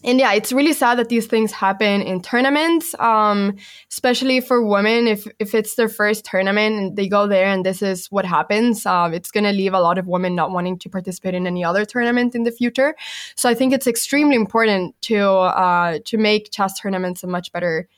and 0.04 0.20
yeah, 0.20 0.34
it's 0.34 0.54
really 0.54 0.74
sad 0.74 0.98
that 0.98 1.10
these 1.10 1.28
things 1.28 1.52
happen 1.52 2.02
in 2.02 2.22
tournaments, 2.22 2.96
um, 3.00 3.58
especially 3.92 4.40
for 4.40 4.66
women. 4.66 5.08
If 5.08 5.28
if 5.40 5.54
it's 5.54 5.76
their 5.76 5.90
first 5.90 6.24
tournament 6.24 6.76
and 6.76 6.96
they 6.96 7.10
go 7.10 7.28
there 7.28 7.48
and 7.48 7.66
this 7.66 7.82
is 7.82 8.08
what 8.08 8.26
happens, 8.26 8.86
uh, 8.86 9.10
it's 9.12 9.32
going 9.32 9.44
to 9.44 9.52
leave 9.52 9.74
a 9.74 9.80
lot 9.82 9.98
of 9.98 10.08
women 10.08 10.36
not 10.36 10.52
wanting 10.52 10.80
to 10.80 10.90
participate 10.90 11.34
in 11.34 11.46
any 11.46 11.66
other 11.66 11.84
tournament 11.84 12.34
in 12.34 12.44
the 12.44 12.52
future. 12.52 12.96
So 13.36 13.50
I 13.50 13.54
think 13.54 13.74
it's 13.74 13.88
extremely 13.88 14.36
important 14.36 14.96
to 15.04 15.20
uh, 15.20 16.00
to 16.06 16.18
make 16.18 16.52
chess 16.52 16.80
tournaments 16.80 17.24
a 17.24 17.28
much 17.28 17.52
better 17.52 17.90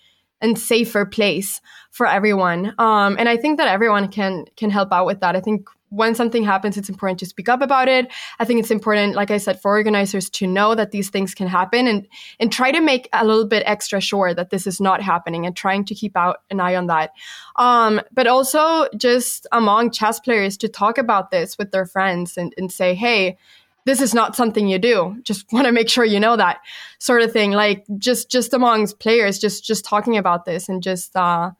and 0.42 0.58
safer 0.58 1.06
place 1.06 1.62
for 1.92 2.08
everyone. 2.08 2.74
Um, 2.80 3.16
and 3.20 3.30
I 3.30 3.38
think 3.38 3.60
that 3.60 3.68
everyone 3.68 4.08
can 4.08 4.46
can 4.56 4.72
help 4.72 4.92
out 4.92 5.06
with 5.06 5.20
that. 5.20 5.36
I 5.36 5.40
think 5.40 5.70
when 5.92 6.16
something 6.16 6.44
happens, 6.44 6.78
it's 6.78 6.88
important 6.88 7.20
to 7.20 7.26
speak 7.26 7.50
up 7.50 7.62
about 7.62 7.90
it. 7.90 8.10
I 8.40 8.46
think 8.46 8.62
it's 8.62 8.72
important, 8.72 9.14
like 9.14 9.30
I 9.30 9.38
said, 9.38 9.62
for 9.62 9.72
organizers 9.72 10.30
to 10.32 10.48
know 10.48 10.74
that 10.74 10.92
these 10.92 11.10
things 11.10 11.36
can 11.36 11.48
happen 11.48 11.86
and 11.86 12.08
and 12.40 12.52
try 12.52 12.72
to 12.72 12.80
make 12.80 13.10
a 13.12 13.26
little 13.26 13.46
bit 13.46 13.64
extra 13.66 14.00
sure 14.00 14.34
that 14.34 14.52
this 14.52 14.66
is 14.66 14.80
not 14.80 15.02
happening 15.02 15.46
and 15.46 15.56
trying 15.56 15.84
to 15.86 15.94
keep 15.94 16.16
out 16.16 16.38
an 16.50 16.62
eye 16.62 16.76
on 16.76 16.88
that. 16.88 17.12
Um, 17.58 18.02
but 18.14 18.26
also 18.26 18.88
just 18.98 19.48
among 19.52 19.92
chess 19.92 20.20
players 20.22 20.56
to 20.58 20.70
talk 20.70 20.98
about 20.98 21.30
this 21.30 21.58
with 21.58 21.72
their 21.72 21.86
friends 21.86 22.38
and, 22.38 22.54
and 22.58 22.72
say, 22.72 22.96
hey, 22.96 23.38
this 23.86 24.00
is 24.00 24.14
not 24.14 24.36
something 24.36 24.68
you 24.68 24.80
do. 24.80 25.18
Just 25.24 25.46
want 25.52 25.66
to 25.66 25.74
make 25.74 25.90
sure 25.90 26.06
you 26.06 26.22
know 26.22 26.38
that 26.38 26.62
sort 27.00 27.22
of 27.22 27.34
thing. 27.34 27.52
Like 27.52 27.86
just 27.98 28.32
just 28.32 28.54
amongst 28.54 29.00
players, 29.00 29.40
just 29.40 29.66
just 29.66 29.84
talking 29.84 30.18
about 30.18 30.46
this 30.46 30.70
and 30.70 30.82
just 30.82 31.16
uh 31.18 31.52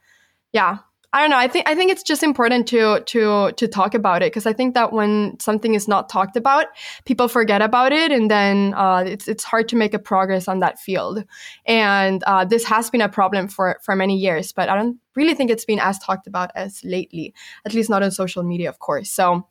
yeah, 0.54 0.80
I 1.14 1.20
don't 1.20 1.30
know. 1.30 1.38
I 1.38 1.50
think 1.50 1.68
I 1.68 1.76
think 1.76 1.92
it's 1.92 2.04
just 2.04 2.24
important 2.24 2.68
to 2.70 3.02
to 3.02 3.52
to 3.52 3.68
talk 3.68 3.94
about 3.94 4.24
it 4.24 4.32
because 4.32 4.46
I 4.46 4.54
think 4.54 4.76
that 4.76 4.94
when 4.94 5.38
something 5.42 5.74
is 5.76 5.86
not 5.86 6.08
talked 6.08 6.38
about, 6.38 6.68
people 7.04 7.28
forget 7.28 7.62
about 7.62 7.92
it, 7.92 8.14
and 8.14 8.32
then 8.32 8.74
uh, 8.76 9.04
it's 9.06 9.28
it's 9.28 9.44
hard 9.44 9.68
to 9.70 9.76
make 9.76 9.94
a 9.94 10.00
progress 10.00 10.48
on 10.48 10.60
that 10.62 10.80
field. 10.80 11.26
And 11.66 12.24
uh, 12.24 12.46
this 12.46 12.64
has 12.64 12.90
been 12.90 13.02
a 13.02 13.10
problem 13.10 13.50
for 13.50 13.80
for 13.84 13.94
many 13.94 14.18
years, 14.18 14.54
but 14.54 14.70
I 14.70 14.76
don't 14.76 15.00
really 15.16 15.34
think 15.34 15.52
it's 15.52 15.66
been 15.66 15.80
as 15.80 16.00
talked 16.00 16.28
about 16.28 16.52
as 16.56 16.82
lately. 16.86 17.34
At 17.66 17.74
least 17.74 17.90
not 17.90 18.04
on 18.04 18.12
social 18.12 18.44
media, 18.44 18.70
of 18.70 18.80
course. 18.80 19.12
So, 19.12 19.46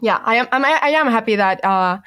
yeah, 0.00 0.20
I 0.24 0.36
am 0.36 0.48
I'm, 0.50 0.64
I 0.64 0.90
am 0.90 1.06
happy 1.06 1.36
that. 1.36 1.64
Uh, 1.64 1.98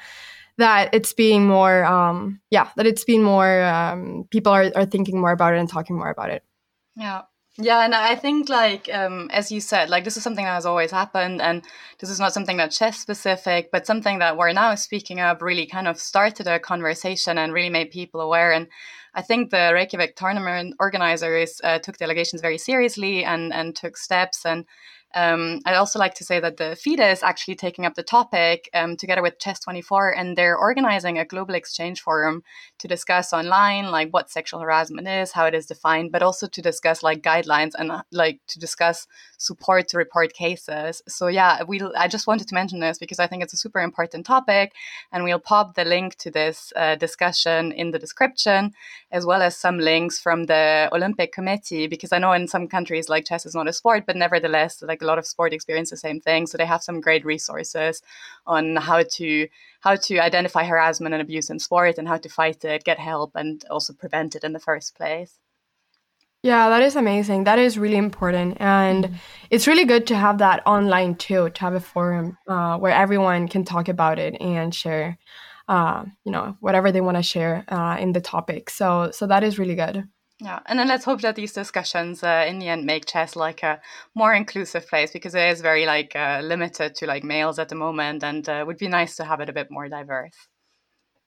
that 0.58 0.90
it's 0.92 1.14
being 1.14 1.46
more 1.46 1.82
um, 1.86 2.38
yeah 2.50 2.68
that 2.76 2.86
it's 2.86 3.04
been 3.04 3.22
more 3.22 3.62
um, 3.62 4.26
people 4.30 4.52
are, 4.52 4.70
are 4.76 4.84
thinking 4.84 5.18
more 5.18 5.32
about 5.32 5.54
it 5.54 5.58
and 5.58 5.68
talking 5.68 5.96
more 5.96 6.10
about 6.10 6.28
it 6.28 6.44
yeah 6.94 7.22
yeah, 7.58 7.84
and 7.84 7.94
I 7.94 8.14
think 8.16 8.48
like 8.48 8.88
um, 8.92 9.28
as 9.32 9.52
you 9.52 9.60
said, 9.60 9.90
like 9.90 10.04
this 10.04 10.16
is 10.16 10.22
something 10.22 10.44
that 10.44 10.54
has 10.54 10.66
always 10.66 10.90
happened, 10.90 11.42
and 11.42 11.62
this 11.98 12.08
is 12.10 12.18
not 12.18 12.32
something 12.32 12.56
that's 12.56 12.78
chess 12.78 12.98
specific, 12.98 13.70
but 13.70 13.86
something 13.86 14.20
that 14.20 14.36
we're 14.38 14.52
now 14.52 14.74
speaking 14.74 15.20
of 15.20 15.42
really 15.42 15.66
kind 15.66 15.86
of 15.86 15.98
started 16.00 16.46
a 16.46 16.58
conversation 16.58 17.38
and 17.38 17.52
really 17.52 17.70
made 17.70 17.90
people 17.90 18.20
aware. 18.22 18.52
And 18.52 18.68
I 19.14 19.20
think 19.22 19.50
the 19.50 19.70
Reykjavik 19.74 20.16
tournament 20.16 20.76
organizers 20.80 21.60
uh, 21.62 21.78
took 21.78 21.98
delegations 21.98 22.40
very 22.40 22.58
seriously 22.58 23.24
and 23.24 23.52
and 23.52 23.76
took 23.76 23.96
steps 23.96 24.46
and 24.46 24.64
Um, 25.14 25.60
I'd 25.66 25.76
also 25.76 25.98
like 25.98 26.14
to 26.14 26.24
say 26.24 26.40
that 26.40 26.56
the 26.56 26.74
FIDE 26.74 27.12
is 27.12 27.22
actually 27.22 27.56
taking 27.56 27.84
up 27.86 27.94
the 27.94 28.02
topic 28.02 28.70
um, 28.72 28.96
together 28.96 29.22
with 29.22 29.38
Chess24, 29.38 30.14
and 30.16 30.36
they're 30.36 30.56
organizing 30.56 31.18
a 31.18 31.24
global 31.24 31.54
exchange 31.54 32.00
forum 32.00 32.42
to 32.82 32.88
discuss 32.88 33.32
online 33.32 33.92
like 33.92 34.10
what 34.10 34.28
sexual 34.28 34.58
harassment 34.58 35.06
is, 35.06 35.30
how 35.30 35.46
it 35.46 35.54
is 35.54 35.66
defined, 35.66 36.10
but 36.10 36.20
also 36.20 36.48
to 36.48 36.60
discuss 36.60 37.00
like 37.00 37.22
guidelines 37.22 37.74
and 37.78 37.92
uh, 37.92 38.02
like 38.10 38.40
to 38.48 38.58
discuss 38.58 39.06
support 39.38 39.86
to 39.88 39.96
report 39.96 40.32
cases. 40.34 41.00
So 41.06 41.28
yeah, 41.28 41.62
we 41.62 41.80
I 41.96 42.08
just 42.08 42.26
wanted 42.26 42.48
to 42.48 42.54
mention 42.56 42.80
this 42.80 42.98
because 42.98 43.20
I 43.20 43.28
think 43.28 43.44
it's 43.44 43.54
a 43.54 43.56
super 43.64 43.78
important 43.78 44.26
topic, 44.26 44.72
and 45.12 45.22
we'll 45.22 45.38
pop 45.38 45.76
the 45.76 45.84
link 45.84 46.16
to 46.16 46.30
this 46.30 46.72
uh, 46.74 46.96
discussion 46.96 47.70
in 47.70 47.92
the 47.92 48.00
description, 48.00 48.72
as 49.12 49.24
well 49.24 49.42
as 49.42 49.56
some 49.56 49.78
links 49.78 50.18
from 50.18 50.46
the 50.46 50.88
Olympic 50.92 51.32
Committee 51.32 51.86
because 51.86 52.12
I 52.12 52.18
know 52.18 52.32
in 52.32 52.48
some 52.48 52.66
countries 52.66 53.08
like 53.08 53.26
chess 53.26 53.46
is 53.46 53.54
not 53.54 53.68
a 53.68 53.72
sport, 53.72 54.06
but 54.06 54.16
nevertheless 54.16 54.82
like 54.82 55.02
a 55.02 55.06
lot 55.06 55.18
of 55.18 55.26
sport 55.26 55.52
experience 55.52 55.90
the 55.90 55.96
same 55.96 56.20
thing. 56.20 56.48
So 56.48 56.58
they 56.58 56.66
have 56.66 56.82
some 56.82 57.00
great 57.00 57.24
resources 57.24 58.02
on 58.44 58.74
how 58.74 59.04
to 59.18 59.46
how 59.82 59.96
to 59.96 60.18
identify 60.18 60.64
harassment 60.64 61.12
and 61.12 61.20
abuse 61.20 61.50
in 61.50 61.58
sport 61.58 61.98
and 61.98 62.08
how 62.08 62.16
to 62.16 62.28
fight 62.28 62.64
it, 62.64 62.84
get 62.84 62.98
help, 62.98 63.32
and 63.34 63.64
also 63.70 63.92
prevent 63.92 64.34
it 64.34 64.44
in 64.44 64.52
the 64.52 64.60
first 64.60 64.96
place. 64.96 65.38
Yeah, 66.42 66.70
that 66.70 66.82
is 66.82 66.96
amazing. 66.96 67.44
That 67.44 67.58
is 67.58 67.78
really 67.78 67.96
important. 67.96 68.56
And 68.58 69.04
mm-hmm. 69.04 69.14
it's 69.50 69.68
really 69.68 69.84
good 69.84 70.06
to 70.08 70.16
have 70.16 70.38
that 70.38 70.66
online 70.66 71.14
too, 71.14 71.50
to 71.50 71.60
have 71.60 71.74
a 71.74 71.80
forum 71.80 72.36
uh, 72.48 72.78
where 72.78 72.92
everyone 72.92 73.46
can 73.46 73.64
talk 73.64 73.88
about 73.88 74.18
it 74.18 74.40
and 74.40 74.74
share, 74.74 75.18
uh, 75.68 76.04
you 76.24 76.32
know, 76.32 76.56
whatever 76.60 76.90
they 76.90 77.00
want 77.00 77.16
to 77.16 77.22
share 77.22 77.64
uh, 77.68 77.96
in 77.98 78.12
the 78.12 78.20
topic. 78.20 78.70
So, 78.70 79.10
so 79.12 79.26
that 79.28 79.44
is 79.44 79.58
really 79.58 79.76
good. 79.76 80.08
Yeah, 80.42 80.58
and 80.66 80.76
then 80.76 80.88
let's 80.88 81.04
hope 81.04 81.20
that 81.20 81.36
these 81.36 81.52
discussions 81.52 82.24
uh, 82.24 82.44
in 82.48 82.58
the 82.58 82.68
end 82.68 82.84
make 82.84 83.06
chess 83.06 83.36
like 83.36 83.62
a 83.62 83.80
more 84.16 84.34
inclusive 84.34 84.88
place 84.88 85.12
because 85.12 85.36
it 85.36 85.48
is 85.50 85.60
very 85.60 85.86
like 85.86 86.16
uh, 86.16 86.40
limited 86.42 86.96
to 86.96 87.06
like 87.06 87.22
males 87.22 87.60
at 87.60 87.68
the 87.68 87.76
moment, 87.76 88.24
and 88.24 88.48
uh, 88.48 88.64
would 88.66 88.78
be 88.78 88.88
nice 88.88 89.14
to 89.16 89.24
have 89.24 89.40
it 89.40 89.48
a 89.48 89.52
bit 89.52 89.70
more 89.70 89.88
diverse. 89.88 90.34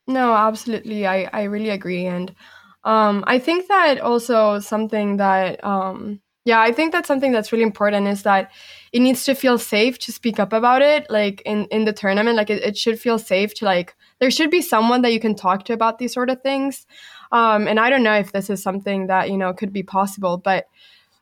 No, 0.07 0.33
absolutely, 0.33 1.07
I 1.07 1.29
I 1.31 1.43
really 1.43 1.69
agree, 1.69 2.05
and 2.05 2.35
um, 2.83 3.23
I 3.25 3.39
think 3.39 3.67
that 3.69 4.01
also 4.01 4.59
something 4.59 5.15
that 5.17 5.63
um, 5.63 6.19
yeah, 6.43 6.59
I 6.59 6.73
think 6.73 6.91
that's 6.91 7.07
something 7.07 7.31
that's 7.31 7.51
really 7.53 7.63
important 7.63 8.07
is 8.07 8.23
that 8.23 8.51
it 8.91 8.99
needs 8.99 9.23
to 9.25 9.33
feel 9.33 9.57
safe 9.57 9.97
to 9.99 10.11
speak 10.11 10.39
up 10.39 10.51
about 10.51 10.81
it, 10.81 11.09
like 11.09 11.41
in 11.45 11.65
in 11.71 11.85
the 11.85 11.93
tournament, 11.93 12.35
like 12.35 12.49
it, 12.49 12.61
it 12.63 12.77
should 12.77 12.99
feel 12.99 13.17
safe 13.17 13.53
to 13.55 13.65
like 13.65 13.95
there 14.19 14.29
should 14.31 14.51
be 14.51 14.61
someone 14.61 15.01
that 15.03 15.13
you 15.13 15.19
can 15.21 15.35
talk 15.35 15.63
to 15.65 15.73
about 15.73 15.99
these 15.99 16.13
sort 16.13 16.29
of 16.29 16.41
things. 16.41 16.85
Um, 17.35 17.67
and 17.67 17.81
I 17.81 17.89
don't 17.89 18.03
know 18.03 18.15
if 18.15 18.31
this 18.31 18.49
is 18.49 18.63
something 18.63 19.07
that, 19.07 19.29
you 19.29 19.37
know, 19.37 19.51
could 19.51 19.73
be 19.73 19.83
possible, 19.83 20.37
but 20.37 20.67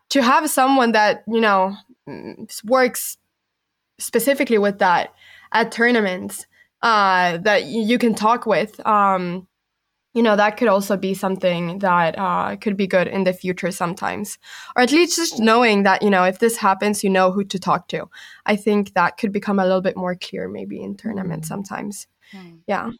to 0.09 0.21
have 0.21 0.47
someone 0.47 0.91
that, 0.91 1.23
you 1.27 1.41
know, 1.41 1.75
works 2.63 3.17
specifically 3.97 4.59
with 4.59 4.77
that 4.77 5.11
at 5.53 5.71
tournaments 5.71 6.45
uh, 6.83 7.37
that 7.39 7.65
you 7.65 7.97
can 7.97 8.13
talk 8.13 8.45
with, 8.45 8.79
um, 8.85 9.47
you 10.13 10.21
know, 10.21 10.35
that 10.35 10.55
could 10.57 10.67
also 10.67 10.97
be 10.97 11.15
something 11.15 11.79
that 11.79 12.15
uh, 12.19 12.55
could 12.57 12.77
be 12.77 12.85
good 12.85 13.07
in 13.07 13.23
the 13.23 13.33
future 13.33 13.71
sometimes. 13.71 14.37
Or 14.75 14.83
at 14.83 14.91
least 14.91 15.15
just 15.15 15.39
knowing 15.39 15.81
that, 15.81 16.03
you 16.03 16.11
know, 16.11 16.25
if 16.25 16.37
this 16.37 16.57
happens, 16.57 17.03
you 17.03 17.09
know 17.09 17.31
who 17.31 17.43
to 17.45 17.57
talk 17.57 17.87
to. 17.87 18.07
I 18.45 18.55
think 18.55 18.93
that 18.93 19.17
could 19.17 19.31
become 19.31 19.57
a 19.57 19.65
little 19.65 19.81
bit 19.81 19.97
more 19.97 20.13
clear 20.13 20.47
maybe 20.47 20.79
in 20.79 20.95
tournaments 20.95 21.47
sometimes. 21.47 22.05
Mm. 22.31 22.59
Yeah. 22.67 22.91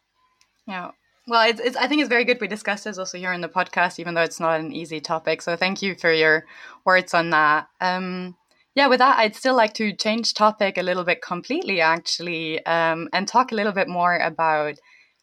Yeah. 0.66 0.92
Well, 1.28 1.48
it's, 1.50 1.62
it's, 1.62 1.78
I 1.78 1.88
think 1.88 2.02
it's 2.02 2.10
very 2.10 2.26
good 2.26 2.42
we 2.42 2.48
discussed 2.48 2.84
this 2.84 2.98
also 2.98 3.18
here 3.18 3.32
in 3.32 3.42
the 3.42 3.48
podcast, 3.48 3.98
even 4.00 4.14
though 4.14 4.24
it's 4.24 4.42
not 4.42 4.60
an 4.60 4.74
easy 4.74 5.00
topic. 5.00 5.42
So 5.42 5.56
thank 5.56 5.82
you 5.82 5.96
for 5.96 6.12
your 6.12 6.46
words 6.86 7.14
on 7.14 7.30
that. 7.30 7.68
Um, 7.80 8.36
yeah, 8.76 8.88
with 8.88 9.00
that, 9.00 9.20
I'd 9.20 9.36
still 9.36 9.56
like 9.56 9.74
to 9.76 9.94
change 9.96 10.34
topic 10.34 10.78
a 10.78 10.82
little 10.84 11.06
bit 11.06 11.22
completely, 11.22 11.80
actually, 11.80 12.66
um, 12.66 13.08
and 13.14 13.28
talk 13.28 13.52
a 13.52 13.56
little 13.56 13.72
bit 13.72 13.88
more 13.88 14.18
about 14.18 14.76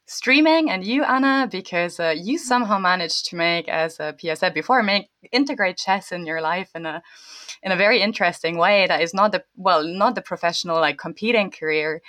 streaming 0.07 0.71
and 0.71 0.85
you, 0.85 1.05
Anna, 1.05 1.49
because 1.51 2.01
uh, 2.01 2.15
you 2.17 2.39
somehow 2.39 2.79
managed 2.79 3.27
to 3.27 3.37
make, 3.37 3.69
as 3.69 4.01
uh, 4.01 4.13
Pia 4.13 4.37
said 4.37 4.55
before, 4.55 4.83
make 4.83 5.09
integrate 5.33 5.77
chess 5.77 6.13
in 6.13 6.27
your 6.27 6.41
life 6.41 6.71
in 6.75 6.87
a 6.87 7.03
in 7.63 7.73
a 7.73 7.77
very 7.77 8.01
interesting 8.01 8.57
way 8.57 8.87
that 8.87 9.03
is 9.03 9.13
not 9.13 9.33
the 9.33 9.45
well, 9.57 9.85
not 9.85 10.15
the 10.15 10.23
professional 10.23 10.81
like 10.81 10.99
competing 10.99 11.51
career, 11.51 12.01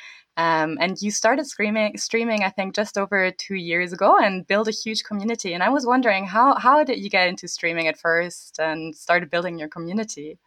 um, 0.42 0.78
and 0.82 1.00
you 1.02 1.12
started 1.12 1.46
streaming, 1.46 1.98
streaming, 1.98 2.44
I 2.44 2.50
think, 2.50 2.74
just 2.74 2.98
over 2.98 3.30
two 3.32 3.56
years 3.56 3.94
ago, 3.94 4.18
and 4.18 4.48
built 4.48 4.68
a 4.68 4.72
huge 4.84 5.04
community. 5.04 5.54
And 5.54 5.62
I 5.62 5.70
was 5.70 5.86
wondering 5.86 6.26
how 6.26 6.56
how 6.56 6.84
did 6.84 6.98
you 7.04 7.10
get 7.10 7.28
into 7.28 7.48
streaming 7.48 7.88
at 7.88 8.00
first 8.00 8.60
and 8.60 8.96
started 8.96 9.30
building 9.30 9.60
your 9.60 9.70
community? 9.70 10.40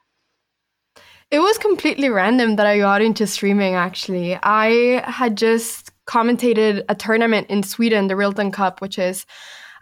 It 1.31 1.39
was 1.39 1.59
completely 1.59 2.09
random 2.09 2.57
that 2.57 2.67
I 2.67 2.79
got 2.79 3.03
into 3.03 3.27
streaming. 3.27 3.75
Actually, 3.75 4.37
I 4.43 5.03
had 5.09 5.37
just 5.37 5.93
commentated 6.07 6.85
a 6.89 6.95
tournament 6.95 7.47
in 7.49 7.63
Sweden, 7.63 8.09
the 8.09 8.15
Rilton 8.15 8.53
Cup, 8.53 8.81
which 8.81 8.99
is 8.99 9.27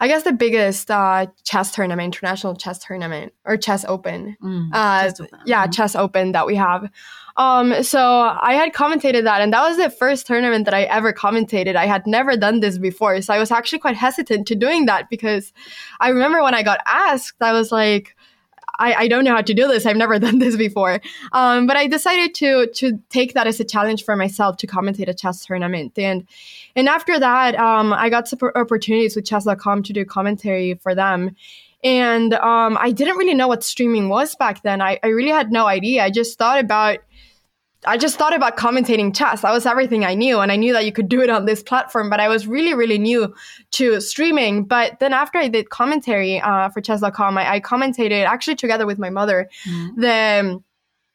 I 0.03 0.09
guess 0.09 0.25
the 0.25 0.33
biggest 0.33 0.91
uh, 0.91 1.27
chess 1.45 1.73
tournament, 1.73 2.07
international 2.07 2.57
chess 2.57 2.81
tournament 2.81 3.33
or 3.45 3.57
chess 3.57 3.85
open. 3.87 4.37
Mm, 4.43 4.71
uh, 4.73 5.05
chess 5.05 5.21
open. 5.21 5.39
Yeah, 5.47 5.63
mm-hmm. 5.63 5.71
chess 5.71 5.95
open 5.95 6.33
that 6.33 6.45
we 6.45 6.57
have. 6.57 6.91
Um, 7.37 7.85
so 7.85 8.01
I 8.01 8.55
had 8.55 8.73
commentated 8.73 9.23
that, 9.23 9.41
and 9.41 9.53
that 9.53 9.63
was 9.63 9.77
the 9.77 9.91
first 9.91 10.27
tournament 10.27 10.65
that 10.65 10.75
I 10.75 10.83
ever 10.83 11.13
commentated. 11.13 11.77
I 11.77 11.87
had 11.87 12.05
never 12.05 12.37
done 12.37 12.59
this 12.59 12.79
before, 12.79 13.23
so 13.23 13.33
I 13.33 13.39
was 13.39 13.53
actually 13.53 13.79
quite 13.79 13.95
hesitant 13.95 14.49
to 14.49 14.57
doing 14.57 14.87
that 14.87 15.09
because 15.09 15.53
I 16.01 16.09
remember 16.09 16.43
when 16.43 16.55
I 16.55 16.65
got 16.65 16.81
asked, 16.85 17.41
I 17.41 17.53
was 17.53 17.71
like, 17.71 18.17
I, 18.79 18.95
I 18.95 19.09
don't 19.09 19.25
know 19.25 19.35
how 19.35 19.43
to 19.43 19.55
do 19.55 19.69
this. 19.69 19.87
I've 19.87 19.97
never 19.97 20.19
done 20.27 20.39
this 20.39 20.57
before. 20.57 21.01
Um, 21.33 21.67
but 21.67 21.77
I 21.77 21.87
decided 21.87 22.35
to 22.37 22.67
to 22.75 22.99
take 23.11 23.35
that 23.35 23.47
as 23.47 23.61
a 23.61 23.65
challenge 23.65 24.05
for 24.05 24.17
myself 24.17 24.57
to 24.59 24.67
commentate 24.67 25.09
a 25.09 25.15
chess 25.15 25.45
tournament. 25.45 25.99
And 25.99 26.27
and 26.77 26.89
after 26.89 27.19
that, 27.19 27.55
um, 27.57 27.93
I 27.93 28.09
got 28.11 28.33
opportunities 28.57 29.17
with 29.17 29.25
chess.com 29.25 29.83
to 29.85 29.93
do 29.93 30.05
commentary 30.05 30.75
for 30.75 30.95
them. 30.95 31.37
And 31.85 32.35
um, 32.35 32.79
I 32.81 32.93
didn't 32.93 33.17
really 33.17 33.35
know 33.35 33.49
what 33.49 33.65
streaming 33.65 34.09
was 34.09 34.37
back 34.37 34.63
then. 34.63 34.81
I, 34.81 35.01
I 35.03 35.09
really 35.09 35.31
had 35.31 35.51
no 35.51 35.67
idea. 35.67 36.05
I 36.05 36.11
just 36.11 36.39
thought 36.39 36.61
about 36.61 36.99
I 37.85 37.97
just 37.97 38.17
thought 38.17 38.35
about 38.35 38.57
commentating 38.57 39.15
chess. 39.15 39.43
That 39.43 39.53
was 39.53 39.67
everything 39.67 40.05
I 40.05 40.15
knew. 40.15 40.39
And 40.39 40.53
I 40.53 40.57
knew 40.57 40.73
that 40.73 40.85
you 40.85 40.93
could 40.93 41.09
do 41.09 41.21
it 41.21 41.31
on 41.31 41.47
this 41.47 41.63
platform, 41.63 42.11
but 42.11 42.21
I 42.21 42.29
was 42.29 42.47
really, 42.47 42.75
really 42.75 42.99
new 42.99 43.35
to 43.73 44.01
streaming. 44.01 44.65
But 44.65 45.01
then 45.01 45.13
after 45.13 45.39
I 45.39 45.49
did 45.49 45.71
commentary 45.71 46.41
uh, 46.41 46.69
for 46.69 46.81
chess.com, 46.81 47.39
I, 47.39 47.55
I 47.55 47.61
commentated 47.61 48.25
actually 48.25 48.57
together 48.57 48.87
with 48.87 48.99
my 48.99 49.11
mother 49.11 49.49
mm-hmm. 49.67 50.01
the 50.01 50.63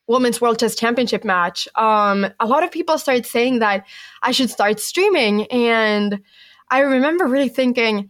Women's 0.07 0.39
World 0.39 0.59
Chess 0.59 0.75
Championship 0.75 1.23
match. 1.23 1.67
Um, 1.75 2.27
a 2.39 2.45
lot 2.45 2.63
of 2.63 2.71
people 2.71 2.97
started 2.97 3.25
saying 3.25 3.59
that 3.59 3.85
I 4.21 4.31
should 4.31 4.49
start 4.49 4.79
streaming. 4.79 5.45
And 5.47 6.21
I 6.69 6.79
remember 6.79 7.25
really 7.25 7.49
thinking, 7.49 8.09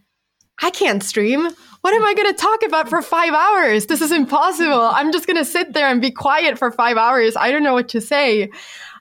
I 0.62 0.72
can't 0.72 1.04
stream 1.04 1.50
what 1.82 1.94
am 1.94 2.06
I 2.06 2.14
going 2.14 2.34
to 2.34 2.40
talk 2.40 2.64
about 2.64 2.90
for 2.90 3.02
five 3.02 3.34
hours? 3.34 3.86
This 3.86 4.02
is 4.02 4.12
impossible. 4.12 4.82
I'm 4.82 5.12
just 5.12 5.28
going 5.28 5.38
to 5.38 5.46
sit 5.46 5.74
there 5.74 5.88
and 5.88 6.02
be 6.02 6.12
quiet 6.12 6.58
for 6.58 6.72
five 6.72 6.98
hours. 6.98 7.36
I 7.36 7.52
don't 7.52 7.64
know 7.64 7.74
what 7.74 7.90
to 7.90 8.02
say. 8.02 8.50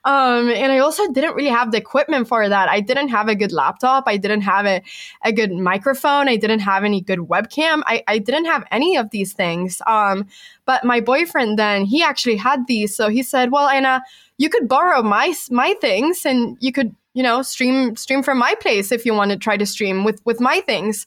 Um, 0.07 0.51
and 0.51 0.71
I 0.71 0.79
also 0.79 1.11
didn't 1.11 1.35
really 1.35 1.51
have 1.51 1.73
the 1.73 1.79
equipment 1.79 2.29
for 2.29 2.49
that. 2.49 2.69
I 2.69 2.79
didn't 2.79 3.09
have 3.09 3.27
a 3.27 3.35
good 3.35 3.51
laptop. 3.51 4.05
I 4.07 4.17
didn't 4.17 4.43
have 4.43 4.65
a, 4.65 4.81
a 5.25 5.33
good 5.33 5.51
microphone. 5.51 6.29
I 6.29 6.37
didn't 6.37 6.61
have 6.61 6.85
any 6.85 7.01
good 7.01 7.19
webcam. 7.19 7.83
I, 7.87 8.05
I 8.07 8.19
didn't 8.19 8.45
have 8.45 8.65
any 8.71 8.97
of 8.97 9.11
these 9.11 9.33
things. 9.33 9.83
Um, 9.85 10.29
but 10.65 10.85
my 10.85 11.01
boyfriend 11.01 11.59
then, 11.59 11.85
he 11.85 12.05
actually 12.05 12.37
had 12.37 12.69
these. 12.69 12.95
So 12.95 13.09
he 13.09 13.25
said, 13.25 13.51
well, 13.51 13.69
Anna, 13.69 14.01
you 14.39 14.49
could 14.49 14.69
borrow 14.69 15.03
my, 15.03 15.35
my 15.51 15.75
things 15.81 16.25
and 16.25 16.57
you 16.61 16.71
could, 16.71 16.95
you 17.15 17.25
know, 17.25 17.43
stream, 17.43 17.97
stream 17.97 18.23
from 18.23 18.39
my 18.39 18.55
place 18.61 18.93
if 18.93 19.05
you 19.05 19.13
want 19.13 19.33
to 19.33 19.37
try 19.37 19.57
to 19.57 19.67
stream 19.67 20.05
with, 20.05 20.25
with 20.25 20.41
my 20.41 20.61
things. 20.61 21.05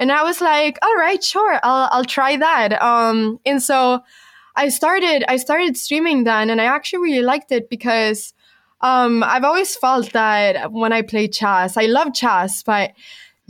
And 0.00 0.10
I 0.10 0.24
was 0.24 0.40
like, 0.40 0.78
all 0.82 0.96
right, 0.96 1.22
sure, 1.22 1.60
I'll, 1.62 1.88
I'll 1.92 2.04
try 2.04 2.36
that. 2.38 2.80
Um, 2.82 3.38
and 3.44 3.62
so 3.62 4.00
I 4.56 4.70
started, 4.70 5.24
I 5.28 5.36
started 5.36 5.76
streaming 5.76 6.24
then 6.24 6.50
and 6.50 6.60
I 6.60 6.64
actually 6.64 7.00
really 7.00 7.22
liked 7.22 7.52
it 7.52 7.68
because, 7.68 8.32
um, 8.80 9.22
I've 9.22 9.44
always 9.44 9.76
felt 9.76 10.12
that 10.12 10.72
when 10.72 10.92
I 10.92 11.02
play 11.02 11.28
chess, 11.28 11.76
I 11.76 11.84
love 11.84 12.14
chess, 12.14 12.62
but 12.62 12.92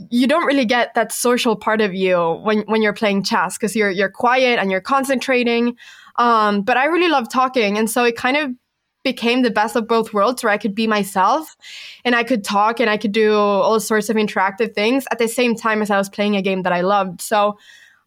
you 0.09 0.27
don't 0.27 0.45
really 0.45 0.65
get 0.65 0.93
that 0.93 1.13
social 1.13 1.55
part 1.55 1.79
of 1.79 1.93
you 1.93 2.33
when, 2.43 2.63
when 2.63 2.81
you're 2.81 2.91
playing 2.91 3.23
chess 3.23 3.57
because 3.57 3.73
you're, 3.73 3.89
you're 3.89 4.11
quiet 4.11 4.59
and 4.59 4.69
you're 4.71 4.81
concentrating. 4.81 5.77
Um, 6.17 6.63
but 6.63 6.75
I 6.75 6.85
really 6.85 7.07
love 7.07 7.29
talking. 7.29 7.77
And 7.77 7.89
so 7.89 8.03
it 8.03 8.17
kind 8.17 8.35
of 8.35 8.51
became 9.03 9.41
the 9.41 9.51
best 9.51 9.75
of 9.75 9.87
both 9.87 10.13
worlds 10.13 10.43
where 10.43 10.53
I 10.53 10.57
could 10.57 10.75
be 10.75 10.87
myself 10.87 11.55
and 12.05 12.15
I 12.15 12.23
could 12.23 12.43
talk 12.43 12.79
and 12.79 12.89
I 12.89 12.97
could 12.97 13.11
do 13.11 13.33
all 13.33 13.79
sorts 13.79 14.09
of 14.09 14.15
interactive 14.15 14.73
things 14.73 15.05
at 15.11 15.19
the 15.19 15.27
same 15.27 15.55
time 15.55 15.81
as 15.81 15.89
I 15.89 15.97
was 15.97 16.09
playing 16.09 16.35
a 16.35 16.41
game 16.41 16.63
that 16.63 16.73
I 16.73 16.81
loved. 16.81 17.21
So 17.21 17.57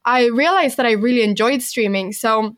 I 0.05 0.27
realized 0.27 0.77
that 0.77 0.87
I 0.87 0.93
really 0.93 1.23
enjoyed 1.23 1.63
streaming. 1.63 2.13
So 2.13 2.57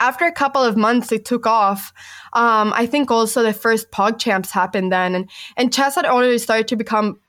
after 0.00 0.26
a 0.26 0.32
couple 0.32 0.62
of 0.62 0.76
months, 0.76 1.12
it 1.12 1.24
took 1.24 1.46
off. 1.46 1.92
Um, 2.32 2.72
I 2.74 2.86
think 2.86 3.10
also 3.10 3.42
the 3.42 3.52
first 3.52 3.92
PogChamps 3.92 4.50
happened 4.50 4.90
then, 4.90 5.14
and, 5.14 5.30
and 5.56 5.72
chess 5.72 5.94
had 5.94 6.06
already 6.06 6.38
started 6.38 6.66
to 6.68 6.76
become 6.76 7.20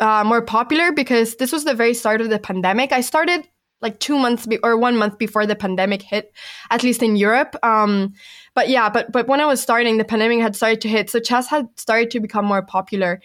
uh, 0.00 0.24
more 0.24 0.42
popular 0.42 0.90
because 0.90 1.36
this 1.36 1.52
was 1.52 1.64
the 1.64 1.74
very 1.74 1.94
start 1.94 2.20
of 2.20 2.28
the 2.28 2.38
pandemic. 2.38 2.92
I 2.92 3.02
started 3.02 3.48
like 3.80 4.00
two 4.00 4.18
months 4.18 4.46
be- 4.46 4.58
or 4.58 4.76
one 4.76 4.96
month 4.96 5.18
before 5.18 5.46
the 5.46 5.54
pandemic 5.54 6.02
hit, 6.02 6.32
at 6.70 6.82
least 6.82 7.02
in 7.02 7.14
Europe. 7.14 7.54
Um, 7.62 8.14
but 8.58 8.68
yeah, 8.68 8.88
but 8.90 9.12
but 9.12 9.28
when 9.28 9.40
I 9.40 9.46
was 9.46 9.60
starting, 9.60 9.98
the 9.98 10.04
pandemic 10.04 10.40
had 10.40 10.56
started 10.56 10.80
to 10.80 10.88
hit, 10.88 11.08
so 11.10 11.20
chess 11.20 11.46
had 11.46 11.68
started 11.76 12.10
to 12.10 12.18
become 12.18 12.44
more 12.44 12.60
popular. 12.60 13.20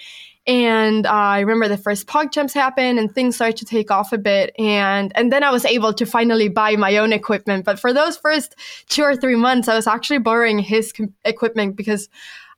And 0.46 1.08
uh, 1.08 1.10
I 1.10 1.40
remember 1.40 1.68
the 1.68 1.76
first 1.76 2.06
PogChamps 2.06 2.54
happened, 2.54 3.00
and 3.00 3.12
things 3.16 3.34
started 3.34 3.58
to 3.58 3.66
take 3.66 3.90
off 3.90 4.14
a 4.14 4.20
bit. 4.20 4.54
And 4.60 5.12
and 5.16 5.34
then 5.34 5.44
I 5.44 5.50
was 5.50 5.66
able 5.66 5.92
to 5.96 6.06
finally 6.06 6.50
buy 6.50 6.76
my 6.76 6.98
own 6.98 7.12
equipment. 7.14 7.66
But 7.66 7.80
for 7.80 7.92
those 7.94 8.16
first 8.16 8.54
two 8.90 9.02
or 9.02 9.16
three 9.16 9.36
months, 9.36 9.68
I 9.68 9.74
was 9.76 9.88
actually 9.88 10.20
borrowing 10.20 10.60
his 10.60 10.94
com- 10.94 11.16
equipment 11.26 11.78
because 11.78 12.10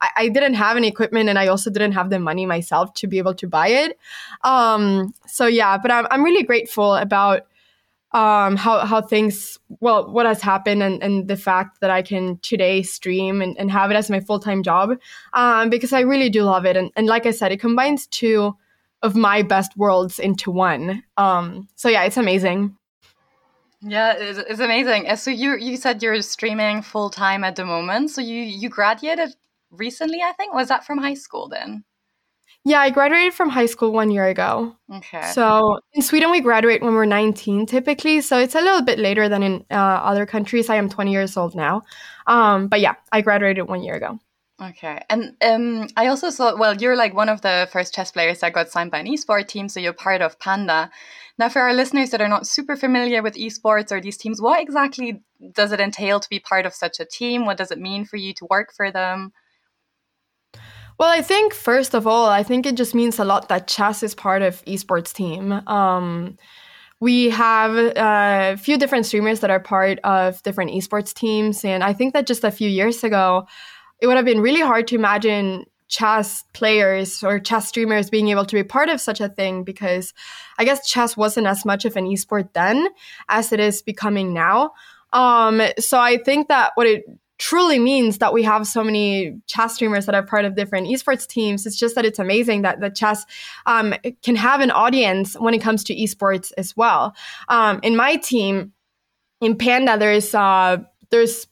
I, 0.01 0.09
I, 0.17 0.27
didn't 0.27 0.55
have 0.55 0.75
any 0.75 0.89
equipment, 0.89 1.29
and 1.29 1.39
I 1.39 1.47
also 1.47 1.69
didn't 1.69 1.93
have 1.93 2.09
the 2.09 2.19
money 2.19 2.45
myself 2.45 2.93
to 2.95 3.07
be 3.07 3.19
able 3.19 3.35
to 3.35 3.47
buy 3.47 3.69
it. 3.69 3.97
Um, 4.43 5.13
so 5.27 5.47
yeah, 5.47 5.77
but 5.77 5.91
I'm 5.91 6.07
I'm 6.11 6.25
really 6.25 6.43
grateful 6.43 6.95
about 6.95 7.43
um, 8.15 8.55
how 8.55 8.79
how 8.85 9.01
things 9.01 9.59
well 9.81 10.09
what 10.09 10.25
has 10.25 10.41
happened 10.41 10.81
and, 10.81 11.03
and 11.03 11.27
the 11.27 11.35
fact 11.35 11.81
that 11.81 11.89
I 11.89 12.01
can 12.01 12.37
today 12.37 12.81
stream 12.81 13.41
and, 13.41 13.57
and 13.59 13.69
have 13.69 13.91
it 13.91 13.95
as 13.95 14.09
my 14.09 14.21
full 14.21 14.39
time 14.39 14.63
job 14.63 14.97
um, 15.33 15.69
because 15.69 15.91
I 15.91 15.99
really 15.99 16.29
do 16.29 16.43
love 16.43 16.65
it. 16.65 16.77
And, 16.77 16.91
and 16.95 17.07
like 17.07 17.25
I 17.25 17.31
said 17.31 17.51
it 17.51 17.59
combines 17.59 18.07
two 18.07 18.55
of 19.03 19.15
my 19.15 19.41
best 19.41 19.75
worlds 19.75 20.17
into 20.17 20.49
one. 20.49 21.03
Um, 21.17 21.67
so 21.75 21.89
yeah 21.89 22.05
it's 22.05 22.15
amazing. 22.15 22.77
Yeah 23.81 24.13
it's, 24.17 24.39
it's 24.39 24.61
amazing. 24.61 25.13
So 25.17 25.29
you 25.29 25.57
you 25.57 25.75
said 25.75 26.01
you're 26.01 26.21
streaming 26.21 26.83
full 26.83 27.09
time 27.09 27.43
at 27.43 27.57
the 27.57 27.65
moment. 27.65 28.11
So 28.11 28.21
you 28.21 28.41
you 28.43 28.69
graduated 28.69 29.35
recently 29.71 30.21
I 30.23 30.31
think? 30.31 30.53
Was 30.53 30.69
that 30.69 30.85
from 30.85 30.99
high 30.99 31.15
school 31.15 31.49
then 31.49 31.83
yeah, 32.67 32.79
I 32.79 32.89
graduated 32.89 33.35
from 33.35 33.49
high 33.49 33.67
school 33.67 33.91
one 33.91 34.09
year 34.09 34.25
ago. 34.25 34.75
Okay. 34.91 35.21
So 35.33 35.79
in 35.93 36.01
Sweden, 36.01 36.31
we 36.31 36.41
graduate 36.41 36.81
when 36.81 36.95
we're 36.95 37.05
19 37.05 37.67
typically. 37.67 38.21
So 38.21 38.39
it's 38.39 38.55
a 38.55 38.61
little 38.61 38.81
bit 38.81 38.97
later 38.97 39.29
than 39.29 39.43
in 39.43 39.65
uh, 39.69 39.75
other 39.75 40.25
countries. 40.25 40.67
I 40.67 40.77
am 40.77 40.89
20 40.89 41.11
years 41.11 41.37
old 41.37 41.53
now. 41.53 41.83
Um, 42.25 42.67
but 42.67 42.81
yeah, 42.81 42.95
I 43.11 43.21
graduated 43.21 43.67
one 43.67 43.83
year 43.83 43.93
ago. 43.93 44.19
Okay. 44.59 44.99
And 45.11 45.35
um, 45.43 45.87
I 45.95 46.07
also 46.07 46.31
saw, 46.31 46.57
well, 46.57 46.75
you're 46.75 46.95
like 46.95 47.13
one 47.13 47.29
of 47.29 47.41
the 47.41 47.69
first 47.71 47.93
chess 47.93 48.11
players 48.11 48.39
that 48.39 48.53
got 48.53 48.71
signed 48.71 48.89
by 48.89 48.99
an 48.99 49.05
esports 49.05 49.47
team. 49.49 49.69
So 49.69 49.79
you're 49.79 49.93
part 49.93 50.23
of 50.23 50.39
Panda. 50.39 50.89
Now, 51.37 51.49
for 51.49 51.61
our 51.61 51.73
listeners 51.73 52.09
that 52.11 52.21
are 52.21 52.29
not 52.29 52.47
super 52.47 52.75
familiar 52.75 53.21
with 53.21 53.35
esports 53.35 53.91
or 53.91 54.01
these 54.01 54.17
teams, 54.17 54.41
what 54.41 54.59
exactly 54.59 55.21
does 55.53 55.71
it 55.71 55.79
entail 55.79 56.19
to 56.19 56.29
be 56.29 56.39
part 56.39 56.65
of 56.65 56.73
such 56.73 56.99
a 56.99 57.05
team? 57.05 57.45
What 57.45 57.57
does 57.57 57.69
it 57.69 57.77
mean 57.77 58.05
for 58.05 58.15
you 58.17 58.33
to 58.35 58.47
work 58.49 58.73
for 58.73 58.89
them? 58.89 59.33
Well, 60.97 61.09
I 61.09 61.21
think 61.21 61.53
first 61.53 61.93
of 61.93 62.07
all, 62.07 62.27
I 62.27 62.43
think 62.43 62.65
it 62.65 62.75
just 62.75 62.95
means 62.95 63.19
a 63.19 63.25
lot 63.25 63.49
that 63.49 63.67
chess 63.67 64.01
is 64.01 64.15
part 64.15 64.41
of 64.41 64.63
esports 64.65 65.13
team. 65.13 65.51
Um, 65.67 66.37
we 67.01 67.29
have 67.29 67.75
uh, 67.75 68.53
a 68.53 68.57
few 68.57 68.77
different 68.77 69.05
streamers 69.05 69.41
that 69.41 69.49
are 69.49 69.59
part 69.59 69.99
of 70.05 70.41
different 70.43 70.71
esports 70.71 71.13
teams, 71.13 71.65
and 71.65 71.83
I 71.83 71.91
think 71.91 72.13
that 72.13 72.25
just 72.25 72.45
a 72.45 72.51
few 72.51 72.69
years 72.69 73.03
ago, 73.03 73.45
it 73.99 74.07
would 74.07 74.15
have 74.15 74.25
been 74.25 74.39
really 74.39 74.61
hard 74.61 74.87
to 74.87 74.95
imagine 74.95 75.65
chess 75.87 76.43
players 76.53 77.23
or 77.23 77.39
chess 77.39 77.67
streamers 77.67 78.09
being 78.09 78.29
able 78.29 78.45
to 78.45 78.55
be 78.55 78.63
part 78.63 78.89
of 78.89 78.99
such 79.01 79.21
a 79.21 79.29
thing 79.29 79.63
because 79.63 80.13
I 80.57 80.65
guess 80.65 80.87
chess 80.87 81.15
wasn't 81.15 81.47
as 81.47 81.65
much 81.65 81.85
of 81.85 81.95
an 81.95 82.05
esport 82.05 82.53
then 82.53 82.87
as 83.29 83.51
it 83.51 83.59
is 83.59 83.81
becoming 83.81 84.33
now. 84.33 84.71
Um, 85.13 85.61
so 85.77 85.99
I 85.99 86.17
think 86.17 86.47
that 86.47 86.71
what 86.75 86.87
it 86.87 87.05
truly 87.37 87.79
means 87.79 88.19
that 88.19 88.33
we 88.33 88.43
have 88.43 88.65
so 88.65 88.83
many 88.83 89.39
chess 89.47 89.75
streamers 89.75 90.05
that 90.05 90.15
are 90.15 90.25
part 90.25 90.45
of 90.45 90.55
different 90.55 90.87
esports 90.87 91.27
teams. 91.27 91.65
It's 91.65 91.77
just 91.77 91.95
that 91.95 92.05
it's 92.05 92.19
amazing 92.19 92.61
that 92.61 92.79
the 92.79 92.89
chess 92.89 93.25
um, 93.65 93.93
can 94.23 94.35
have 94.35 94.61
an 94.61 94.71
audience 94.71 95.35
when 95.35 95.53
it 95.53 95.61
comes 95.61 95.83
to 95.85 95.95
esports 95.95 96.51
as 96.57 96.75
well. 96.77 97.15
Um, 97.49 97.79
in 97.83 97.95
my 97.95 98.15
team, 98.15 98.73
in 99.41 99.57
Panda, 99.57 99.97
there's 99.97 100.33
uh, 100.33 100.77
there's 101.09 101.47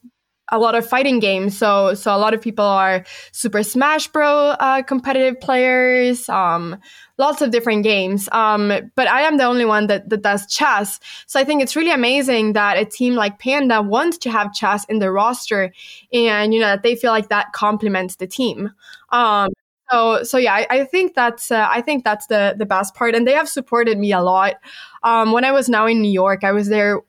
a 0.52 0.58
lot 0.58 0.74
of 0.74 0.86
fighting 0.86 1.20
games. 1.20 1.56
So 1.56 1.94
so 1.94 2.14
a 2.14 2.18
lot 2.18 2.34
of 2.34 2.40
people 2.40 2.64
are 2.64 3.04
Super 3.32 3.62
Smash 3.62 4.08
Bro 4.08 4.56
uh, 4.60 4.82
competitive 4.82 5.40
players. 5.40 6.28
Um, 6.28 6.76
lots 7.18 7.40
of 7.42 7.50
different 7.50 7.84
games. 7.84 8.28
Um, 8.32 8.72
but 8.94 9.08
I 9.08 9.22
am 9.22 9.36
the 9.36 9.44
only 9.44 9.64
one 9.64 9.86
that, 9.86 10.08
that 10.10 10.22
does 10.22 10.46
chess. 10.46 11.00
So 11.26 11.38
I 11.40 11.44
think 11.44 11.62
it's 11.62 11.76
really 11.76 11.92
amazing 11.92 12.54
that 12.54 12.76
a 12.76 12.84
team 12.84 13.14
like 13.14 13.38
Panda 13.38 13.82
wants 13.82 14.18
to 14.18 14.30
have 14.30 14.52
chess 14.52 14.84
in 14.86 14.98
their 14.98 15.12
roster, 15.12 15.72
and 16.12 16.52
you 16.52 16.60
know 16.60 16.66
that 16.66 16.82
they 16.82 16.96
feel 16.96 17.12
like 17.12 17.28
that 17.28 17.52
complements 17.52 18.16
the 18.16 18.26
team. 18.26 18.70
Um, 19.10 19.50
so 19.90 20.22
so 20.24 20.38
yeah, 20.38 20.54
I, 20.54 20.66
I 20.70 20.84
think 20.84 21.14
that's 21.14 21.50
uh, 21.50 21.66
I 21.70 21.80
think 21.80 22.04
that's 22.04 22.26
the 22.26 22.54
the 22.58 22.66
best 22.66 22.94
part, 22.94 23.14
and 23.14 23.26
they 23.26 23.34
have 23.34 23.48
supported 23.48 23.98
me 23.98 24.12
a 24.12 24.20
lot. 24.20 24.54
Um, 25.02 25.32
when 25.32 25.44
I 25.44 25.52
was 25.52 25.68
now 25.68 25.86
in 25.86 26.00
New 26.00 26.12
York, 26.12 26.44
I 26.44 26.52
was 26.52 26.68
there 26.68 27.00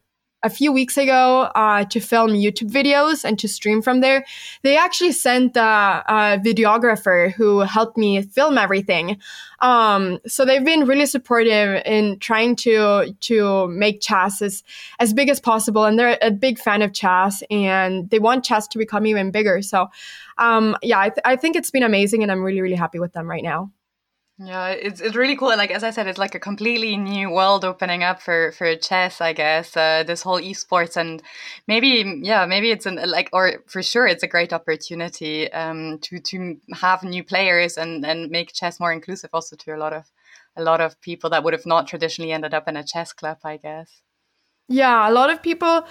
a 0.45 0.49
few 0.49 0.71
weeks 0.71 0.95
ago 0.95 1.49
uh, 1.55 1.83
to 1.85 1.99
film 1.99 2.29
YouTube 2.29 2.69
videos 2.69 3.25
and 3.25 3.39
to 3.39 3.47
stream 3.47 3.81
from 3.81 3.99
there. 4.01 4.23
They 4.61 4.77
actually 4.77 5.11
sent 5.11 5.57
a, 5.57 6.03
a 6.07 6.39
videographer 6.39 7.33
who 7.33 7.59
helped 7.61 7.97
me 7.97 8.21
film 8.21 8.57
everything. 8.57 9.17
Um, 9.59 10.19
so 10.27 10.45
they've 10.45 10.63
been 10.63 10.85
really 10.85 11.07
supportive 11.07 11.81
in 11.85 12.19
trying 12.19 12.55
to 12.57 13.13
to 13.21 13.67
make 13.69 14.01
chess 14.01 14.41
as, 14.41 14.63
as 14.99 15.13
big 15.13 15.29
as 15.29 15.39
possible, 15.39 15.83
and 15.85 15.97
they're 15.97 16.19
a 16.21 16.31
big 16.31 16.59
fan 16.59 16.81
of 16.83 16.93
chess, 16.93 17.41
and 17.49 18.09
they 18.11 18.19
want 18.19 18.45
chess 18.45 18.67
to 18.67 18.77
become 18.77 19.07
even 19.07 19.31
bigger. 19.31 19.61
So, 19.63 19.87
um, 20.37 20.77
yeah, 20.83 20.99
I, 20.99 21.09
th- 21.09 21.25
I 21.25 21.35
think 21.35 21.55
it's 21.55 21.71
been 21.71 21.83
amazing, 21.83 22.21
and 22.21 22.31
I'm 22.31 22.43
really 22.43 22.61
really 22.61 22.75
happy 22.75 22.99
with 22.99 23.13
them 23.13 23.27
right 23.27 23.43
now. 23.43 23.71
Yeah, 24.37 24.67
it's 24.71 24.99
it's 24.99 25.15
really 25.15 25.37
cool. 25.37 25.55
Like 25.55 25.71
as 25.71 25.83
I 25.83 25.91
said, 25.91 26.07
it's 26.07 26.17
like 26.17 26.35
a 26.35 26.39
completely 26.39 26.97
new 26.97 27.29
world 27.29 27.63
opening 27.63 28.03
up 28.03 28.21
for 28.21 28.51
for 28.51 28.75
chess. 28.75 29.21
I 29.21 29.31
guess 29.31 29.77
uh, 29.77 30.03
this 30.05 30.23
whole 30.23 30.41
esports 30.41 30.97
and 30.97 31.23
maybe 31.67 32.19
yeah, 32.21 32.45
maybe 32.45 32.69
it's 32.71 32.85
an 32.85 32.95
like 33.09 33.29
or 33.31 33.63
for 33.67 33.81
sure 33.81 34.05
it's 34.07 34.23
a 34.23 34.27
great 34.27 34.51
opportunity 34.51 35.49
um, 35.53 35.99
to 36.01 36.19
to 36.19 36.57
have 36.81 37.01
new 37.03 37.23
players 37.23 37.77
and 37.77 38.05
and 38.05 38.29
make 38.29 38.51
chess 38.53 38.77
more 38.77 38.91
inclusive 38.91 39.29
also 39.33 39.55
to 39.55 39.73
a 39.73 39.77
lot 39.77 39.93
of 39.93 40.11
a 40.57 40.63
lot 40.63 40.81
of 40.81 40.99
people 40.99 41.29
that 41.29 41.43
would 41.45 41.53
have 41.53 41.65
not 41.65 41.87
traditionally 41.87 42.33
ended 42.33 42.53
up 42.53 42.67
in 42.67 42.75
a 42.75 42.83
chess 42.83 43.13
club. 43.13 43.37
I 43.45 43.55
guess. 43.55 44.01
Yeah, 44.67 45.07
a 45.07 45.11
lot 45.11 45.29
of 45.29 45.43
people 45.43 45.85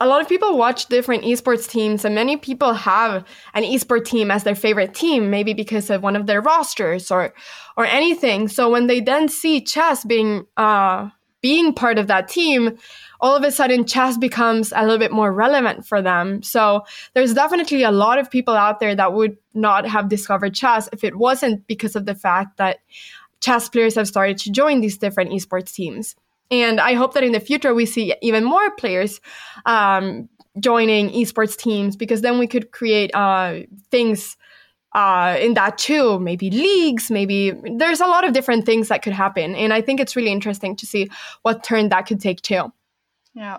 a 0.00 0.06
lot 0.06 0.22
of 0.22 0.28
people 0.28 0.56
watch 0.56 0.86
different 0.86 1.24
esports 1.24 1.68
teams 1.68 2.02
and 2.02 2.14
many 2.14 2.38
people 2.38 2.72
have 2.72 3.26
an 3.52 3.62
esports 3.62 4.06
team 4.06 4.30
as 4.30 4.42
their 4.42 4.54
favorite 4.54 4.94
team 4.94 5.28
maybe 5.28 5.52
because 5.52 5.90
of 5.90 6.02
one 6.02 6.16
of 6.16 6.24
their 6.26 6.40
rosters 6.40 7.10
or 7.10 7.34
or 7.76 7.84
anything. 7.84 8.48
So 8.48 8.70
when 8.70 8.86
they 8.86 9.00
then 9.00 9.28
see 9.28 9.60
chess 9.60 10.02
being 10.04 10.46
uh 10.56 11.10
being 11.42 11.74
part 11.74 11.98
of 11.98 12.06
that 12.06 12.28
team, 12.28 12.78
all 13.20 13.36
of 13.36 13.44
a 13.44 13.50
sudden 13.50 13.84
chess 13.84 14.16
becomes 14.16 14.72
a 14.74 14.80
little 14.82 14.98
bit 14.98 15.12
more 15.12 15.30
relevant 15.30 15.86
for 15.86 16.00
them. 16.00 16.42
So 16.42 16.84
there's 17.12 17.34
definitely 17.34 17.82
a 17.82 17.90
lot 17.90 18.18
of 18.18 18.30
people 18.30 18.54
out 18.54 18.80
there 18.80 18.94
that 18.96 19.12
would 19.12 19.36
not 19.52 19.86
have 19.86 20.08
discovered 20.08 20.54
chess 20.54 20.88
if 20.90 21.04
it 21.04 21.16
wasn't 21.16 21.66
because 21.66 21.94
of 21.94 22.06
the 22.06 22.14
fact 22.14 22.56
that 22.56 22.78
chess 23.40 23.68
players 23.68 23.94
have 23.96 24.08
started 24.08 24.38
to 24.38 24.50
join 24.50 24.80
these 24.80 24.96
different 24.96 25.32
esports 25.32 25.74
teams. 25.74 26.16
And 26.50 26.80
I 26.80 26.94
hope 26.94 27.14
that 27.14 27.24
in 27.24 27.32
the 27.32 27.40
future 27.40 27.74
we 27.74 27.86
see 27.86 28.14
even 28.22 28.44
more 28.44 28.70
players 28.76 29.20
um, 29.64 30.28
joining 30.60 31.10
esports 31.10 31.56
teams 31.56 31.96
because 31.96 32.20
then 32.22 32.38
we 32.38 32.46
could 32.46 32.70
create 32.70 33.10
uh, 33.14 33.60
things 33.90 34.36
uh, 34.94 35.36
in 35.38 35.54
that 35.54 35.76
too. 35.76 36.18
Maybe 36.18 36.50
leagues, 36.50 37.10
maybe 37.10 37.52
there's 37.76 38.00
a 38.00 38.06
lot 38.06 38.24
of 38.24 38.32
different 38.32 38.64
things 38.64 38.88
that 38.88 39.02
could 39.02 39.12
happen. 39.12 39.54
And 39.54 39.72
I 39.72 39.82
think 39.82 40.00
it's 40.00 40.16
really 40.16 40.32
interesting 40.32 40.76
to 40.76 40.86
see 40.86 41.08
what 41.42 41.62
turn 41.62 41.90
that 41.90 42.06
could 42.06 42.20
take 42.20 42.40
too. 42.40 42.72
Yeah. 43.34 43.58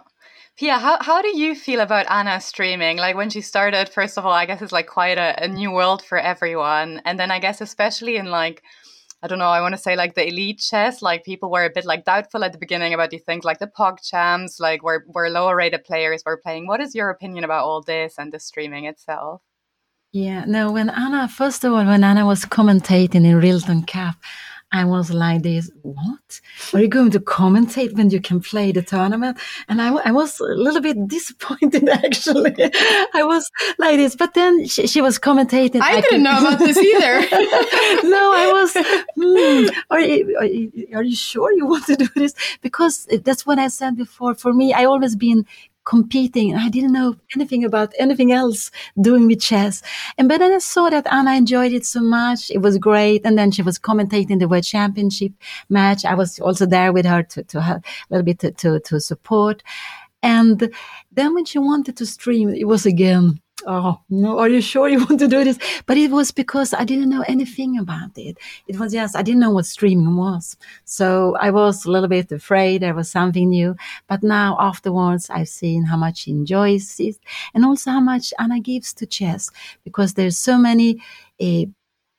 Pia, 0.58 0.80
how, 0.80 0.98
how 1.02 1.22
do 1.22 1.38
you 1.38 1.54
feel 1.54 1.82
about 1.82 2.10
Anna 2.10 2.42
streaming? 2.42 2.98
Like 2.98 3.16
when 3.16 3.30
she 3.30 3.42
started, 3.42 3.90
first 3.90 4.18
of 4.18 4.26
all, 4.26 4.32
I 4.32 4.48
guess 4.48 4.64
it's 4.64 4.72
like 4.72 4.88
quite 4.88 5.20
a, 5.20 5.44
a 5.44 5.48
new 5.48 5.70
world 5.70 6.04
for 6.04 6.18
everyone. 6.18 7.00
And 7.06 7.20
then 7.20 7.30
I 7.30 7.38
guess 7.38 7.62
especially 7.62 8.16
in 8.16 8.32
like 8.32 8.64
I 9.24 9.28
don't 9.28 9.40
know, 9.40 9.46
I 9.46 9.62
want 9.62 9.74
to 9.74 9.82
say 9.82 9.96
like 9.96 10.14
the 10.14 10.28
elite 10.28 10.60
chess, 10.60 11.02
like 11.02 11.24
people 11.24 11.50
were 11.50 11.66
a 11.66 11.72
bit 11.72 11.86
like 11.86 12.06
doubtful 12.06 12.44
at 12.44 12.52
the 12.52 12.60
beginning 12.60 12.94
about 12.94 13.10
these 13.10 13.24
things 13.24 13.44
like 13.44 13.58
the 13.58 13.68
PogChamps, 13.68 14.60
like 14.60 14.84
where, 14.84 15.06
where 15.08 15.30
lower 15.30 15.56
rated 15.56 15.84
players 15.86 16.22
were 16.24 16.38
playing. 16.38 16.68
What 16.68 16.82
is 16.82 16.94
your 16.94 17.10
opinion 17.10 17.44
about 17.44 17.66
all 17.66 17.82
this 17.82 18.16
and 18.20 18.32
the 18.32 18.40
streaming 18.40 18.86
itself? 18.86 19.42
Yeah, 20.12 20.46
no, 20.46 20.72
when 20.72 20.90
Anna, 20.90 21.28
first 21.28 21.64
of 21.64 21.74
all, 21.74 21.84
when 21.84 22.04
Anna 22.04 22.26
was 22.26 22.46
commentating 22.46 23.26
in 23.26 23.42
Rilton 23.42 23.88
Cup, 23.88 24.16
I 24.74 24.84
was 24.84 25.12
like 25.12 25.44
this, 25.44 25.72
what? 25.82 26.42
Are 26.74 26.82
you 26.82 26.90
going 26.90 27.12
to 27.12 27.22
commentate 27.22 27.94
when 27.94 28.10
you 28.10 28.20
can 28.20 28.42
play 28.42 28.74
the 28.74 28.82
tournament? 28.82 29.40
And 29.70 29.82
I, 29.82 29.94
I 29.94 30.12
was 30.12 30.40
a 30.42 30.44
little 30.44 30.82
bit 30.82 31.08
disappointed, 31.08 31.88
actually. 31.88 32.54
I 33.14 33.24
was 33.24 33.50
like 33.80 33.96
this, 33.96 34.16
but 34.16 34.34
then 34.34 34.66
she, 34.68 34.86
she 34.88 35.02
was 35.02 35.20
commentating. 35.20 35.80
I, 35.82 35.98
I 35.98 36.02
didn't 36.02 36.24
know 36.24 36.38
about 36.38 36.60
this 36.60 36.78
either. 36.92 37.20
no, 38.10 38.32
I 38.34 38.52
was, 38.52 38.74
hmm, 39.16 39.80
are, 39.90 40.00
you, 40.02 40.38
are, 40.38 40.46
you, 40.46 40.88
are 40.94 41.04
you 41.04 41.16
sure 41.16 41.52
you 41.54 41.66
want 41.66 41.86
to 41.86 41.96
do 41.96 42.08
this? 42.16 42.34
Because 42.62 43.08
that's 43.24 43.46
what 43.46 43.60
I 43.60 43.70
said 43.70 43.96
before. 43.96 44.36
For 44.36 44.54
me, 44.54 44.74
I 44.74 44.84
always 44.84 45.16
been 45.16 45.46
competing. 45.88 46.54
I 46.54 46.68
didn't 46.68 46.92
know 46.92 47.16
anything 47.34 47.64
about 47.64 47.94
anything 47.98 48.34
else 48.34 48.72
doing 49.00 49.26
with 49.26 49.40
chess. 49.40 49.82
And 50.18 50.28
but 50.28 50.40
then 50.40 50.52
I 50.52 50.58
saw 50.58 50.90
that 50.90 51.08
Anna 51.10 51.36
enjoyed 51.36 51.72
it 51.72 51.86
so 51.86 52.02
much. 52.02 52.52
It 52.52 52.62
was 52.62 52.78
great. 52.78 53.22
And 53.26 53.38
then 53.38 53.52
she 53.52 53.62
was 53.62 53.80
commentating 53.80 54.40
the 54.40 54.50
World 54.50 54.66
Championship 54.66 55.32
match. 55.70 56.04
I 56.04 56.14
was 56.14 56.40
also 56.40 56.66
there 56.66 56.92
with 56.92 57.06
her 57.06 57.24
to, 57.24 57.44
to 57.44 57.62
have 57.62 57.78
a 57.78 57.82
little 58.10 58.26
bit 58.26 58.40
to, 58.40 58.52
to, 58.52 58.80
to 58.82 59.00
support. 59.00 59.64
And 60.22 60.74
then 61.14 61.34
when 61.34 61.46
she 61.46 61.58
wanted 61.58 61.96
to 61.98 62.06
stream, 62.06 62.50
it 62.50 62.68
was 62.68 62.86
again 62.86 63.40
oh 63.66 64.00
no 64.10 64.38
are 64.40 64.50
you 64.50 64.62
sure 64.62 64.88
you 64.88 65.00
want 65.06 65.20
to 65.20 65.28
do 65.28 65.44
this? 65.44 65.58
But 65.86 65.98
it 65.98 66.12
was 66.12 66.32
because 66.32 66.74
i 66.74 66.84
didn't 66.84 67.10
know 67.10 67.24
anything 67.28 67.78
about 67.80 68.18
it. 68.18 68.38
It 68.68 68.80
was 68.80 68.94
just 68.94 69.16
i 69.16 69.22
didn't 69.22 69.40
know 69.42 69.52
what 69.52 69.66
streaming 69.66 70.16
was. 70.16 70.58
So 70.86 71.36
i 71.40 71.50
was 71.50 71.86
a 71.86 71.92
little 71.92 72.10
bit 72.10 72.32
afraid 72.32 72.82
there 72.82 72.94
was 72.94 73.10
something 73.10 73.50
new. 73.50 73.76
But 74.08 74.24
now 74.24 74.58
afterwards 74.60 75.30
i've 75.30 75.50
seen 75.50 75.84
how 75.84 75.98
much 75.98 76.20
she 76.20 76.32
enjoys 76.32 77.00
it 77.00 77.18
and 77.54 77.66
also 77.66 77.92
how 77.92 78.02
much 78.02 78.34
anna 78.40 78.60
gives 78.60 78.94
to 78.94 79.06
chess 79.06 79.50
because 79.84 80.14
there's 80.14 80.38
so 80.38 80.58
many 80.58 81.02
uh, 81.42 81.66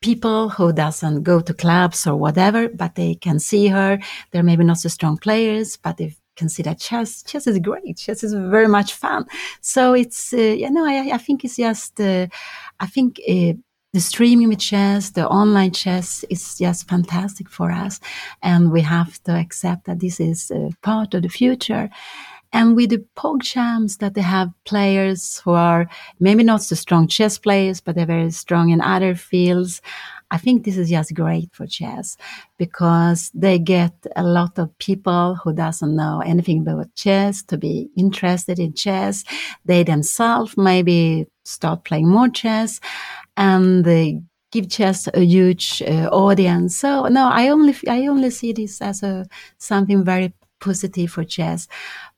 people 0.01 0.49
who 0.49 0.73
doesn't 0.73 1.23
go 1.23 1.41
to 1.41 1.53
clubs 1.55 2.07
or 2.07 2.17
whatever 2.17 2.69
but 2.69 2.95
they 2.95 3.15
can 3.15 3.39
see 3.39 3.67
her. 3.69 3.99
They're 4.31 4.43
maybe 4.43 4.65
not 4.65 4.79
so 4.79 4.89
strong 4.89 5.19
players 5.19 5.77
but 5.77 5.97
they've 5.97 6.19
consider 6.39 6.75
chess. 6.75 7.23
Chess 7.23 7.47
is 7.47 7.59
great. 7.59 7.97
Chess 7.99 8.23
is 8.23 8.33
very 8.33 8.69
much 8.69 8.95
fun. 8.95 9.27
So 9.61 9.93
it's, 9.93 10.33
uh, 10.33 10.37
you 10.63 10.71
know, 10.71 10.87
I, 10.87 11.11
I 11.15 11.19
think 11.19 11.45
it's 11.45 11.57
just, 11.57 12.01
uh, 12.01 12.27
I 12.81 12.87
think 12.87 13.21
uh, 13.29 13.53
the 13.93 14.01
streaming 14.01 14.49
with 14.49 14.61
chess, 14.61 15.11
the 15.11 15.27
online 15.29 15.73
chess 15.73 16.25
is 16.31 16.59
just 16.59 16.89
fantastic 16.89 17.49
for 17.49 17.71
us. 17.71 18.01
And 18.43 18.71
we 18.71 18.83
have 18.83 19.23
to 19.25 19.33
accept 19.33 19.87
that 19.87 20.01
this 20.01 20.21
is 20.21 20.53
part 20.83 21.15
of 21.15 21.23
the 21.23 21.29
future. 21.29 21.91
And 22.53 22.77
with 22.77 22.91
the 22.91 23.05
PogChamps 23.15 23.99
that 23.99 24.15
they 24.15 24.23
have 24.23 24.51
players 24.65 25.41
who 25.45 25.53
are 25.53 25.87
maybe 26.19 26.43
not 26.43 26.63
so 26.63 26.75
strong 26.77 27.07
chess 27.07 27.39
players, 27.39 27.81
but 27.81 27.95
they're 27.95 28.07
very 28.07 28.31
strong 28.31 28.71
in 28.71 28.81
other 28.81 29.15
fields. 29.15 29.83
I 30.31 30.39
think 30.39 30.65
this 30.65 30.77
is 30.77 30.91
just 30.91 31.15
great 31.15 31.55
for 31.55 31.67
chess 31.67 32.17
because 32.59 33.31
they 33.35 33.59
get 33.59 33.95
a 34.15 34.23
lot 34.23 34.59
of 34.59 34.77
people 34.79 35.37
who 35.37 35.53
doesn't 35.55 35.97
know 35.97 36.21
anything 36.25 36.61
about 36.63 36.95
chess 36.95 37.43
to 37.45 37.57
be 37.57 37.91
interested 37.97 38.59
in 38.59 38.75
chess. 38.75 39.25
They 39.65 39.85
themselves 39.85 40.57
maybe 40.57 41.27
start 41.45 41.85
playing 41.85 42.09
more 42.09 42.29
chess 42.29 42.81
and 43.37 43.85
they 43.85 44.21
give 44.53 44.69
chess 44.69 45.09
a 45.15 45.21
huge 45.25 45.83
uh, 45.83 46.09
audience. 46.13 46.77
So 46.77 47.07
no, 47.09 47.29
I 47.29 47.49
only, 47.49 47.75
I 47.89 48.07
only 48.07 48.31
see 48.31 48.53
this 48.53 48.83
as 48.83 49.03
a, 49.03 49.27
something 49.59 50.05
very 50.05 50.35
positive 50.61 51.11
for 51.11 51.25
chess 51.25 51.69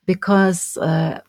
because, 0.07 0.77
uh, 0.79 1.21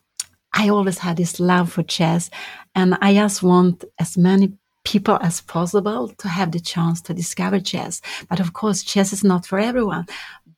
I 0.53 0.67
always 0.67 0.97
had 0.97 1.15
this 1.15 1.39
love 1.39 1.71
for 1.71 1.82
chess 1.84 2.29
and 2.75 2.97
I 3.01 3.13
just 3.13 3.41
want 3.41 3.86
as 3.99 4.17
many 4.17 4.51
people 4.84 5.17
as 5.21 5.41
possible 5.41 6.09
to 6.17 6.27
have 6.27 6.51
the 6.51 6.59
chance 6.59 7.01
to 7.01 7.13
discover 7.13 7.59
chess. 7.59 8.01
But 8.29 8.39
of 8.39 8.53
course, 8.53 8.84
chess 8.84 9.13
is 9.13 9.23
not 9.23 9.45
for 9.45 9.59
everyone. 9.59 10.05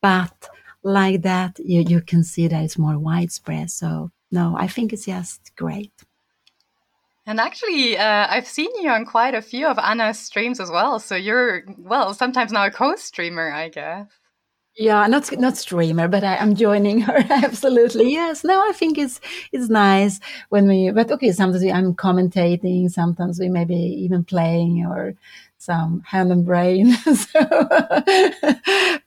But 0.01 0.49
like 0.83 1.21
that, 1.23 1.59
you, 1.59 1.81
you 1.81 2.01
can 2.01 2.23
see 2.23 2.47
that 2.47 2.63
it's 2.63 2.77
more 2.77 2.97
widespread. 2.97 3.71
So 3.71 4.11
no, 4.31 4.55
I 4.57 4.67
think 4.67 4.93
it's 4.93 5.05
just 5.05 5.55
great. 5.55 5.93
And 7.25 7.39
actually, 7.39 7.97
uh, 7.97 8.27
I've 8.29 8.47
seen 8.47 8.69
you 8.81 8.89
on 8.89 9.05
quite 9.05 9.33
a 9.33 9.41
few 9.41 9.67
of 9.67 9.79
Anna's 9.79 10.19
streams 10.19 10.59
as 10.59 10.69
well. 10.69 10.99
So 10.99 11.15
you're, 11.15 11.63
well, 11.77 12.13
sometimes 12.13 12.51
now 12.51 12.65
a 12.65 12.71
co 12.71 12.95
streamer, 12.95 13.51
I 13.51 13.69
guess. 13.69 14.07
Yeah, 14.75 15.05
not 15.05 15.31
not 15.37 15.55
streamer, 15.57 16.07
but 16.07 16.23
I, 16.23 16.35
am 16.37 16.55
joining 16.55 17.01
her 17.07 17.23
absolutely. 17.29 18.11
Yes, 18.11 18.43
no, 18.43 18.59
I 18.67 18.71
think 18.73 18.97
it's 18.97 19.21
it's 19.51 19.69
nice 19.69 20.19
when 20.49 20.67
we. 20.67 20.89
But 20.91 21.11
okay, 21.11 21.31
sometimes 21.31 21.63
I'm 21.63 21.93
commentating, 21.93 22.89
sometimes 22.89 23.39
we 23.39 23.49
maybe 23.49 23.75
even 23.75 24.23
playing 24.23 24.83
or 24.85 25.13
some 25.59 26.01
hand 26.07 26.31
and 26.31 26.43
brain. 26.45 26.91
so, 27.03 27.39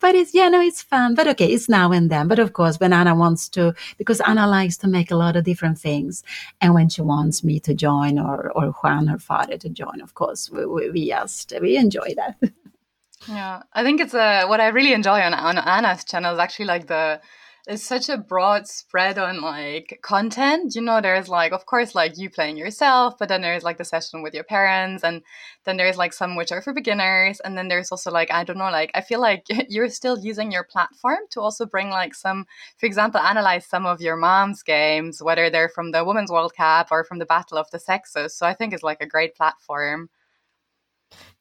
but 0.01 0.15
it's 0.15 0.33
yeah, 0.35 0.49
no, 0.49 0.61
it's 0.61 0.83
fun. 0.83 1.17
But 1.17 1.27
okay, 1.29 1.53
it's 1.53 1.69
now 1.69 1.91
and 1.91 2.11
then. 2.11 2.29
But 2.29 2.39
of 2.39 2.53
course, 2.53 2.79
when 2.79 2.93
Anna 2.93 3.17
wants 3.17 3.49
to, 3.51 3.75
because 3.99 4.21
Anna 4.21 4.47
likes 4.47 4.77
to 4.79 4.89
make 4.89 5.11
a 5.11 5.17
lot 5.17 5.35
of 5.37 5.43
different 5.45 5.79
things, 5.81 6.23
and 6.61 6.75
when 6.75 6.89
she 6.89 7.03
wants 7.03 7.43
me 7.43 7.59
to 7.61 7.75
join 7.75 8.21
or 8.21 8.53
or 8.53 8.67
Juan, 8.71 9.09
her 9.09 9.19
father, 9.19 9.59
to 9.59 9.69
join, 9.69 10.01
of 10.01 10.15
course, 10.15 10.49
we, 10.49 10.65
we, 10.65 10.91
we 10.91 11.09
just 11.09 11.53
we 11.61 11.77
enjoy 11.77 12.15
that. 12.17 12.37
Yeah, 13.25 13.63
I 13.73 13.83
think 13.83 14.01
it's 14.01 14.15
a 14.15 14.45
uh, 14.45 14.49
what 14.49 14.61
I 14.61 14.69
really 14.69 14.93
enjoy 14.93 15.21
on 15.21 15.35
on 15.35 15.59
Anna's 15.59 16.05
channel 16.05 16.35
is 16.35 16.39
actually 16.39 16.67
like 16.67 16.87
the 16.87 17.21
it's 17.67 17.83
such 17.83 18.09
a 18.09 18.17
broad 18.19 18.69
spread 18.69 19.19
on 19.19 19.41
like 19.41 19.99
content. 20.03 20.75
You 20.77 20.83
know, 20.83 21.01
there's 21.01 21.29
like 21.29 21.53
of 21.53 21.67
course 21.67 21.95
like 21.95 22.19
you 22.19 22.31
playing 22.31 22.57
yourself, 22.57 23.15
but 23.19 23.29
then 23.29 23.41
there's 23.43 23.65
like 23.65 23.79
the 23.79 23.85
session 23.85 24.23
with 24.23 24.35
your 24.35 24.45
parents, 24.45 25.03
and 25.03 25.23
then 25.65 25.77
there's 25.77 25.97
like 25.97 26.13
some 26.13 26.37
which 26.37 26.53
are 26.53 26.63
for 26.63 26.73
beginners, 26.73 27.41
and 27.41 27.57
then 27.59 27.69
there's 27.69 27.91
also 27.91 28.11
like 28.13 28.31
I 28.31 28.45
don't 28.45 28.59
know, 28.59 28.71
like 28.71 28.91
I 28.95 29.01
feel 29.01 29.21
like 29.21 29.45
you're 29.69 29.89
still 29.89 30.19
using 30.19 30.53
your 30.53 30.65
platform 30.65 31.21
to 31.31 31.41
also 31.41 31.67
bring 31.67 31.91
like 31.91 32.15
some, 32.15 32.47
for 32.79 32.87
example, 32.87 33.21
analyze 33.21 33.67
some 33.67 33.87
of 33.87 34.01
your 34.01 34.17
mom's 34.17 34.63
games, 34.63 35.23
whether 35.23 35.51
they're 35.51 35.71
from 35.71 35.91
the 35.91 36.05
Women's 36.05 36.31
World 36.31 36.55
Cup 36.55 36.89
or 36.93 37.03
from 37.03 37.19
the 37.19 37.27
Battle 37.27 37.59
of 37.59 37.71
the 37.73 37.79
Sexes. 37.81 38.37
So 38.37 38.47
I 38.47 38.55
think 38.55 38.73
it's 38.75 38.83
like 38.85 39.01
a 39.01 39.07
great 39.07 39.35
platform. 39.35 40.11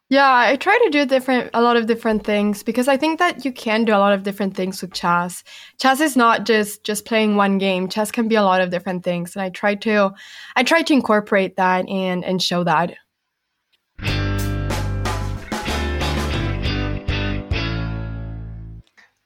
Yeah, 0.08 0.32
I 0.32 0.56
try 0.56 0.80
to 0.84 0.92
do 0.92 1.08
different 1.08 1.50
a 1.56 1.64
lot 1.64 1.78
of 1.78 1.88
different 1.88 2.24
things 2.24 2.62
because 2.62 2.88
I 2.88 2.96
think 2.96 3.18
that 3.18 3.44
you 3.44 3.52
can 3.52 3.86
do 3.86 3.92
a 3.92 3.98
lot 3.98 4.14
of 4.14 4.22
different 4.22 4.56
things 4.56 4.80
with 4.80 4.94
chess. 4.94 5.44
Chess 5.80 6.00
is 6.00 6.16
not 6.16 6.46
just 6.46 6.84
just 6.84 7.06
playing 7.06 7.38
one 7.38 7.58
game. 7.58 7.90
Chess 7.90 8.12
can 8.12 8.28
be 8.28 8.36
a 8.36 8.44
lot 8.44 8.62
of 8.62 8.70
different 8.70 9.04
things 9.04 9.36
and 9.36 9.42
I 9.42 9.50
try 9.50 9.74
to 9.74 10.12
I 10.56 10.62
try 10.62 10.84
to 10.84 10.94
incorporate 10.94 11.56
that 11.56 11.90
and 11.90 12.24
and 12.24 12.40
show 12.40 12.64
that. 12.66 12.94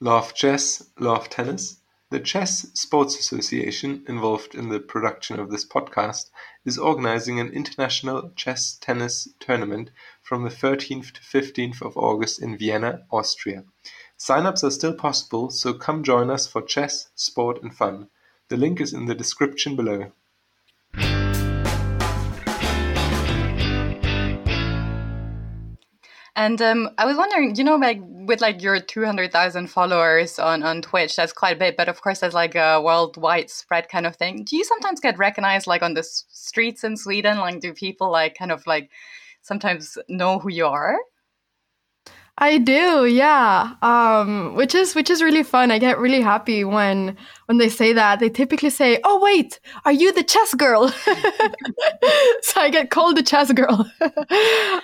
Love 0.00 0.32
chess, 0.32 0.82
love 0.98 1.28
tennis. 1.28 1.76
The 2.10 2.20
Chess 2.20 2.66
Sports 2.72 3.18
Association, 3.18 4.02
involved 4.08 4.54
in 4.54 4.70
the 4.70 4.80
production 4.80 5.38
of 5.38 5.50
this 5.50 5.64
podcast, 5.64 6.30
is 6.64 6.78
organizing 6.78 7.40
an 7.40 7.48
international 7.48 8.30
chess 8.36 8.76
tennis 8.80 9.28
tournament 9.38 9.90
from 10.22 10.42
the 10.42 10.50
13th 10.50 11.12
to 11.12 11.20
15th 11.20 11.80
of 11.80 11.96
August 11.96 12.42
in 12.42 12.58
Vienna, 12.58 13.06
Austria. 13.10 13.64
Sign-ups 14.16 14.62
are 14.62 14.70
still 14.70 14.94
possible, 14.94 15.50
so 15.50 15.72
come 15.72 16.02
join 16.02 16.28
us 16.28 16.46
for 16.46 16.60
chess, 16.60 17.08
sport 17.14 17.62
and 17.62 17.74
fun. 17.74 18.08
The 18.48 18.58
link 18.58 18.80
is 18.80 18.92
in 18.92 19.06
the 19.06 19.14
description 19.14 19.76
below. 19.76 20.12
And 26.40 26.62
um, 26.62 26.88
I 26.96 27.04
was 27.04 27.18
wondering, 27.18 27.54
you 27.56 27.64
know, 27.64 27.76
like 27.76 28.00
with 28.00 28.40
like 28.40 28.62
your 28.62 28.80
200,000 28.80 29.66
followers 29.66 30.38
on, 30.38 30.62
on 30.62 30.80
Twitch, 30.80 31.14
that's 31.14 31.34
quite 31.34 31.56
a 31.56 31.58
bit, 31.58 31.76
but 31.76 31.90
of 31.90 32.00
course, 32.00 32.20
that's 32.20 32.32
like 32.32 32.54
a 32.54 32.80
worldwide 32.80 33.50
spread 33.50 33.90
kind 33.90 34.06
of 34.06 34.16
thing. 34.16 34.44
Do 34.44 34.56
you 34.56 34.64
sometimes 34.64 35.00
get 35.00 35.18
recognized 35.18 35.66
like 35.66 35.82
on 35.82 35.92
the 35.92 36.02
streets 36.02 36.82
in 36.82 36.96
Sweden? 36.96 37.36
Like, 37.36 37.60
do 37.60 37.74
people 37.74 38.10
like 38.10 38.38
kind 38.38 38.52
of 38.52 38.66
like 38.66 38.88
sometimes 39.42 39.98
know 40.08 40.38
who 40.38 40.50
you 40.50 40.64
are? 40.64 40.96
I 42.42 42.56
do, 42.56 43.04
yeah. 43.04 43.74
Um, 43.82 44.54
which 44.54 44.74
is 44.74 44.94
which 44.94 45.10
is 45.10 45.22
really 45.22 45.42
fun. 45.42 45.70
I 45.70 45.78
get 45.78 45.98
really 45.98 46.22
happy 46.22 46.64
when 46.64 47.18
when 47.44 47.58
they 47.58 47.68
say 47.68 47.92
that. 47.92 48.18
They 48.18 48.30
typically 48.30 48.70
say, 48.70 48.98
"Oh 49.04 49.20
wait, 49.20 49.60
are 49.84 49.92
you 49.92 50.10
the 50.10 50.24
chess 50.24 50.54
girl?" 50.54 50.88
so 52.42 52.60
I 52.62 52.70
get 52.70 52.88
called 52.90 53.18
the 53.18 53.22
chess 53.22 53.52
girl. 53.52 53.86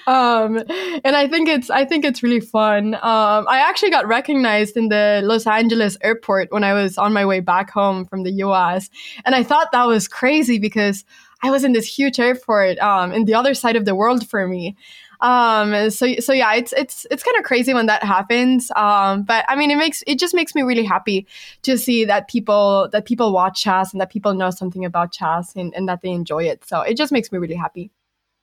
um, 0.07 0.63
and 1.03 1.17
I 1.17 1.27
think 1.29 1.49
it's 1.49 1.71
I 1.71 1.87
think 1.87 2.05
it's 2.05 2.23
really 2.23 2.41
fun. 2.41 2.95
Um, 2.97 3.49
I 3.49 3.65
actually 3.67 3.91
got 3.91 4.07
recognized 4.07 4.77
in 4.77 4.91
the 4.91 5.23
Los 5.25 5.47
Angeles 5.47 5.97
airport 6.03 6.53
when 6.53 6.63
I 6.63 6.75
was 6.75 6.99
on 6.99 7.15
my 7.15 7.25
way 7.25 7.41
back 7.41 7.71
home 7.71 8.05
from 8.05 8.23
the 8.25 8.33
U.S. 8.33 8.91
and 9.25 9.35
I 9.35 9.43
thought 9.43 9.73
that 9.73 9.87
was 9.87 10.09
crazy 10.09 10.59
because 10.59 11.07
I 11.43 11.51
was 11.51 11.65
in 11.65 11.73
this 11.73 11.87
huge 11.87 12.19
airport 12.19 12.79
um, 12.79 13.13
in 13.13 13.25
the 13.25 13.35
other 13.35 13.55
side 13.55 13.77
of 13.77 13.85
the 13.85 13.95
world 13.95 14.29
for 14.29 14.49
me. 14.49 14.77
Um, 15.21 15.91
so 15.91 16.15
so 16.21 16.33
yeah, 16.33 16.55
it's 16.55 16.73
it's 16.73 17.07
it's 17.11 17.23
kind 17.23 17.37
of 17.39 17.45
crazy 17.45 17.75
when 17.75 17.87
that 17.87 18.03
happens. 18.03 18.71
Um, 18.77 19.23
but 19.23 19.45
I 19.49 19.57
mean, 19.57 19.71
it 19.71 19.77
makes 19.77 20.03
it 20.07 20.19
just 20.19 20.35
makes 20.35 20.55
me 20.55 20.63
really 20.63 20.85
happy 20.85 21.27
to 21.63 21.77
see 21.79 22.05
that 22.05 22.29
people 22.29 22.89
that 22.93 23.07
people 23.07 23.33
watch 23.33 23.63
chess 23.63 23.93
and 23.93 24.01
that 24.01 24.11
people 24.11 24.35
know 24.35 24.51
something 24.51 24.85
about 24.85 25.13
chess 25.13 25.55
and, 25.57 25.75
and 25.75 25.89
that 25.89 26.03
they 26.03 26.11
enjoy 26.11 26.45
it. 26.45 26.65
So 26.65 26.81
it 26.83 26.97
just 26.97 27.13
makes 27.13 27.33
me 27.33 27.39
really 27.39 27.55
happy. 27.55 27.91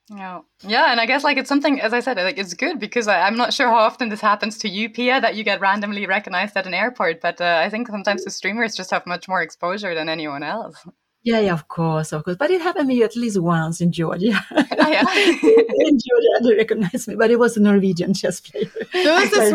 Yeah, 0.09 0.41
yeah, 0.67 0.91
and 0.91 0.99
I 0.99 1.05
guess 1.05 1.24
like 1.24 1.38
it's 1.38 1.47
something, 1.47 1.80
as 1.80 1.93
I 1.93 2.01
said, 2.01 2.17
like 2.17 2.38
it's 2.38 2.53
good 2.53 2.78
because 2.78 3.07
I, 3.07 3.26
am 3.26 3.38
not 3.38 3.53
sure 3.53 3.69
how 3.69 3.78
often 3.78 4.09
this 4.09 4.19
happens 4.19 4.57
to 4.59 4.69
you, 4.69 4.89
Pia, 4.89 5.21
that 5.21 5.36
you 5.36 5.45
get 5.45 5.61
randomly 5.61 6.05
recognized 6.05 6.57
at 6.57 6.67
an 6.67 6.74
airport. 6.74 7.21
But 7.21 7.39
uh, 7.39 7.61
I 7.63 7.69
think 7.69 7.88
sometimes 7.88 8.26
the 8.26 8.32
streamers 8.32 8.76
just 8.76 8.91
have 8.91 9.05
much 9.05 9.30
more 9.30 9.41
exposure 9.41 9.95
than 9.95 10.09
anyone 10.09 10.43
else. 10.43 10.76
Yeah, 11.24 11.39
yeah, 11.39 11.53
of 11.53 11.69
course, 11.69 12.11
of 12.11 12.26
course. 12.26 12.36
But 12.38 12.51
it 12.51 12.61
happened 12.61 12.89
to 12.89 12.95
me 12.95 13.01
at 13.01 13.15
least 13.15 13.39
once 13.39 13.80
in 13.80 13.91
Georgia. 13.93 14.34
Oh, 14.51 14.65
yeah. 14.78 15.03
in 15.15 15.97
Georgia, 15.97 16.43
they 16.43 16.55
recognized 16.55 17.07
me, 17.07 17.15
but 17.15 17.32
it 17.32 17.39
was 17.39 17.55
a 17.55 17.61
Norwegian 17.61 18.13
chess 18.13 18.41
player. 18.41 18.69
There 18.91 19.13
was 19.21 19.32
this, 19.32 19.53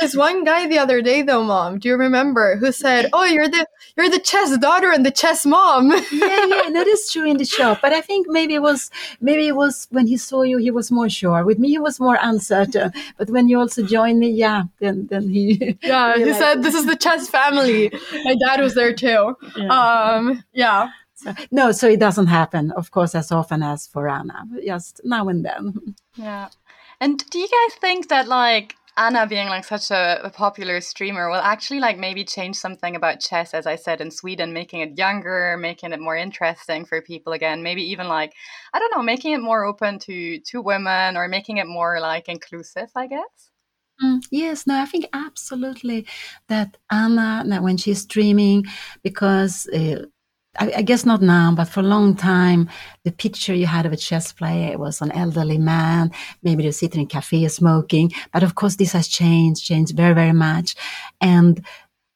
this 0.00 0.16
one 0.16 0.44
guy 0.44 0.66
the 0.66 0.78
other 0.78 1.02
day, 1.02 1.22
though, 1.22 1.44
mom. 1.44 1.78
Do 1.78 1.88
you 1.88 1.96
remember 1.96 2.56
who 2.56 2.72
said, 2.72 3.08
"Oh, 3.12 3.24
you're 3.24 3.48
the 3.48 3.66
you're 3.96 4.10
the 4.10 4.18
chess 4.18 4.56
daughter 4.58 4.90
and 4.90 5.04
the 5.04 5.10
chess 5.10 5.46
mom"? 5.46 5.90
yeah, 6.12 6.46
yeah, 6.46 6.70
that 6.70 6.86
is 6.86 7.10
true 7.12 7.24
in 7.24 7.36
the 7.36 7.44
shop. 7.44 7.78
But 7.82 7.92
I 7.92 8.00
think 8.00 8.26
maybe 8.28 8.54
it 8.54 8.62
was 8.62 8.90
maybe 9.20 9.46
it 9.48 9.56
was 9.56 9.86
when 9.90 10.06
he 10.06 10.16
saw 10.16 10.42
you, 10.42 10.58
he 10.58 10.70
was 10.70 10.90
more 10.90 11.08
sure. 11.08 11.44
With 11.44 11.58
me, 11.58 11.68
he 11.68 11.78
was 11.78 12.00
more 12.00 12.18
uncertain. 12.20 12.92
But 13.18 13.30
when 13.30 13.48
you 13.48 13.58
also 13.58 13.82
joined 13.82 14.18
me, 14.18 14.30
yeah, 14.30 14.64
then 14.80 15.06
then 15.10 15.28
he 15.28 15.78
yeah, 15.82 16.16
he 16.16 16.32
said, 16.34 16.62
"This 16.62 16.74
is 16.74 16.86
the 16.86 16.96
chess 16.96 17.28
family." 17.28 17.92
My 18.24 18.36
dad 18.46 18.60
was 18.60 18.74
there 18.74 18.94
too. 18.94 19.36
Yeah. 19.56 19.68
Um, 19.68 20.44
yeah. 20.52 20.90
So, 21.14 21.34
no, 21.50 21.70
so 21.70 21.86
it 21.86 22.00
doesn't 22.00 22.28
happen, 22.28 22.70
of 22.72 22.92
course, 22.92 23.14
as 23.14 23.30
often 23.30 23.62
as 23.62 23.86
for 23.86 24.08
Anna, 24.08 24.46
just 24.64 25.02
now 25.04 25.28
and 25.28 25.44
then. 25.44 25.94
Yeah. 26.16 26.48
And 27.00 27.24
do 27.30 27.38
you 27.38 27.48
guys 27.48 27.78
think 27.78 28.08
that 28.08 28.28
like 28.28 28.74
Anna 29.00 29.26
being 29.26 29.48
like 29.48 29.64
such 29.64 29.90
a, 29.90 30.20
a, 30.22 30.28
popular 30.28 30.78
streamer 30.82 31.30
will 31.30 31.36
actually 31.36 31.80
like 31.80 31.96
maybe 31.98 32.22
change 32.22 32.56
something 32.56 32.94
about 32.94 33.18
chess, 33.18 33.54
as 33.54 33.66
I 33.66 33.76
said 33.76 34.02
in 34.02 34.10
Sweden, 34.10 34.52
making 34.52 34.80
it 34.80 34.98
younger, 34.98 35.56
making 35.56 35.92
it 35.92 36.00
more 36.00 36.18
interesting 36.18 36.84
for 36.84 37.00
people 37.00 37.32
again. 37.32 37.62
Maybe 37.62 37.82
even 37.82 38.08
like 38.08 38.34
I 38.74 38.78
don't 38.78 38.94
know, 38.94 39.02
making 39.02 39.32
it 39.32 39.40
more 39.40 39.64
open 39.64 39.98
to 40.00 40.38
to 40.40 40.60
women 40.60 41.16
or 41.16 41.28
making 41.28 41.56
it 41.56 41.66
more 41.66 41.98
like 41.98 42.28
inclusive. 42.28 42.90
I 42.94 43.06
guess. 43.06 43.50
Mm, 44.02 44.22
yes, 44.30 44.66
no, 44.66 44.78
I 44.78 44.84
think 44.84 45.06
absolutely 45.14 46.06
that 46.48 46.76
Anna, 46.90 47.44
when 47.62 47.78
she's 47.78 48.02
streaming, 48.02 48.64
because 49.02 49.66
uh, 49.68 50.04
I, 50.58 50.72
I, 50.78 50.82
guess 50.82 51.06
not 51.06 51.22
now, 51.22 51.54
but 51.54 51.66
for 51.66 51.80
a 51.80 51.84
long 51.84 52.16
time, 52.16 52.68
the 53.04 53.12
picture 53.12 53.54
you 53.54 53.66
had 53.66 53.86
of 53.86 53.92
a 53.92 53.96
chess 53.96 54.32
player 54.32 54.76
was 54.78 55.00
an 55.00 55.12
elderly 55.12 55.58
man, 55.58 56.10
maybe 56.42 56.64
they're 56.64 56.72
sitting 56.72 57.00
in 57.00 57.06
a 57.06 57.08
cafe 57.08 57.46
smoking. 57.48 58.12
But 58.32 58.42
of 58.42 58.56
course, 58.56 58.76
this 58.76 58.92
has 58.92 59.06
changed, 59.06 59.64
changed 59.64 59.96
very, 59.96 60.14
very 60.14 60.32
much. 60.32 60.74
And, 61.20 61.64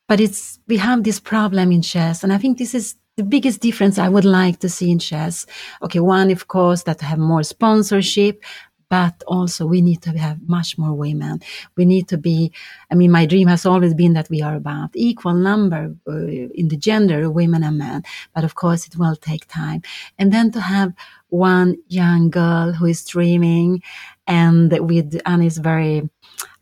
but 0.09 0.21
it's, 0.21 0.59
we 0.67 0.79
have 0.79 1.05
this 1.05 1.21
problem 1.21 1.71
in 1.71 1.83
chess. 1.83 2.25
And 2.25 2.33
I 2.33 2.39
think 2.39 2.59
this 2.59 2.75
is 2.75 2.97
the 3.17 3.23
biggest 3.23 3.61
difference 3.61 3.99
I 3.99 4.09
would 4.09 4.25
like 4.25 4.59
to 4.61 4.69
see 4.69 4.91
in 4.91 4.99
chess. 4.99 5.47
Okay, 5.83 6.01
one, 6.01 6.31
of 6.31 6.49
course, 6.49 6.83
that 6.83 7.01
have 7.01 7.19
more 7.19 7.45
sponsorship, 7.45 8.43
but 8.89 9.23
also 9.27 9.67
we 9.67 9.81
need 9.81 10.03
to 10.03 10.11
have 10.19 10.39
much 10.49 10.79
more 10.79 10.95
women. 10.95 11.41
We 11.77 11.85
need 11.85 12.09
to 12.09 12.19
be, 12.19 12.53
I 12.91 12.95
mean, 12.95 13.11
my 13.11 13.27
dream 13.27 13.49
has 13.49 13.67
always 13.67 13.95
been 13.95 14.13
that 14.15 14.31
we 14.31 14.43
are 14.43 14.55
about 14.55 14.91
equal 14.95 15.35
number 15.35 15.95
uh, 16.09 16.13
in 16.13 16.69
the 16.69 16.77
gender, 16.77 17.31
women 17.31 17.65
and 17.65 17.79
men. 17.79 18.03
But 18.35 18.45
of 18.45 18.55
course, 18.55 18.87
it 18.87 18.97
will 18.97 19.17
take 19.17 19.47
time. 19.49 19.83
And 20.19 20.33
then 20.33 20.51
to 20.53 20.61
have 20.61 20.93
one 21.29 21.77
young 21.89 22.31
girl 22.31 22.73
who 22.73 22.87
is 22.87 23.05
dreaming 23.05 23.83
and 24.27 24.73
with, 24.87 25.21
and 25.27 25.43
is 25.43 25.59
very, 25.59 26.09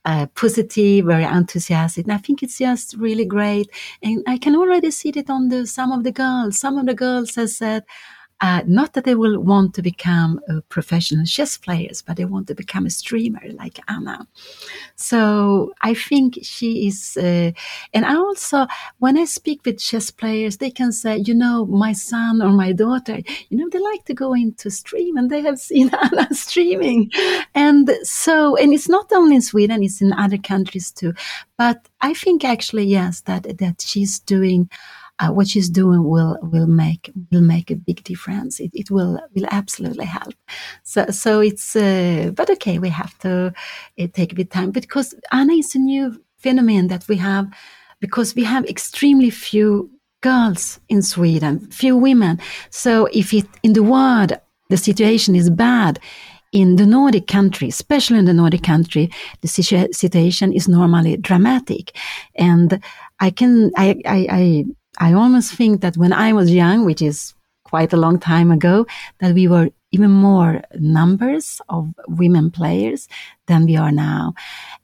uh, 0.04 0.26
positive, 0.34 1.06
very 1.06 1.24
enthusiastic. 1.24 2.04
And 2.06 2.12
I 2.12 2.16
think 2.18 2.42
it's 2.42 2.58
just 2.58 2.94
really 2.96 3.24
great. 3.24 3.70
And 4.02 4.22
I 4.26 4.36
can 4.36 4.56
already 4.56 4.90
see 4.90 5.10
it 5.10 5.30
on 5.30 5.48
the, 5.48 5.66
some 5.66 5.92
of 5.92 6.02
the 6.02 6.12
girls. 6.12 6.58
Some 6.58 6.78
of 6.78 6.86
the 6.86 6.94
girls 6.94 7.34
have 7.36 7.50
said, 7.50 7.84
uh, 8.43 8.62
not 8.66 8.93
that 8.93 9.05
they 9.05 9.14
will 9.14 9.40
want 9.40 9.72
to 9.74 9.82
become 9.82 10.40
professional 10.68 11.24
chess 11.24 11.57
players, 11.57 12.03
but 12.03 12.16
they 12.16 12.24
want 12.24 12.49
to 12.49 12.55
become 12.55 12.84
a 12.84 12.90
streamer 12.90 13.40
like 13.53 13.78
Anna. 13.88 14.26
So 14.97 15.72
I 15.82 15.95
think 15.95 16.40
she 16.43 16.88
is, 16.88 17.16
uh, 17.16 17.53
and 17.95 18.05
I 18.05 18.16
also, 18.16 18.66
when 18.99 19.16
I 19.16 19.26
speak 19.26 19.64
with 19.64 19.78
chess 19.78 20.11
players, 20.11 20.57
they 20.57 20.72
can 20.72 20.90
say, 20.90 21.18
you 21.18 21.34
know, 21.34 21.66
my 21.66 21.93
son 21.93 22.43
or 22.43 22.51
my 22.51 22.72
daughter, 22.72 23.20
you 23.49 23.57
know, 23.57 23.68
they 23.70 23.78
like 23.78 24.05
to 24.07 24.14
go 24.14 24.34
into 24.34 24.70
stream 24.70 25.16
and 25.16 25.30
they 25.30 25.43
have 25.43 25.59
seen 25.70 25.90
Anna 25.95 26.26
streaming. 26.34 27.12
And 27.55 27.90
so, 28.03 28.57
and 28.57 28.72
it's 28.72 28.88
not 28.88 29.12
only 29.12 29.36
in 29.36 29.43
Sweden, 29.43 29.84
it's 29.84 30.03
in 30.03 30.12
other 30.12 30.38
countries 30.38 30.90
too. 30.90 31.14
But 31.57 31.88
I 32.01 32.12
think 32.14 32.45
actually, 32.45 32.84
yes, 32.86 33.20
that, 33.22 33.59
that 33.59 33.80
she's 33.80 34.18
doing, 34.18 34.68
uh, 35.22 35.30
what 35.30 35.48
she's 35.48 35.70
doing 35.70 36.02
will 36.04 36.36
will 36.42 36.66
make 36.66 37.10
will 37.30 37.40
make 37.40 37.70
a 37.70 37.76
big 37.76 38.02
difference. 38.02 38.58
It, 38.60 38.70
it 38.74 38.90
will 38.90 39.20
will 39.34 39.46
absolutely 39.50 40.06
help. 40.06 40.34
So 40.82 41.06
so 41.10 41.40
it's 41.40 41.76
uh, 41.76 42.32
but 42.34 42.50
okay, 42.50 42.78
we 42.78 42.88
have 42.88 43.16
to 43.18 43.52
uh, 44.00 44.06
take 44.12 44.32
a 44.32 44.34
bit 44.34 44.50
time 44.50 44.72
because 44.72 45.14
Anna 45.30 45.52
is 45.54 45.74
a 45.74 45.78
new 45.78 46.20
phenomenon 46.38 46.88
that 46.88 47.06
we 47.08 47.16
have 47.16 47.46
because 48.00 48.34
we 48.34 48.44
have 48.44 48.64
extremely 48.66 49.30
few 49.30 49.90
girls 50.22 50.80
in 50.88 51.02
Sweden, 51.02 51.60
few 51.70 51.96
women. 51.96 52.40
So 52.70 53.06
if 53.12 53.32
it 53.32 53.46
in 53.62 53.74
the 53.74 53.82
world 53.82 54.32
the 54.70 54.76
situation 54.76 55.36
is 55.36 55.50
bad, 55.50 56.00
in 56.52 56.76
the 56.76 56.86
Nordic 56.86 57.26
country, 57.26 57.68
especially 57.68 58.18
in 58.18 58.26
the 58.26 58.34
Nordic 58.34 58.62
country, 58.62 59.10
the 59.40 59.48
situation 59.48 60.52
is 60.52 60.68
normally 60.68 61.16
dramatic. 61.16 61.96
And 62.34 62.82
I 63.20 63.30
can, 63.30 63.70
I, 63.76 64.00
I, 64.04 64.26
I, 64.30 64.64
I 64.99 65.12
almost 65.12 65.55
think 65.55 65.80
that 65.80 65.97
when 65.97 66.12
I 66.12 66.32
was 66.32 66.53
young, 66.53 66.84
which 66.84 67.03
is 67.03 67.34
quite 67.64 67.93
a 67.93 67.97
long 67.97 68.18
time 68.18 68.51
ago, 68.51 68.86
that 69.20 69.34
we 69.34 69.49
were 69.49 69.70
even 69.93 70.11
more 70.11 70.62
numbers 70.74 71.61
of 71.68 71.95
women 72.09 72.51
players 72.51 73.09
than 73.47 73.66
we 73.66 73.76
are 73.76 73.93
now. 73.93 74.34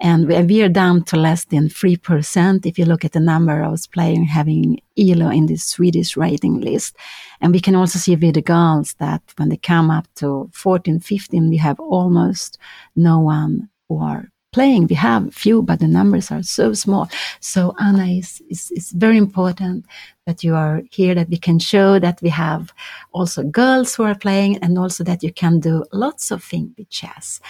And 0.00 0.28
we 0.28 0.62
are 0.62 0.68
down 0.68 1.02
to 1.04 1.16
less 1.16 1.44
than 1.46 1.68
3% 1.68 2.66
if 2.66 2.78
you 2.78 2.84
look 2.84 3.04
at 3.04 3.12
the 3.12 3.20
number 3.20 3.62
of 3.62 3.90
players 3.90 4.28
having 4.28 4.80
ELO 4.98 5.30
in 5.30 5.46
the 5.46 5.56
Swedish 5.56 6.16
rating 6.16 6.60
list. 6.60 6.96
And 7.40 7.52
we 7.52 7.60
can 7.60 7.74
also 7.74 7.98
see 7.98 8.16
with 8.16 8.34
the 8.34 8.42
girls 8.42 8.94
that 8.98 9.22
when 9.36 9.48
they 9.48 9.56
come 9.56 9.90
up 9.90 10.06
to 10.16 10.50
14, 10.52 11.00
15, 11.00 11.48
we 11.48 11.56
have 11.56 11.80
almost 11.80 12.58
no 12.94 13.18
one 13.18 13.70
who 13.88 13.98
are 13.98 14.30
playing. 14.52 14.86
We 14.86 14.94
have 14.96 15.34
few, 15.34 15.62
but 15.62 15.80
the 15.80 15.88
numbers 15.88 16.30
are 16.30 16.42
so 16.42 16.72
small. 16.72 17.08
So 17.40 17.74
Anna 17.80 18.06
is, 18.06 18.42
is, 18.48 18.92
very 18.92 19.16
important 19.16 19.86
that 20.26 20.42
you 20.42 20.54
are 20.54 20.82
here, 20.90 21.14
that 21.14 21.28
we 21.28 21.36
can 21.36 21.58
show 21.58 21.98
that 21.98 22.20
we 22.22 22.28
have 22.30 22.72
also 23.12 23.42
girls 23.42 23.94
who 23.94 24.04
are 24.04 24.14
playing 24.14 24.58
and 24.58 24.78
also 24.78 25.04
that 25.04 25.22
you 25.22 25.32
can 25.32 25.60
do 25.60 25.84
lots 25.92 26.30
of 26.30 26.42
things 26.42 26.70
with 26.76 26.88
chess 26.90 27.40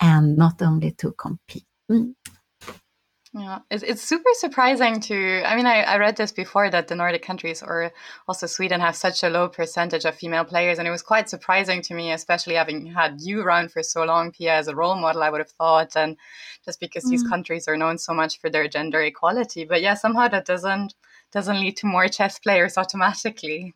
and 0.00 0.36
not 0.36 0.62
only 0.62 0.92
to 0.92 1.12
compete. 1.12 1.64
Mm. 1.90 2.14
Yeah, 3.36 3.58
it's, 3.68 3.82
it's 3.82 4.02
super 4.02 4.30
surprising 4.34 5.00
to. 5.00 5.42
I 5.44 5.56
mean, 5.56 5.66
I, 5.66 5.82
I 5.82 5.98
read 5.98 6.16
this 6.16 6.30
before 6.30 6.70
that 6.70 6.86
the 6.86 6.94
Nordic 6.94 7.22
countries 7.22 7.64
or 7.64 7.90
also 8.28 8.46
Sweden 8.46 8.80
have 8.80 8.94
such 8.94 9.24
a 9.24 9.28
low 9.28 9.48
percentage 9.48 10.04
of 10.04 10.14
female 10.14 10.44
players. 10.44 10.78
And 10.78 10.86
it 10.86 10.92
was 10.92 11.02
quite 11.02 11.28
surprising 11.28 11.82
to 11.82 11.94
me, 11.94 12.12
especially 12.12 12.54
having 12.54 12.86
had 12.86 13.16
you 13.20 13.40
around 13.40 13.72
for 13.72 13.82
so 13.82 14.04
long, 14.04 14.30
Pia, 14.30 14.54
as 14.54 14.68
a 14.68 14.76
role 14.76 14.94
model, 14.94 15.24
I 15.24 15.30
would 15.30 15.40
have 15.40 15.50
thought. 15.50 15.96
And 15.96 16.16
just 16.64 16.78
because 16.78 17.04
mm. 17.06 17.10
these 17.10 17.24
countries 17.24 17.66
are 17.66 17.76
known 17.76 17.98
so 17.98 18.14
much 18.14 18.38
for 18.38 18.50
their 18.50 18.68
gender 18.68 19.02
equality. 19.02 19.64
But 19.64 19.82
yeah, 19.82 19.94
somehow 19.94 20.28
that 20.28 20.46
doesn't 20.46 20.94
doesn't 21.32 21.60
lead 21.60 21.76
to 21.78 21.88
more 21.88 22.06
chess 22.06 22.38
players 22.38 22.78
automatically. 22.78 23.74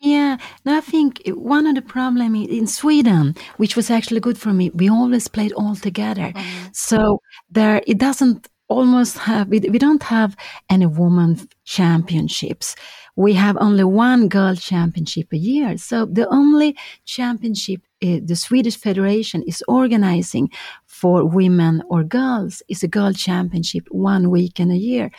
Yeah, 0.00 0.38
no, 0.64 0.78
I 0.78 0.80
think 0.80 1.20
one 1.26 1.66
of 1.66 1.74
the 1.74 1.82
problem 1.82 2.34
in 2.34 2.66
Sweden, 2.66 3.34
which 3.58 3.76
was 3.76 3.90
actually 3.90 4.20
good 4.20 4.38
for 4.38 4.54
me, 4.54 4.70
we 4.70 4.88
always 4.88 5.28
played 5.28 5.52
all 5.52 5.76
together. 5.76 6.32
Mm. 6.34 6.74
So 6.74 7.20
there, 7.50 7.82
it 7.86 7.98
doesn't 7.98 8.48
almost 8.70 9.18
have 9.18 9.48
we, 9.48 9.60
we 9.60 9.78
don't 9.78 10.02
have 10.04 10.36
any 10.70 10.86
woman 10.86 11.36
championships. 11.64 12.76
We 13.16 13.34
have 13.34 13.56
only 13.60 13.84
one 13.84 14.28
girl 14.28 14.54
championship 14.54 15.32
a 15.32 15.36
year. 15.36 15.76
So 15.76 16.06
the 16.06 16.26
only 16.28 16.76
championship 17.04 17.82
uh, 18.02 18.20
the 18.24 18.36
swedish 18.36 18.78
federation 18.78 19.42
is 19.42 19.62
organizing 19.68 20.48
for 20.86 21.24
women 21.24 21.82
or 21.90 22.02
girls 22.02 22.62
is 22.68 22.82
a 22.82 22.88
girl 22.88 23.12
championship 23.12 23.86
one 23.90 24.30
week 24.30 24.58
in 24.58 24.70
a 24.70 24.76
year. 24.76 25.10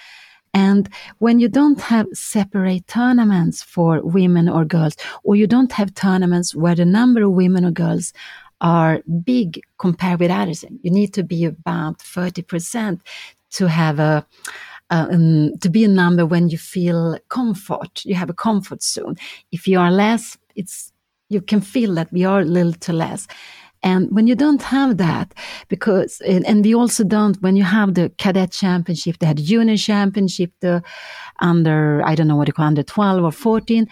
And 0.53 0.89
when 1.19 1.39
you 1.39 1.47
don't 1.47 1.79
have 1.79 2.07
separate 2.13 2.87
tournaments 2.87 3.61
for 3.63 4.01
women 4.03 4.49
or 4.49 4.65
girls, 4.65 4.95
or 5.23 5.35
you 5.35 5.47
don't 5.47 5.71
have 5.73 5.93
tournaments 5.93 6.55
where 6.55 6.75
the 6.75 6.85
number 6.85 7.23
of 7.23 7.31
women 7.31 7.63
or 7.65 7.71
girls 7.71 8.13
are 8.59 9.01
big 9.23 9.61
compared 9.77 10.19
with 10.19 10.31
others, 10.31 10.65
you 10.81 10.91
need 10.91 11.13
to 11.13 11.23
be 11.23 11.45
about 11.45 11.99
30% 11.99 12.99
to 13.51 13.67
have 13.67 13.99
a 13.99 14.25
um, 14.89 15.57
to 15.61 15.69
be 15.69 15.85
a 15.85 15.87
number 15.87 16.25
when 16.25 16.49
you 16.49 16.57
feel 16.57 17.17
comfort. 17.29 18.03
You 18.03 18.15
have 18.15 18.29
a 18.29 18.33
comfort 18.33 18.83
zone. 18.83 19.15
If 19.51 19.67
you 19.67 19.79
are 19.79 19.91
less, 19.91 20.37
it's 20.55 20.91
you 21.29 21.41
can 21.41 21.61
feel 21.61 21.95
that 21.95 22.11
we 22.11 22.25
are 22.25 22.41
a 22.41 22.45
little 22.45 22.73
too 22.73 22.93
less. 22.93 23.27
And 23.83 24.11
when 24.11 24.27
you 24.27 24.35
don't 24.35 24.61
have 24.61 24.97
that, 24.97 25.33
because, 25.67 26.21
and 26.21 26.63
we 26.63 26.75
also 26.75 27.03
don't, 27.03 27.41
when 27.41 27.55
you 27.55 27.63
have 27.63 27.95
the 27.95 28.11
cadet 28.17 28.51
championship, 28.51 29.17
they 29.17 29.25
had 29.25 29.37
junior 29.37 29.77
championship, 29.77 30.51
the 30.59 30.83
under, 31.39 32.03
I 32.05 32.13
don't 32.13 32.27
know 32.27 32.35
what 32.35 32.47
you 32.47 32.53
call 32.53 32.65
under 32.65 32.83
12 32.83 33.23
or 33.23 33.31
14, 33.31 33.87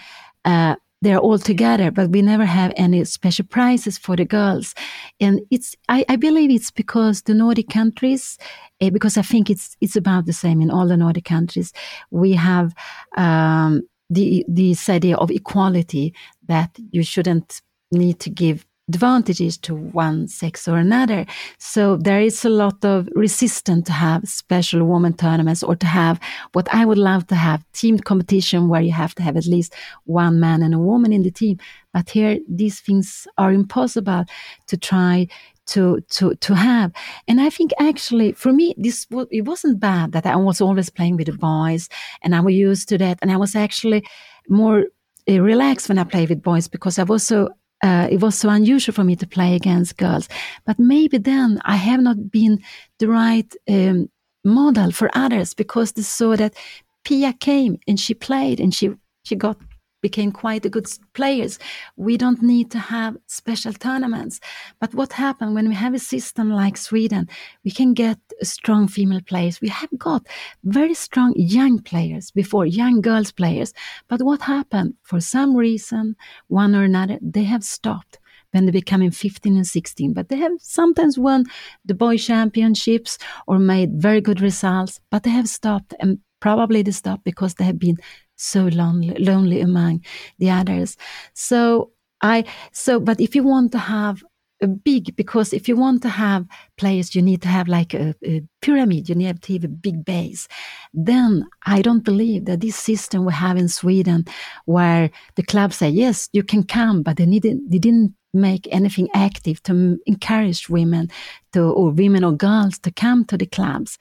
uh, 0.46 0.76
they're 1.02 1.18
all 1.20 1.40
together, 1.40 1.92
but 1.92 2.10
we 2.10 2.22
never 2.22 2.46
have 2.46 2.74
any 2.76 3.04
special 3.06 3.46
prizes 3.46 3.98
for 3.98 4.16
the 4.16 4.26
girls. 4.26 4.76
And 5.20 5.42
it's, 5.50 5.76
I, 5.88 6.06
I 6.10 6.18
believe 6.18 6.52
it's 6.52 6.72
because 6.72 7.22
the 7.22 7.34
Nordic 7.34 7.70
countries, 7.70 8.38
uh, 8.82 8.90
because 8.90 9.18
I 9.18 9.22
think 9.22 9.50
it's, 9.50 9.78
it's 9.80 9.96
about 9.96 10.26
the 10.26 10.34
same 10.34 10.62
in 10.62 10.70
all 10.70 10.88
the 10.88 10.98
Nordic 10.98 11.26
countries. 11.26 11.72
We 12.12 12.34
have, 12.34 12.74
um, 13.16 13.84
the, 14.10 14.44
this 14.48 14.90
idea 14.90 15.16
of 15.18 15.32
equality 15.32 16.14
that 16.48 16.76
you 16.92 17.04
shouldn't 17.04 17.62
need 17.92 18.20
to 18.20 18.30
give 18.30 18.66
advantages 18.90 19.58
to 19.58 19.76
one 19.76 20.28
sex 20.28 20.68
or 20.68 20.78
another. 20.78 21.26
So 21.60 21.98
there 21.98 22.22
is 22.22 22.44
a 22.44 22.50
lot 22.50 22.84
of 22.84 23.08
resistance 23.16 23.86
to 23.88 23.94
have 23.94 24.28
special 24.28 24.84
women 24.84 25.14
tournaments 25.14 25.64
or 25.64 25.76
to 25.76 25.86
have 25.86 26.20
what 26.54 26.68
I 26.74 26.86
would 26.86 26.98
love 26.98 27.28
to 27.28 27.36
have 27.36 27.64
team 27.74 28.00
competition 28.00 28.68
where 28.68 28.82
you 28.82 28.92
have 28.92 29.14
to 29.16 29.24
have 29.24 29.38
at 29.38 29.46
least 29.46 29.74
one 30.06 30.40
man 30.40 30.64
and 30.64 30.74
a 30.74 30.80
woman 30.80 31.14
in 31.14 31.24
the 31.24 31.32
team. 31.32 31.58
But 31.94 32.10
here, 32.10 32.40
these 32.62 32.80
things 32.80 33.28
are 33.38 33.52
impossible 33.52 34.26
to 34.68 34.78
try 34.78 35.28
to 35.68 36.02
to 36.16 36.34
to 36.46 36.56
have. 36.56 36.92
And 37.28 37.40
I 37.40 37.50
think 37.52 37.72
actually 37.80 38.32
for 38.34 38.52
me, 38.52 38.74
this 38.78 39.06
it 39.30 39.46
wasn't 39.46 39.80
bad 39.80 40.12
that 40.14 40.26
I 40.26 40.36
was 40.36 40.62
always 40.62 40.90
playing 40.90 41.18
with 41.18 41.28
the 41.28 41.38
boys 41.38 41.90
and 42.24 42.36
I 42.36 42.40
was 42.42 42.56
used 42.56 42.90
to 42.90 42.98
that, 42.98 43.20
and 43.22 43.32
I 43.32 43.38
was 43.38 43.56
actually 43.56 44.02
more 44.48 44.86
uh, 45.30 45.42
relaxed 45.42 45.90
when 45.90 46.00
I 46.00 46.06
play 46.06 46.26
with 46.26 46.42
boys 46.42 46.68
because 46.68 46.98
I 46.98 47.04
was 47.04 47.24
so 47.28 47.50
uh, 47.84 48.08
it 48.12 48.22
was 48.22 48.36
so 48.36 48.50
unusual 48.50 48.94
for 48.94 49.04
me 49.04 49.16
to 49.16 49.28
play 49.28 49.56
against 49.56 49.98
girls. 49.98 50.28
But 50.66 50.80
maybe 50.80 51.18
then 51.18 51.60
I 51.64 51.76
have 51.76 52.02
not 52.02 52.32
been 52.32 52.62
the 52.98 53.08
right 53.08 53.54
um, 53.70 54.10
model 54.44 54.92
for 54.92 55.10
others 55.14 55.54
because 55.54 55.94
they 55.94 56.02
saw 56.02 56.36
that 56.36 56.56
Pia 57.04 57.34
came 57.34 57.80
and 57.88 58.00
she 58.00 58.14
played 58.14 58.60
and 58.60 58.74
she 58.74 58.92
she 59.24 59.36
got 59.36 59.58
became 60.02 60.32
quite 60.32 60.70
good 60.72 60.88
players. 61.14 61.60
We 61.96 62.18
don't 62.18 62.42
need 62.42 62.72
to 62.72 62.80
have 62.80 63.18
special 63.28 63.74
tournaments. 63.74 64.40
But 64.80 64.94
what 64.94 65.14
happened 65.14 65.56
when 65.56 65.70
we 65.70 65.76
have 65.76 65.94
a 65.94 66.00
system 66.00 66.52
like 66.52 66.78
Sweden, 66.78 67.28
we 67.64 67.72
can 67.72 67.94
get 67.94 68.18
strong 68.42 68.88
female 68.88 69.22
players. 69.22 69.62
We 69.62 69.70
have 69.70 69.90
got 69.98 70.28
very 70.64 70.94
strong 70.94 71.34
young 71.36 71.80
players 71.80 72.32
before, 72.32 72.66
young 72.66 73.02
girls 73.02 73.32
players. 73.32 73.74
But 74.08 74.22
what 74.22 74.42
happened? 74.42 74.96
For 75.04 75.20
some 75.20 75.56
reason, 75.56 76.16
one 76.48 76.76
or 76.76 76.84
another, 76.84 77.20
they 77.22 77.44
have 77.44 77.64
stopped 77.64 78.20
when 78.52 78.66
they 78.66 78.72
becoming 78.72 79.12
15 79.12 79.58
and 79.58 79.68
16 79.68 80.14
but 80.14 80.30
they 80.30 80.38
have 80.38 80.54
sometimes 80.60 81.20
won 81.20 81.46
the 81.86 81.94
boy 81.94 82.18
championships 82.18 83.18
or 83.48 83.60
made 83.60 83.92
very 83.94 84.22
good 84.22 84.42
results 84.42 85.00
but 85.12 85.22
they 85.22 85.30
have 85.30 85.48
stopped 85.48 85.94
and 86.00 86.18
probably 86.40 86.82
they 86.82 86.92
stopped 86.92 87.24
because 87.24 87.56
they 87.56 87.66
have 87.66 87.80
been 87.80 87.98
so 88.40 88.66
lonely, 88.66 89.14
lonely 89.20 89.62
among 89.62 90.04
the 90.40 90.50
others. 90.50 90.98
So 91.34 91.92
I 92.22 92.46
so, 92.72 93.00
but 93.00 93.20
if 93.20 93.36
you 93.36 93.44
want 93.44 93.72
to 93.74 93.80
have 93.80 94.24
a 94.62 94.68
big 94.68 95.16
because 95.16 95.54
if 95.54 95.68
you 95.68 95.76
want 95.76 96.02
to 96.02 96.10
have 96.10 96.46
players 96.78 97.16
you 97.16 97.22
need 97.22 97.42
to 97.42 97.48
have 97.48 97.68
like 97.68 97.94
a, 97.94 98.14
a, 98.26 98.42
pyramid 98.62 99.08
you 99.08 99.16
need 99.16 99.42
to 99.42 99.54
have 99.54 99.64
a 99.64 99.68
big 99.70 100.04
base 100.04 100.48
then 100.94 101.48
i 101.66 101.82
don't 101.82 102.04
believe 102.04 102.46
that 102.46 102.60
this 102.60 102.76
system 102.76 103.26
we 103.26 103.32
have 103.32 103.56
in 103.56 103.70
sweden 103.70 104.26
where 104.66 105.10
the 105.36 105.44
clubs 105.44 105.78
say 105.78 105.88
yes 105.88 106.28
you 106.34 106.44
can 106.44 106.64
come 106.64 107.02
but 107.02 107.16
they 107.18 107.26
didn't 107.26 107.70
they 107.70 107.80
didn't 107.80 108.14
make 108.34 108.68
anything 108.72 109.08
active 109.14 109.64
to 109.64 109.98
encourage 110.06 110.70
women 110.70 111.10
to 111.54 111.62
or 111.62 111.92
women 111.92 112.24
or 112.24 112.32
girls 112.32 112.78
to 112.78 112.92
come 112.92 113.24
to 113.26 113.38
the 113.38 113.46
clubs 113.46 113.98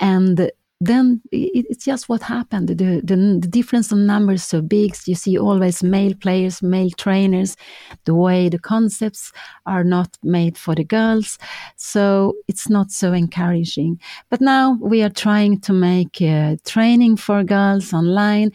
and 0.00 0.50
then 0.80 1.20
it's 1.32 1.84
just 1.84 2.08
what 2.08 2.22
happened. 2.22 2.68
The, 2.68 2.74
the, 3.02 3.38
the, 3.40 3.48
difference 3.48 3.90
of 3.90 3.98
numbers 3.98 4.44
so 4.44 4.62
big. 4.62 4.94
You 5.06 5.16
see 5.16 5.36
always 5.36 5.82
male 5.82 6.14
players, 6.14 6.62
male 6.62 6.90
trainers. 6.90 7.56
The 8.04 8.14
way 8.14 8.48
the 8.48 8.60
concepts 8.60 9.32
are 9.66 9.82
not 9.82 10.16
made 10.22 10.56
for 10.56 10.76
the 10.76 10.84
girls, 10.84 11.36
so 11.76 12.34
it's 12.46 12.68
not 12.68 12.92
so 12.92 13.12
encouraging. 13.12 13.98
But 14.30 14.40
now 14.40 14.78
we 14.80 15.02
are 15.02 15.10
trying 15.10 15.60
to 15.62 15.72
make 15.72 16.22
uh, 16.22 16.56
training 16.64 17.16
for 17.16 17.42
girls 17.42 17.92
online, 17.92 18.52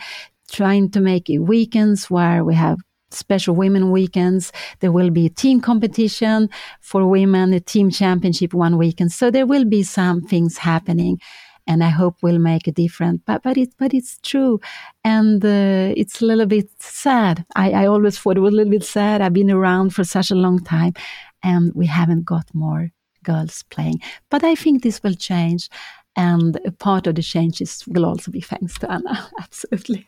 trying 0.50 0.92
to 0.92 1.02
make 1.02 1.28
weekends 1.28 2.10
where 2.10 2.46
we 2.46 2.56
have 2.56 2.78
special 3.12 3.54
women 3.54 3.92
weekends. 3.92 4.54
There 4.80 4.94
will 4.94 5.10
be 5.10 5.26
a 5.26 5.30
team 5.30 5.60
competition 5.60 6.50
for 6.80 7.06
women, 7.06 7.52
a 7.54 7.60
team 7.60 7.92
championship 7.92 8.54
one 8.54 8.78
weekend. 8.78 9.12
So 9.12 9.30
there 9.30 9.46
will 9.46 9.66
be 9.66 9.84
some 9.84 10.22
things 10.22 10.58
happening 10.58 11.20
and 11.68 11.84
I 11.84 11.90
hope 11.90 12.18
will 12.22 12.40
make 12.40 12.68
a 12.68 12.72
difference. 12.72 13.22
But 13.26 13.44
but 13.44 13.58
it 13.58 13.74
but 13.78 13.94
it's 13.94 14.20
true, 14.22 14.60
and 15.04 15.44
uh, 15.44 15.94
it's 15.96 16.22
a 16.22 16.26
little 16.26 16.46
bit 16.46 16.70
sad. 16.80 17.46
I, 17.56 17.72
I 17.72 17.86
always 17.86 18.18
thought 18.18 18.38
it 18.38 18.42
was 18.42 18.54
a 18.54 18.58
little 18.58 18.72
bit 18.72 18.84
sad. 18.84 19.22
I've 19.22 19.34
been 19.34 19.52
around 19.52 19.92
for 19.92 20.04
such 20.04 20.32
a 20.32 20.36
long 20.36 20.64
time, 20.64 20.94
and 21.42 21.72
we 21.74 21.86
haven't 21.86 22.26
got 22.26 22.46
more 22.54 22.92
girls 23.24 23.64
playing. 23.70 24.02
But 24.30 24.44
I 24.44 24.56
think 24.56 24.84
this 24.84 25.02
will 25.04 25.16
change, 25.16 25.70
and 26.16 26.60
a 26.66 26.72
part 26.72 27.08
of 27.08 27.16
the 27.16 27.24
changes 27.24 27.84
will 27.88 28.06
also 28.06 28.32
be 28.32 28.42
thanks 28.42 28.78
to 28.80 28.92
Anna. 28.92 29.30
Absolutely. 29.40 30.08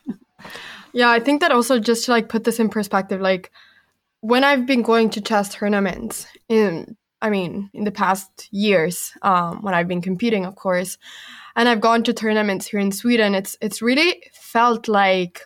Yeah, 0.92 1.10
I 1.10 1.20
think 1.20 1.40
that 1.40 1.52
also 1.52 1.78
just 1.78 2.06
to 2.06 2.10
like 2.10 2.28
put 2.28 2.44
this 2.44 2.60
in 2.60 2.68
perspective, 2.68 3.20
like 3.20 3.50
when 4.20 4.44
I've 4.44 4.66
been 4.66 4.82
going 4.82 5.10
to 5.10 5.20
chess 5.20 5.54
tournaments 5.54 6.26
in 6.48 6.96
I 7.22 7.30
mean, 7.30 7.70
in 7.72 7.84
the 7.84 7.92
past 7.92 8.48
years, 8.50 9.12
um, 9.22 9.62
when 9.62 9.74
I've 9.74 9.88
been 9.88 10.02
competing, 10.02 10.44
of 10.44 10.54
course, 10.54 10.98
and 11.54 11.68
I've 11.68 11.80
gone 11.80 12.02
to 12.04 12.12
tournaments 12.12 12.66
here 12.66 12.80
in 12.80 12.92
Sweden, 12.92 13.34
it's 13.34 13.56
it's 13.60 13.80
really 13.80 14.22
felt 14.34 14.88
like 14.88 15.40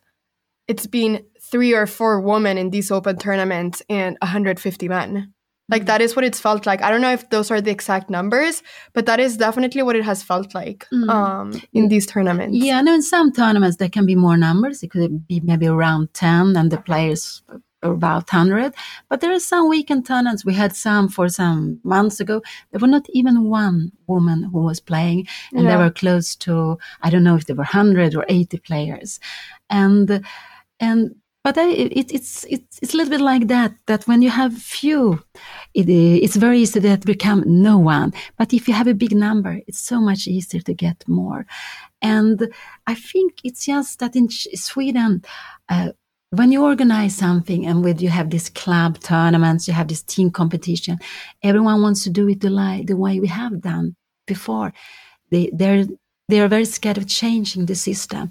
it's 0.66 0.86
been 0.86 1.24
three 1.40 1.74
or 1.74 1.86
four 1.86 2.20
women 2.20 2.58
in 2.58 2.70
these 2.70 2.90
open 2.90 3.16
tournaments 3.18 3.82
and 3.88 4.16
150 4.20 4.88
men. 4.88 5.32
Like 5.68 5.86
that 5.86 6.00
is 6.00 6.16
what 6.16 6.24
it's 6.24 6.40
felt 6.40 6.66
like. 6.66 6.82
I 6.82 6.90
don't 6.90 7.00
know 7.00 7.12
if 7.12 7.30
those 7.30 7.50
are 7.52 7.60
the 7.60 7.70
exact 7.70 8.10
numbers, 8.10 8.62
but 8.92 9.06
that 9.06 9.20
is 9.20 9.36
definitely 9.36 9.82
what 9.82 9.94
it 9.94 10.04
has 10.04 10.22
felt 10.22 10.52
like 10.52 10.84
mm. 10.92 11.08
um, 11.08 11.62
in 11.72 11.88
these 11.88 12.06
tournaments. 12.06 12.56
Yeah, 12.56 12.80
no, 12.82 12.94
in 12.94 13.02
some 13.02 13.32
tournaments 13.32 13.76
there 13.76 13.88
can 13.88 14.04
be 14.04 14.16
more 14.16 14.36
numbers. 14.36 14.82
It 14.82 14.90
could 14.90 15.28
be 15.28 15.38
maybe 15.38 15.68
around 15.68 16.12
10 16.12 16.56
and 16.56 16.72
the 16.72 16.78
players 16.78 17.42
about 17.82 18.30
100 18.32 18.74
but 19.08 19.20
there 19.20 19.32
are 19.32 19.40
some 19.40 19.68
weekend 19.68 20.06
tournaments 20.06 20.44
we 20.44 20.54
had 20.54 20.74
some 20.74 21.08
for 21.08 21.28
some 21.28 21.80
months 21.82 22.20
ago 22.20 22.42
there 22.70 22.80
were 22.80 22.86
not 22.86 23.06
even 23.10 23.44
one 23.44 23.90
woman 24.06 24.42
who 24.42 24.60
was 24.60 24.80
playing 24.80 25.26
and 25.52 25.62
yeah. 25.62 25.70
there 25.70 25.78
were 25.78 25.90
close 25.90 26.36
to 26.36 26.78
i 27.02 27.10
don't 27.10 27.24
know 27.24 27.36
if 27.36 27.46
there 27.46 27.56
were 27.56 27.62
100 27.62 28.14
or 28.14 28.24
80 28.28 28.58
players 28.58 29.18
and 29.70 30.22
and 30.78 31.14
but 31.42 31.56
I, 31.56 31.70
it, 31.70 32.10
it's 32.12 32.44
it's 32.44 32.78
it's 32.82 32.92
a 32.92 32.96
little 32.96 33.10
bit 33.10 33.22
like 33.22 33.48
that. 33.48 33.72
That 33.86 34.06
when 34.06 34.20
you 34.20 34.28
have 34.30 34.52
few, 34.56 35.22
it, 35.72 35.88
it's 35.88 36.36
very 36.36 36.60
easy 36.60 36.80
to 36.80 36.98
become 36.98 37.44
no 37.46 37.78
one. 37.78 38.12
But 38.36 38.52
if 38.52 38.68
you 38.68 38.74
have 38.74 38.88
a 38.88 38.94
big 38.94 39.14
number, 39.14 39.60
it's 39.66 39.80
so 39.80 40.00
much 40.00 40.26
easier 40.26 40.60
to 40.60 40.74
get 40.74 41.08
more. 41.08 41.46
And 42.02 42.52
I 42.86 42.94
think 42.94 43.40
it's 43.42 43.64
just 43.64 44.00
that 44.00 44.16
in 44.16 44.28
Sweden, 44.30 45.22
uh, 45.68 45.92
when 46.30 46.52
you 46.52 46.64
organize 46.64 47.16
something 47.16 47.66
and 47.66 47.82
with 47.84 48.00
you 48.00 48.08
have 48.08 48.30
this 48.30 48.48
club 48.48 49.00
tournaments, 49.00 49.66
you 49.66 49.74
have 49.74 49.88
this 49.88 50.02
team 50.02 50.30
competition, 50.30 50.98
everyone 51.42 51.82
wants 51.82 52.04
to 52.04 52.10
do 52.10 52.28
it 52.28 52.40
the, 52.40 52.84
the 52.86 52.96
way 52.96 53.18
we 53.18 53.26
have 53.26 53.60
done 53.60 53.96
before. 54.26 54.72
They, 55.30 55.50
they're 55.52 55.86
they 56.28 56.40
are 56.40 56.46
very 56.46 56.64
scared 56.64 56.96
of 56.96 57.08
changing 57.08 57.66
the 57.66 57.74
system. 57.74 58.30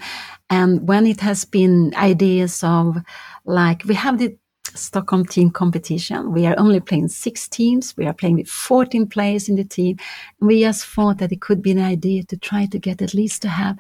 And 0.50 0.88
when 0.88 1.06
it 1.06 1.20
has 1.20 1.44
been 1.44 1.94
ideas 1.96 2.64
of 2.64 2.98
like 3.46 3.84
we 3.84 3.94
have 3.96 4.20
the 4.20 4.38
Stockholm 4.74 5.26
team 5.26 5.50
competition, 5.50 6.32
we 6.32 6.46
are 6.46 6.58
only 6.58 6.80
playing 6.80 7.10
six 7.10 7.50
teams. 7.50 7.98
We 7.98 8.06
are 8.06 8.14
playing 8.14 8.36
with 8.36 8.48
14 8.48 9.08
players 9.08 9.50
in 9.50 9.56
the 9.56 9.66
team. 9.66 9.98
We 10.40 10.62
just 10.62 10.86
thought 10.86 11.18
that 11.18 11.34
it 11.34 11.42
could 11.42 11.62
be 11.62 11.72
an 11.72 11.80
idea 11.80 12.24
to 12.24 12.38
try 12.38 12.68
to 12.68 12.80
get 12.80 13.02
at 13.02 13.14
least 13.14 13.42
to 13.42 13.50
have 13.50 13.78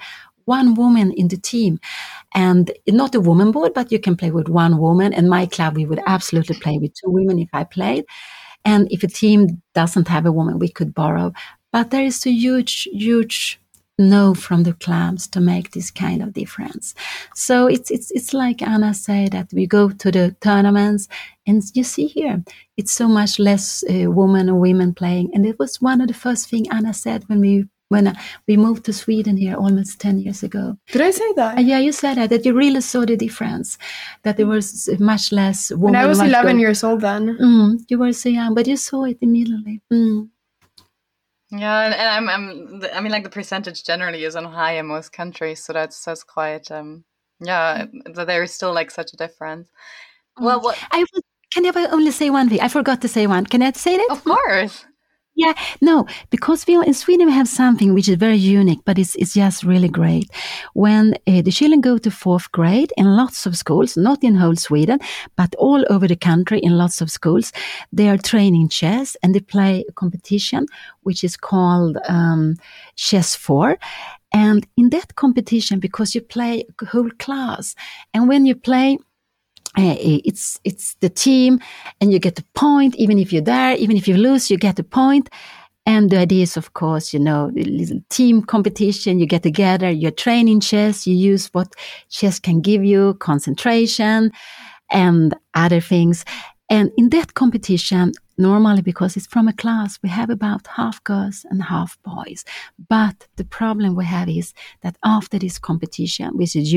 one 0.57 0.73
woman 0.73 1.11
in 1.11 1.27
the 1.29 1.37
team 1.37 1.79
and 2.33 2.71
not 2.87 3.15
a 3.15 3.25
woman 3.29 3.51
board, 3.51 3.73
but 3.73 3.91
you 3.91 3.99
can 3.99 4.15
play 4.15 4.31
with 4.31 4.49
one 4.49 4.77
woman. 4.77 5.13
And 5.13 5.29
my 5.29 5.45
club, 5.45 5.75
we 5.75 5.85
would 5.85 6.01
absolutely 6.05 6.57
play 6.59 6.77
with 6.79 6.93
two 6.93 7.11
women 7.11 7.39
if 7.39 7.49
I 7.53 7.63
played. 7.63 8.05
And 8.65 8.91
if 8.91 9.03
a 9.03 9.07
team 9.07 9.61
doesn't 9.73 10.07
have 10.07 10.25
a 10.25 10.31
woman, 10.31 10.59
we 10.59 10.69
could 10.69 10.93
borrow. 10.93 11.31
But 11.71 11.91
there 11.91 12.03
is 12.03 12.25
a 12.25 12.31
huge, 12.31 12.87
huge 12.91 13.59
no 13.99 14.33
from 14.33 14.63
the 14.63 14.73
clubs 14.73 15.27
to 15.27 15.39
make 15.41 15.71
this 15.71 15.91
kind 15.91 16.23
of 16.23 16.33
difference. 16.33 16.95
So 17.35 17.67
it's 17.67 17.91
it's 17.91 18.09
it's 18.11 18.33
like 18.33 18.61
Anna 18.61 18.93
said 18.93 19.33
that 19.33 19.49
we 19.53 19.67
go 19.67 19.89
to 19.89 20.11
the 20.11 20.35
tournaments 20.39 21.07
and 21.45 21.61
you 21.73 21.83
see 21.83 22.07
here 22.07 22.41
it's 22.77 22.93
so 22.93 23.07
much 23.07 23.39
less 23.39 23.83
uh, 23.83 24.09
women 24.09 24.49
or 24.49 24.55
women 24.55 24.93
playing. 24.93 25.31
And 25.33 25.45
it 25.45 25.59
was 25.59 25.81
one 25.81 26.01
of 26.01 26.07
the 26.07 26.13
first 26.25 26.49
thing 26.49 26.65
Anna 26.71 26.93
said 26.93 27.23
when 27.27 27.41
we 27.41 27.65
when 27.89 28.07
uh, 28.07 28.13
we 28.47 28.55
moved 28.55 28.85
to 28.85 28.93
Sweden 28.93 29.35
here 29.35 29.55
almost 29.55 29.99
10 29.99 30.19
years 30.19 30.43
ago. 30.43 30.77
Did 30.91 31.01
I 31.01 31.11
say 31.11 31.33
that? 31.35 31.57
Uh, 31.57 31.61
yeah, 31.61 31.79
you 31.79 31.91
said 31.91 32.15
that, 32.15 32.29
that 32.29 32.45
you 32.45 32.53
really 32.53 32.81
saw 32.81 33.05
the 33.05 33.17
difference, 33.17 33.77
that 34.23 34.37
there 34.37 34.47
was 34.47 34.89
much 34.99 35.31
less 35.31 35.71
women. 35.71 35.95
And 35.95 35.97
I 35.97 36.05
was 36.05 36.19
11 36.19 36.55
good. 36.55 36.61
years 36.61 36.83
old 36.83 37.01
then. 37.01 37.37
Mm, 37.37 37.79
you 37.89 37.99
were 37.99 38.13
so 38.13 38.29
young, 38.29 38.55
but 38.55 38.67
you 38.67 38.77
saw 38.77 39.03
it 39.05 39.17
immediately. 39.21 39.81
Mm. 39.91 40.29
Yeah, 41.51 41.81
and, 41.81 41.93
and, 41.95 42.09
I'm, 42.09 42.29
I'm, 42.29 42.83
I 42.93 43.01
mean, 43.01 43.11
like 43.11 43.23
the 43.23 43.29
percentage 43.29 43.83
generally 43.83 44.23
isn't 44.23 44.45
high 44.45 44.73
in 44.73 44.85
most 44.85 45.11
countries, 45.11 45.63
so 45.63 45.73
that's 45.73 46.05
that's 46.05 46.23
quite, 46.23 46.69
um, 46.69 47.03
yeah, 47.39 47.85
there 48.13 48.43
is 48.43 48.53
still 48.53 48.71
like 48.71 48.91
such 48.91 49.13
a 49.13 49.17
difference. 49.17 49.67
Well, 50.39 50.61
what 50.61 50.77
I 50.91 50.99
was, 50.99 51.23
can 51.51 51.65
I 51.65 51.87
only 51.87 52.11
say 52.11 52.29
one 52.29 52.49
thing? 52.49 52.61
I 52.61 52.67
forgot 52.67 53.01
to 53.01 53.07
say 53.07 53.25
one. 53.25 53.47
Can 53.47 53.63
I 53.63 53.71
say 53.71 53.95
it? 53.95 54.11
Of 54.11 54.23
course. 54.23 54.85
Yeah, 55.41 55.53
no, 55.79 56.05
because 56.31 56.67
we 56.67 56.75
in 56.75 56.93
Sweden 56.93 57.27
we 57.27 57.31
have 57.33 57.47
something 57.47 57.93
which 57.93 58.09
is 58.09 58.15
very 58.17 58.35
unique, 58.35 58.81
but 58.83 58.99
it's 58.99 59.15
it's 59.15 59.33
just 59.35 59.63
really 59.63 59.87
great. 59.87 60.29
When 60.73 61.13
uh, 61.27 61.41
the 61.43 61.51
children 61.51 61.79
go 61.79 61.97
to 61.97 62.11
fourth 62.11 62.51
grade 62.51 62.91
in 62.97 63.05
lots 63.15 63.45
of 63.45 63.55
schools, 63.55 63.95
not 63.95 64.21
in 64.21 64.35
whole 64.35 64.57
Sweden, 64.57 64.99
but 65.37 65.55
all 65.55 65.85
over 65.89 66.07
the 66.09 66.17
country 66.17 66.59
in 66.59 66.77
lots 66.77 66.99
of 66.99 67.09
schools, 67.09 67.53
they 67.93 68.09
are 68.09 68.17
training 68.17 68.67
chess 68.67 69.15
and 69.23 69.33
they 69.33 69.39
play 69.39 69.85
a 69.87 69.93
competition 69.93 70.65
which 71.03 71.23
is 71.23 71.37
called 71.37 71.97
um, 72.09 72.55
Chess 72.95 73.33
Four. 73.35 73.77
And 74.33 74.67
in 74.77 74.89
that 74.91 75.15
competition, 75.15 75.79
because 75.79 76.13
you 76.13 76.21
play 76.21 76.63
a 76.81 76.85
whole 76.85 77.09
class, 77.17 77.75
and 78.13 78.27
when 78.29 78.45
you 78.45 78.55
play 78.55 78.97
Eh, 79.77 79.97
eh, 79.99 80.19
it's 80.25 80.59
it's 80.63 80.95
the 80.95 81.09
team 81.09 81.59
and 82.01 82.11
you 82.11 82.19
get 82.19 82.35
the 82.35 82.45
point 82.55 82.95
even 82.95 83.19
if 83.19 83.31
you're 83.31 83.43
there 83.43 83.75
even 83.77 83.95
if 83.95 84.07
you 84.07 84.17
lose 84.17 84.49
you 84.49 84.57
get 84.57 84.75
the 84.75 84.83
point 84.83 85.29
And 85.85 86.11
the 86.11 86.17
idea 86.19 86.43
is, 86.43 86.57
of 86.57 86.73
course, 86.73 87.13
you 87.13 87.19
know, 87.19 87.49
little 87.55 88.01
team 88.09 88.43
competition. 88.43 89.19
You 89.19 89.25
get 89.25 89.41
together, 89.43 89.89
you're 89.89 90.11
training 90.11 90.59
chess, 90.61 91.07
you 91.07 91.15
use 91.15 91.47
what 91.53 91.73
chess 92.09 92.39
can 92.39 92.61
give 92.61 92.83
you, 92.85 93.15
concentration 93.15 94.31
and 94.91 95.33
other 95.55 95.81
things. 95.81 96.25
And 96.69 96.91
in 96.97 97.09
that 97.09 97.33
competition, 97.33 98.11
normally 98.37 98.83
because 98.83 99.17
it's 99.17 99.25
from 99.25 99.47
a 99.47 99.53
class, 99.53 99.97
we 100.03 100.09
have 100.09 100.29
about 100.29 100.67
half 100.67 101.03
girls 101.03 101.43
and 101.49 101.63
half 101.63 101.97
boys. 102.03 102.45
But 102.87 103.27
the 103.37 103.45
problem 103.45 103.95
we 103.95 104.05
have 104.05 104.29
is 104.29 104.53
that 104.83 104.95
after 105.03 105.39
this 105.39 105.57
competition, 105.57 106.37
which 106.37 106.55
is 106.55 106.71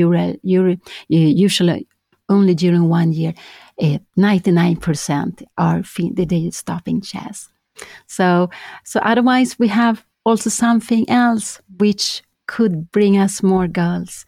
usually 1.09 1.87
only 2.29 2.55
during 2.55 2.89
one 2.89 3.11
year, 3.11 3.33
99% 3.79 5.41
eh, 5.41 5.45
are 5.57 5.83
fin- 5.83 6.15
they 6.15 6.49
stopping 6.51 7.01
chess. 7.01 7.49
So, 8.07 8.49
so 8.83 8.99
otherwise 9.01 9.57
we 9.57 9.67
have 9.69 10.05
also 10.25 10.49
something 10.49 11.09
else 11.09 11.61
which 11.77 12.21
could 12.47 12.91
bring 12.91 13.17
us 13.17 13.41
more 13.41 13.67
girls 13.67 14.25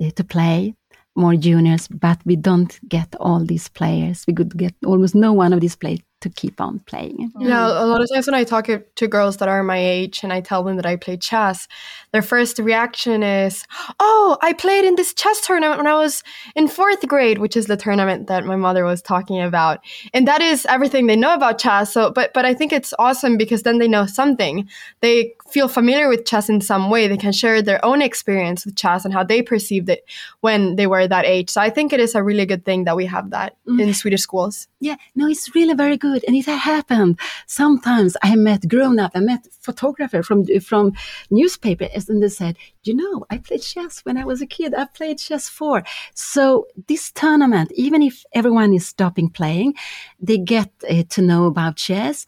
uh, 0.00 0.10
to 0.10 0.24
play 0.24 0.74
more 1.14 1.36
juniors, 1.36 1.88
but 1.88 2.20
we 2.24 2.36
don't 2.36 2.78
get 2.88 3.14
all 3.18 3.44
these 3.44 3.68
players. 3.68 4.24
We 4.26 4.34
could 4.34 4.56
get 4.56 4.74
almost 4.86 5.14
no 5.14 5.32
one 5.32 5.52
of 5.52 5.60
these 5.60 5.76
players 5.76 6.00
to 6.20 6.28
keep 6.28 6.60
on 6.60 6.80
playing. 6.80 7.30
Yeah, 7.38 7.66
a 7.66 7.86
lot 7.86 8.00
of 8.00 8.08
times 8.12 8.26
when 8.26 8.34
I 8.34 8.44
talk 8.44 8.66
to 8.66 9.08
girls 9.08 9.36
that 9.36 9.48
are 9.48 9.62
my 9.62 9.78
age 9.78 10.24
and 10.24 10.32
I 10.32 10.40
tell 10.40 10.64
them 10.64 10.76
that 10.76 10.86
I 10.86 10.96
play 10.96 11.16
chess, 11.16 11.68
their 12.12 12.22
first 12.22 12.58
reaction 12.58 13.22
is, 13.22 13.64
"Oh, 14.00 14.36
I 14.42 14.52
played 14.52 14.84
in 14.84 14.96
this 14.96 15.14
chess 15.14 15.40
tournament 15.40 15.78
when 15.78 15.86
I 15.86 15.94
was 15.94 16.22
in 16.56 16.66
4th 16.68 17.06
grade, 17.06 17.38
which 17.38 17.56
is 17.56 17.66
the 17.66 17.76
tournament 17.76 18.26
that 18.26 18.44
my 18.44 18.56
mother 18.56 18.84
was 18.84 19.00
talking 19.00 19.40
about." 19.40 19.78
And 20.12 20.26
that 20.26 20.40
is 20.40 20.66
everything 20.66 21.06
they 21.06 21.16
know 21.16 21.34
about 21.34 21.58
chess. 21.58 21.92
So, 21.92 22.10
but 22.10 22.34
but 22.34 22.44
I 22.44 22.54
think 22.54 22.72
it's 22.72 22.94
awesome 22.98 23.36
because 23.36 23.62
then 23.62 23.78
they 23.78 23.88
know 23.88 24.06
something. 24.06 24.68
They 25.00 25.34
feel 25.50 25.68
familiar 25.68 26.08
with 26.08 26.26
chess 26.26 26.48
in 26.48 26.60
some 26.60 26.90
way. 26.90 27.06
They 27.06 27.16
can 27.16 27.32
share 27.32 27.62
their 27.62 27.84
own 27.84 28.02
experience 28.02 28.66
with 28.66 28.76
chess 28.76 29.04
and 29.04 29.14
how 29.14 29.22
they 29.22 29.40
perceived 29.40 29.88
it 29.88 30.04
when 30.40 30.76
they 30.76 30.86
were 30.86 31.06
that 31.06 31.24
age. 31.24 31.50
So 31.50 31.60
I 31.60 31.70
think 31.70 31.92
it 31.92 32.00
is 32.00 32.14
a 32.14 32.22
really 32.22 32.46
good 32.46 32.64
thing 32.64 32.84
that 32.84 32.96
we 32.96 33.06
have 33.06 33.30
that 33.30 33.56
mm. 33.66 33.80
in 33.80 33.94
Swedish 33.94 34.22
schools. 34.22 34.68
Yeah, 34.80 34.96
no, 35.14 35.28
it's 35.28 35.54
really 35.54 35.74
very 35.74 35.96
good 35.96 36.07
good. 36.08 36.24
And 36.26 36.36
it 36.36 36.46
happened. 36.46 37.18
Sometimes 37.46 38.16
I 38.22 38.36
met 38.36 38.68
grown 38.68 38.98
up, 38.98 39.12
I 39.14 39.20
met 39.20 39.46
photographer 39.60 40.22
from, 40.22 40.46
from 40.60 40.92
newspaper 41.30 41.88
and 41.94 42.22
they 42.22 42.28
said, 42.28 42.56
you 42.84 42.94
know, 42.94 43.24
I 43.30 43.38
played 43.38 43.62
chess 43.62 44.00
when 44.04 44.16
I 44.16 44.24
was 44.24 44.40
a 44.42 44.46
kid. 44.46 44.74
I 44.74 44.86
played 44.86 45.18
Chess 45.18 45.48
Four. 45.48 45.82
So 46.14 46.66
this 46.88 47.10
tournament, 47.12 47.70
even 47.74 48.02
if 48.02 48.24
everyone 48.32 48.72
is 48.74 48.86
stopping 48.86 49.30
playing, 49.30 49.74
they 50.20 50.38
get 50.38 50.70
uh, 50.88 51.02
to 51.10 51.22
know 51.22 51.46
about 51.46 51.76
chess 51.76 52.26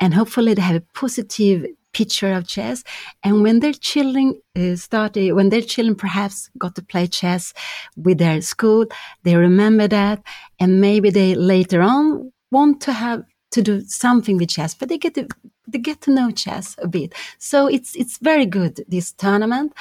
and 0.00 0.14
hopefully 0.14 0.54
they 0.54 0.62
have 0.62 0.76
a 0.76 0.86
positive 0.94 1.66
picture 1.92 2.32
of 2.32 2.46
chess. 2.46 2.82
And 3.22 3.42
when 3.42 3.60
their 3.60 3.72
children 3.72 4.40
uh, 4.56 4.76
started, 4.76 5.32
when 5.32 5.50
their 5.50 5.62
children 5.62 5.94
perhaps 5.94 6.50
got 6.58 6.74
to 6.76 6.82
play 6.82 7.06
chess 7.06 7.52
with 7.96 8.18
their 8.18 8.40
school, 8.40 8.86
they 9.22 9.36
remember 9.36 9.88
that. 9.88 10.22
And 10.58 10.80
maybe 10.80 11.10
they 11.10 11.34
later 11.34 11.82
on 11.82 12.31
want 12.52 12.80
to 12.82 12.92
have 12.92 13.24
to 13.52 13.62
do 13.62 13.82
something 13.82 14.38
with 14.38 14.50
chess, 14.50 14.74
but 14.74 14.88
they 14.88 14.98
get 14.98 15.14
to 15.14 15.26
they 15.68 15.78
get 15.78 16.00
to 16.02 16.10
know 16.10 16.30
chess 16.30 16.76
a 16.78 16.88
bit. 16.88 17.14
So 17.38 17.66
it's 17.66 17.94
it's 17.96 18.18
very 18.18 18.46
good 18.46 18.84
this 18.88 19.12
tournament, 19.12 19.72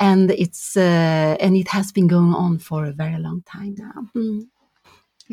and 0.00 0.30
it's 0.30 0.76
uh, 0.76 1.36
and 1.40 1.56
it 1.56 1.68
has 1.68 1.92
been 1.92 2.08
going 2.08 2.34
on 2.34 2.58
for 2.58 2.84
a 2.86 2.92
very 2.92 3.18
long 3.18 3.42
time 3.46 3.74
now. 3.78 4.08
Mm. 4.16 4.48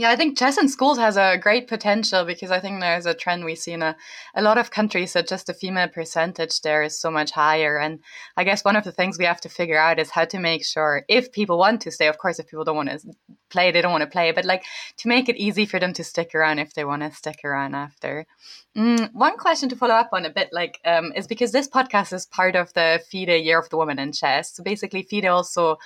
Yeah, 0.02 0.10
I 0.10 0.16
think 0.16 0.36
chess 0.36 0.58
in 0.58 0.68
schools 0.68 0.98
has 0.98 1.16
a 1.16 1.38
great 1.38 1.68
potential 1.68 2.26
because 2.26 2.50
I 2.50 2.60
think 2.60 2.80
there's 2.80 3.06
a 3.06 3.14
trend 3.14 3.46
we 3.46 3.54
see 3.54 3.74
in 3.74 3.84
a, 3.84 3.96
a 4.34 4.42
lot 4.42 4.58
of 4.58 4.72
countries 4.72 5.14
that 5.14 5.28
just 5.28 5.46
the 5.46 5.54
female 5.54 5.90
percentage 5.90 6.60
there 6.62 6.82
is 6.82 6.98
so 6.98 7.12
much 7.12 7.30
higher. 7.30 7.78
And 7.78 8.00
I 8.36 8.44
guess 8.44 8.66
one 8.66 8.76
of 8.76 8.84
the 8.84 8.92
things 8.92 9.20
we 9.20 9.26
have 9.26 9.42
to 9.42 9.48
figure 9.48 9.78
out 9.78 10.00
is 10.00 10.10
how 10.10 10.26
to 10.26 10.40
make 10.40 10.66
sure 10.66 11.06
if 11.08 11.32
people 11.32 11.60
want 11.60 11.82
to 11.82 11.92
stay, 11.92 12.08
of 12.08 12.18
course, 12.18 12.40
if 12.40 12.48
people 12.48 12.64
don't 12.64 12.78
want 12.78 12.90
to 12.90 13.00
play, 13.50 13.70
they 13.70 13.80
don't 13.80 13.92
want 13.92 14.02
to 14.02 14.10
play, 14.10 14.32
but 14.32 14.44
like 14.44 14.64
to 14.98 15.08
make 15.08 15.30
it 15.30 15.38
easy 15.38 15.68
for 15.68 15.80
them 15.80 15.94
to 15.94 16.04
stick 16.04 16.34
around 16.34 16.58
if 16.58 16.74
they 16.74 16.84
want 16.84 17.04
to 17.04 17.12
stick 17.12 17.42
around 17.46 17.76
after. 17.76 18.26
Mm, 18.76 19.14
one 19.14 19.38
question 19.38 19.70
to 19.70 19.76
follow 19.76 19.94
up 19.94 20.10
on 20.14 20.26
a 20.26 20.32
bit, 20.32 20.50
like, 20.52 20.80
um, 20.84 21.14
is 21.16 21.28
because 21.28 21.52
this 21.52 21.70
podcast 21.70 22.12
is 22.12 22.26
part 22.26 22.56
of 22.56 22.74
the 22.74 23.04
FIDE 23.12 23.44
Year 23.46 23.60
of 23.60 23.70
the 23.70 23.78
Woman 23.78 24.00
in 24.00 24.14
Chess. 24.14 24.56
So 24.56 24.64
basically, 24.64 25.04
FIDE 25.04 25.26
also 25.26 25.78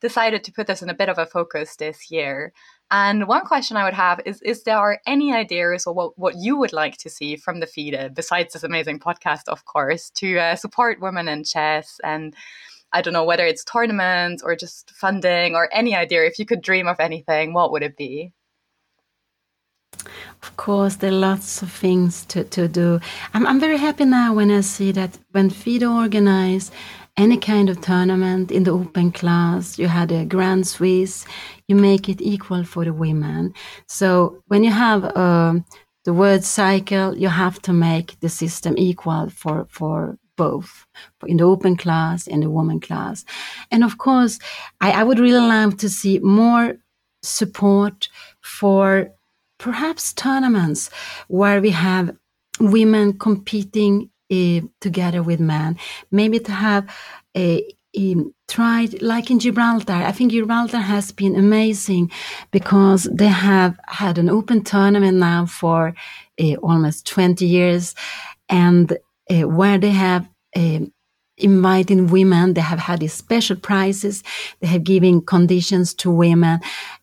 decided 0.00 0.44
to 0.44 0.52
put 0.52 0.66
this 0.66 0.82
in 0.82 0.90
a 0.90 0.94
bit 0.94 1.08
of 1.08 1.18
a 1.18 1.26
focus 1.26 1.76
this 1.76 2.10
year. 2.10 2.52
And 2.90 3.26
one 3.26 3.44
question 3.44 3.76
I 3.76 3.84
would 3.84 3.94
have 3.94 4.20
is 4.24 4.40
Is 4.42 4.62
there 4.62 5.00
any 5.06 5.34
ideas 5.34 5.86
or 5.86 5.94
what, 5.94 6.18
what 6.18 6.36
you 6.36 6.56
would 6.56 6.72
like 6.72 6.96
to 6.98 7.10
see 7.10 7.36
from 7.36 7.60
the 7.60 7.66
FIDE, 7.66 8.14
besides 8.14 8.52
this 8.52 8.62
amazing 8.62 9.00
podcast, 9.00 9.48
of 9.48 9.64
course, 9.64 10.10
to 10.10 10.38
uh, 10.38 10.56
support 10.56 11.00
women 11.00 11.28
in 11.28 11.42
chess? 11.42 12.00
And 12.04 12.34
I 12.92 13.02
don't 13.02 13.12
know 13.12 13.24
whether 13.24 13.44
it's 13.44 13.64
tournaments 13.64 14.42
or 14.42 14.54
just 14.54 14.90
funding 14.92 15.54
or 15.56 15.68
any 15.72 15.96
idea. 15.96 16.24
If 16.24 16.38
you 16.38 16.46
could 16.46 16.62
dream 16.62 16.86
of 16.86 17.00
anything, 17.00 17.52
what 17.52 17.72
would 17.72 17.82
it 17.82 17.96
be? 17.96 18.32
Of 20.42 20.56
course, 20.56 20.96
there 20.96 21.10
are 21.10 21.14
lots 21.14 21.62
of 21.62 21.72
things 21.72 22.24
to, 22.26 22.44
to 22.44 22.68
do. 22.68 23.00
I'm, 23.34 23.46
I'm 23.46 23.58
very 23.58 23.78
happy 23.78 24.04
now 24.04 24.34
when 24.34 24.50
I 24.50 24.60
see 24.60 24.92
that 24.92 25.18
when 25.32 25.50
FIDE 25.50 25.82
organize 25.82 26.70
any 27.16 27.38
kind 27.38 27.70
of 27.70 27.80
tournament 27.80 28.50
in 28.50 28.64
the 28.64 28.72
open 28.72 29.10
class, 29.10 29.78
you 29.78 29.88
had 29.88 30.12
a 30.12 30.24
Grand 30.24 30.66
Swiss, 30.66 31.24
you 31.66 31.76
make 31.76 32.08
it 32.08 32.20
equal 32.20 32.64
for 32.64 32.84
the 32.84 32.92
women. 32.92 33.54
So 33.88 34.42
when 34.48 34.64
you 34.64 34.70
have 34.70 35.04
uh, 35.04 35.54
the 36.04 36.12
word 36.12 36.44
cycle, 36.44 37.16
you 37.16 37.28
have 37.28 37.60
to 37.62 37.72
make 37.72 38.20
the 38.20 38.28
system 38.28 38.74
equal 38.76 39.30
for, 39.30 39.66
for 39.70 40.18
both 40.36 40.86
in 41.26 41.38
the 41.38 41.44
open 41.44 41.76
class 41.76 42.28
and 42.28 42.42
the 42.42 42.50
woman 42.50 42.80
class. 42.80 43.24
And 43.70 43.82
of 43.82 43.98
course, 43.98 44.38
I, 44.80 44.92
I 44.92 45.02
would 45.02 45.18
really 45.18 45.46
love 45.46 45.78
to 45.78 45.88
see 45.88 46.18
more 46.18 46.76
support 47.22 48.08
for 48.42 49.10
perhaps 49.58 50.12
tournaments 50.12 50.90
where 51.28 51.60
we 51.60 51.70
have 51.70 52.14
women 52.60 53.18
competing 53.18 54.10
together 54.80 55.22
with 55.22 55.40
men. 55.40 55.78
Maybe 56.10 56.38
to 56.40 56.52
have 56.52 56.88
a, 57.36 57.72
a 57.96 58.16
tried 58.48 59.02
like 59.02 59.30
in 59.30 59.38
Gibraltar. 59.38 59.92
I 59.92 60.12
think 60.12 60.32
Gibraltar 60.32 60.78
has 60.78 61.12
been 61.12 61.36
amazing 61.36 62.10
because 62.50 63.04
they 63.12 63.28
have 63.28 63.78
had 63.86 64.18
an 64.18 64.28
open 64.28 64.62
tournament 64.62 65.18
now 65.18 65.46
for 65.46 65.94
uh, 66.40 66.54
almost 66.56 67.06
20 67.06 67.46
years 67.46 67.94
and 68.48 68.96
uh, 69.30 69.48
where 69.48 69.78
they 69.78 69.90
have 69.90 70.28
uh, 70.54 70.80
inviting 71.36 72.06
women. 72.08 72.54
They 72.54 72.60
have 72.60 72.78
had 72.78 73.00
these 73.00 73.12
special 73.12 73.56
prizes. 73.56 74.22
They 74.60 74.68
have 74.68 74.84
given 74.84 75.20
conditions 75.20 75.94
to 75.94 76.10
women. 76.10 76.60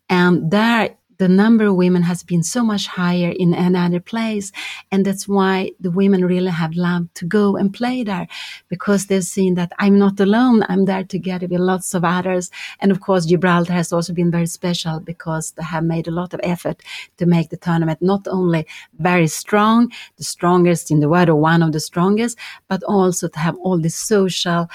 And 0.10 0.52
there 0.52 0.96
the 1.24 1.30
number 1.30 1.68
of 1.68 1.76
women 1.76 2.02
has 2.02 2.22
been 2.22 2.44
so 2.44 2.62
much 2.66 2.86
higher 2.86 3.32
in 3.40 3.54
another 3.54 4.02
place. 4.02 4.52
And 4.92 5.06
that's 5.06 5.26
why 5.26 5.72
the 5.80 5.90
women 5.90 6.26
really 6.26 6.52
have 6.52 6.74
loved 6.76 7.16
to 7.16 7.26
go 7.26 7.56
and 7.56 7.74
play 7.74 8.04
there 8.04 8.28
because 8.68 9.06
they've 9.06 9.24
seen 9.24 9.54
that 9.56 9.72
I'm 9.80 9.98
not 9.98 10.20
alone. 10.20 10.66
I'm 10.68 10.84
there 10.84 11.06
together 11.06 11.48
with 11.48 11.62
lots 11.62 11.94
of 11.94 12.04
others. 12.04 12.52
And 12.82 12.92
of 12.92 13.00
course, 13.00 13.26
Gibraltar 13.26 13.72
has 13.72 13.94
also 13.94 14.12
been 14.12 14.32
very 14.32 14.48
special 14.48 15.00
because 15.00 15.52
they 15.52 15.64
have 15.64 15.86
made 15.86 16.10
a 16.10 16.12
lot 16.12 16.34
of 16.34 16.42
effort 16.44 16.84
to 17.16 17.26
make 17.26 17.52
the 17.52 17.56
tournament 17.56 18.02
not 18.02 18.28
only 18.28 18.68
very 19.00 19.28
strong, 19.28 19.94
the 20.18 20.26
strongest 20.26 20.92
in 20.92 21.00
the 21.00 21.08
world 21.08 21.30
or 21.30 21.36
one 21.36 21.64
of 21.64 21.72
the 21.72 21.80
strongest, 21.80 22.38
but 22.68 22.84
also 22.84 23.30
to 23.30 23.40
have 23.40 23.56
all 23.60 23.80
the 23.80 23.90
social 23.90 24.70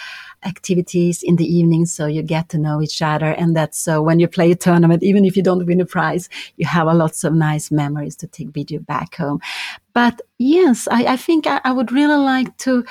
activities 0.44 1.22
in 1.22 1.36
the 1.36 1.44
evening 1.44 1.86
so 1.86 2.06
you 2.06 2.22
get 2.22 2.48
to 2.48 2.58
know 2.58 2.80
each 2.80 3.02
other 3.02 3.32
and 3.32 3.56
that's 3.56 3.78
so 3.78 4.00
when 4.00 4.20
you 4.20 4.28
play 4.28 4.50
a 4.50 4.56
tournament 4.56 5.02
even 5.02 5.24
if 5.24 5.36
you 5.36 5.42
don't 5.42 5.66
win 5.66 5.80
a 5.80 5.86
prize 5.86 6.28
you 6.56 6.66
have 6.66 6.86
a 6.86 6.94
lots 6.94 7.24
of 7.24 7.32
nice 7.32 7.70
memories 7.70 8.16
to 8.16 8.26
take 8.26 8.54
with 8.54 8.70
you 8.70 8.80
back 8.80 9.16
home. 9.16 9.40
But 9.94 10.20
yes 10.38 10.88
i, 10.90 11.04
I 11.04 11.16
think 11.16 11.46
I, 11.46 11.60
I 11.64 11.72
would 11.72 11.92
really 11.92 12.16
like 12.16 12.56
to 12.58 12.84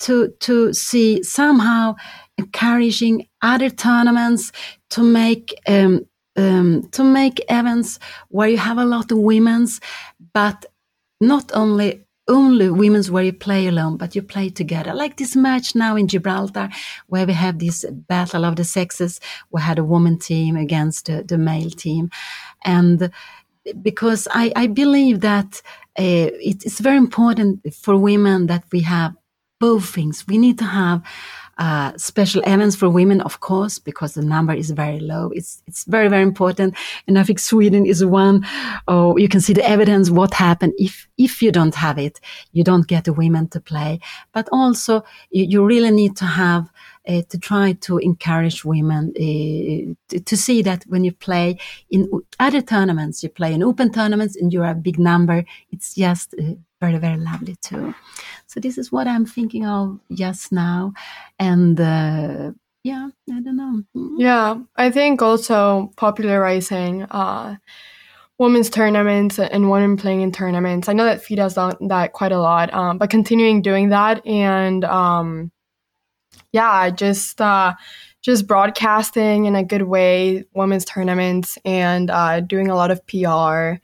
to 0.00 0.28
to 0.40 0.72
see 0.72 1.22
somehow 1.22 1.94
encouraging 2.36 3.26
other 3.42 3.70
tournaments 3.70 4.52
to 4.90 5.02
make 5.02 5.54
um, 5.66 6.06
um, 6.36 6.88
to 6.92 7.02
make 7.02 7.44
events 7.48 7.98
where 8.28 8.48
you 8.48 8.58
have 8.58 8.78
a 8.78 8.84
lot 8.84 9.10
of 9.10 9.18
women's, 9.18 9.80
but 10.32 10.64
not 11.20 11.50
only 11.52 12.04
only 12.28 12.70
women's 12.70 13.10
where 13.10 13.24
you 13.24 13.32
play 13.32 13.66
alone, 13.66 13.96
but 13.96 14.14
you 14.14 14.22
play 14.22 14.50
together. 14.50 14.94
Like 14.94 15.16
this 15.16 15.34
match 15.34 15.74
now 15.74 15.96
in 15.96 16.08
Gibraltar, 16.08 16.68
where 17.06 17.26
we 17.26 17.32
have 17.32 17.58
this 17.58 17.84
battle 17.90 18.44
of 18.44 18.56
the 18.56 18.64
sexes. 18.64 19.20
We 19.50 19.60
had 19.62 19.78
a 19.78 19.84
woman 19.84 20.18
team 20.18 20.56
against 20.56 21.06
the, 21.06 21.22
the 21.22 21.38
male 21.38 21.70
team. 21.70 22.10
And 22.64 23.10
because 23.82 24.28
I, 24.30 24.52
I 24.56 24.66
believe 24.66 25.20
that 25.20 25.62
uh, 25.98 26.30
it, 26.40 26.64
it's 26.64 26.80
very 26.80 26.96
important 26.96 27.74
for 27.74 27.96
women 27.96 28.46
that 28.46 28.64
we 28.72 28.80
have 28.82 29.14
both 29.60 29.88
things. 29.88 30.24
We 30.26 30.38
need 30.38 30.58
to 30.58 30.64
have 30.64 31.02
uh, 31.58 31.92
special 31.96 32.40
events 32.42 32.76
for 32.76 32.88
women, 32.88 33.20
of 33.22 33.40
course, 33.40 33.78
because 33.78 34.14
the 34.14 34.22
number 34.22 34.52
is 34.52 34.70
very 34.70 35.00
low. 35.00 35.30
It's 35.34 35.62
it's 35.66 35.84
very 35.84 36.08
very 36.08 36.22
important, 36.22 36.74
and 37.06 37.18
I 37.18 37.24
think 37.24 37.38
Sweden 37.38 37.84
is 37.84 38.04
one. 38.04 38.46
Oh, 38.86 39.16
you 39.16 39.28
can 39.28 39.40
see 39.40 39.54
the 39.54 39.68
evidence 39.68 40.10
what 40.10 40.34
happened 40.34 40.74
if 40.78 41.08
if 41.18 41.42
you 41.42 41.50
don't 41.50 41.74
have 41.74 41.98
it, 41.98 42.20
you 42.52 42.62
don't 42.62 42.86
get 42.86 43.04
the 43.04 43.12
women 43.12 43.48
to 43.48 43.60
play. 43.60 43.98
But 44.32 44.48
also, 44.52 45.02
you, 45.30 45.44
you 45.44 45.64
really 45.64 45.90
need 45.90 46.16
to 46.18 46.24
have 46.24 46.70
uh, 47.08 47.22
to 47.28 47.38
try 47.38 47.72
to 47.72 47.98
encourage 47.98 48.64
women 48.64 49.12
uh, 49.16 49.94
to, 50.10 50.20
to, 50.20 50.36
see 50.36 50.62
that 50.62 50.84
when 50.88 51.04
you 51.04 51.12
play 51.12 51.58
in 51.90 52.08
other 52.38 52.60
tournaments, 52.60 53.22
you 53.22 53.30
play 53.30 53.52
in 53.52 53.62
open 53.62 53.90
tournaments, 53.90 54.36
and 54.36 54.52
you're 54.52 54.64
a 54.64 54.74
big 54.74 54.98
number. 54.98 55.44
It's 55.72 55.94
just 55.94 56.34
uh, 56.38 56.54
very 56.80 56.98
very 56.98 57.16
lovely 57.16 57.56
too. 57.62 57.94
So 58.46 58.60
this 58.60 58.78
is 58.78 58.92
what 58.92 59.06
I'm 59.06 59.26
thinking 59.26 59.66
of 59.66 60.00
just 60.12 60.52
now, 60.52 60.92
and 61.38 61.78
uh, 61.80 62.52
yeah, 62.84 63.08
I 63.30 63.40
don't 63.40 63.56
know. 63.56 63.82
Yeah, 64.18 64.60
I 64.76 64.90
think 64.90 65.20
also 65.20 65.92
popularizing 65.96 67.02
uh, 67.04 67.56
women's 68.38 68.70
tournaments 68.70 69.38
and 69.38 69.70
women 69.70 69.96
playing 69.96 70.22
in 70.22 70.32
tournaments. 70.32 70.88
I 70.88 70.92
know 70.92 71.04
that 71.04 71.22
FIDE 71.22 71.38
has 71.38 71.54
done 71.54 71.76
that 71.88 72.12
quite 72.12 72.32
a 72.32 72.40
lot, 72.40 72.72
um, 72.72 72.98
but 72.98 73.10
continuing 73.10 73.62
doing 73.62 73.90
that 73.90 74.24
and 74.26 74.84
um, 74.84 75.50
yeah, 76.52 76.90
just 76.90 77.40
uh, 77.40 77.74
just 78.22 78.46
broadcasting 78.46 79.46
in 79.46 79.54
a 79.56 79.64
good 79.64 79.82
way 79.82 80.44
women's 80.54 80.84
tournaments 80.84 81.58
and 81.64 82.10
uh, 82.10 82.40
doing 82.40 82.68
a 82.68 82.74
lot 82.74 82.90
of 82.90 83.04
PR 83.06 83.80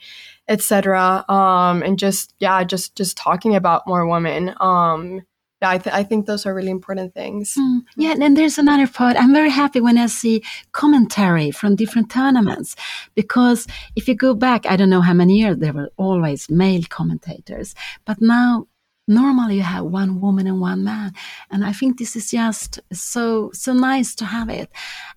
etc. 0.48 1.24
Um, 1.28 1.82
and 1.82 1.98
just 1.98 2.34
yeah, 2.38 2.64
just 2.64 2.96
just 2.96 3.16
talking 3.16 3.54
about 3.54 3.86
more 3.86 4.06
women. 4.06 4.54
Um, 4.60 5.22
yeah, 5.62 5.70
I, 5.70 5.78
th- 5.78 5.94
I 5.94 6.02
think 6.02 6.26
those 6.26 6.44
are 6.46 6.54
really 6.54 6.70
important 6.70 7.14
things. 7.14 7.54
Mm, 7.58 7.80
yeah, 7.96 8.14
and 8.20 8.36
there's 8.36 8.58
another 8.58 8.86
part. 8.86 9.16
I'm 9.16 9.32
very 9.32 9.50
happy 9.50 9.80
when 9.80 9.96
I 9.96 10.06
see 10.06 10.42
commentary 10.72 11.50
from 11.50 11.76
different 11.76 12.10
tournaments 12.10 12.76
because 13.14 13.66
if 13.96 14.06
you 14.08 14.14
go 14.14 14.34
back, 14.34 14.66
I 14.66 14.76
don't 14.76 14.90
know 14.90 15.00
how 15.00 15.14
many 15.14 15.38
years 15.38 15.58
there 15.58 15.72
were 15.72 15.90
always 15.96 16.50
male 16.50 16.82
commentators, 16.88 17.74
but 18.04 18.20
now 18.20 18.66
normally 19.06 19.56
you 19.56 19.62
have 19.62 19.84
one 19.84 20.20
woman 20.20 20.46
and 20.46 20.60
one 20.60 20.82
man 20.82 21.12
and 21.50 21.62
i 21.62 21.72
think 21.72 21.98
this 21.98 22.16
is 22.16 22.30
just 22.30 22.80
so 22.90 23.50
so 23.52 23.74
nice 23.74 24.14
to 24.14 24.24
have 24.24 24.48
it 24.48 24.70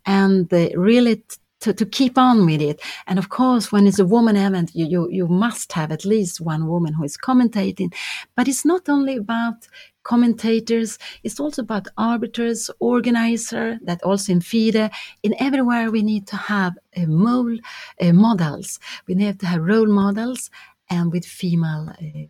and 0.05 0.51
really 0.75 1.23
to, 1.61 1.73
to 1.73 1.85
keep 1.85 2.17
on 2.17 2.45
with 2.45 2.61
it. 2.61 2.81
And 3.07 3.17
of 3.17 3.29
course, 3.29 3.71
when 3.71 3.87
it's 3.87 3.99
a 3.99 4.05
woman 4.05 4.35
event, 4.35 4.71
you, 4.73 4.85
you, 4.85 5.09
you 5.09 5.27
must 5.27 5.73
have 5.73 5.91
at 5.91 6.05
least 6.05 6.39
one 6.41 6.67
woman 6.67 6.93
who 6.93 7.03
is 7.03 7.17
commentating. 7.17 7.93
But 8.35 8.47
it's 8.47 8.65
not 8.65 8.87
only 8.89 9.17
about 9.17 9.67
commentators, 10.03 10.97
it's 11.23 11.39
also 11.39 11.61
about 11.61 11.87
arbiters, 11.97 12.69
organizer, 12.79 13.79
that 13.83 14.03
also 14.03 14.31
in 14.31 14.41
FIDE. 14.41 14.89
In 15.23 15.33
everywhere, 15.39 15.91
we 15.91 16.03
need 16.03 16.27
to 16.27 16.37
have 16.37 16.73
a 16.95 17.05
mole, 17.05 17.57
uh, 18.01 18.13
models. 18.13 18.79
We 19.07 19.15
need 19.15 19.39
to 19.39 19.45
have 19.47 19.61
role 19.61 19.87
models 19.87 20.49
and 20.89 21.11
with 21.11 21.25
female, 21.25 21.89
uh, 21.89 22.27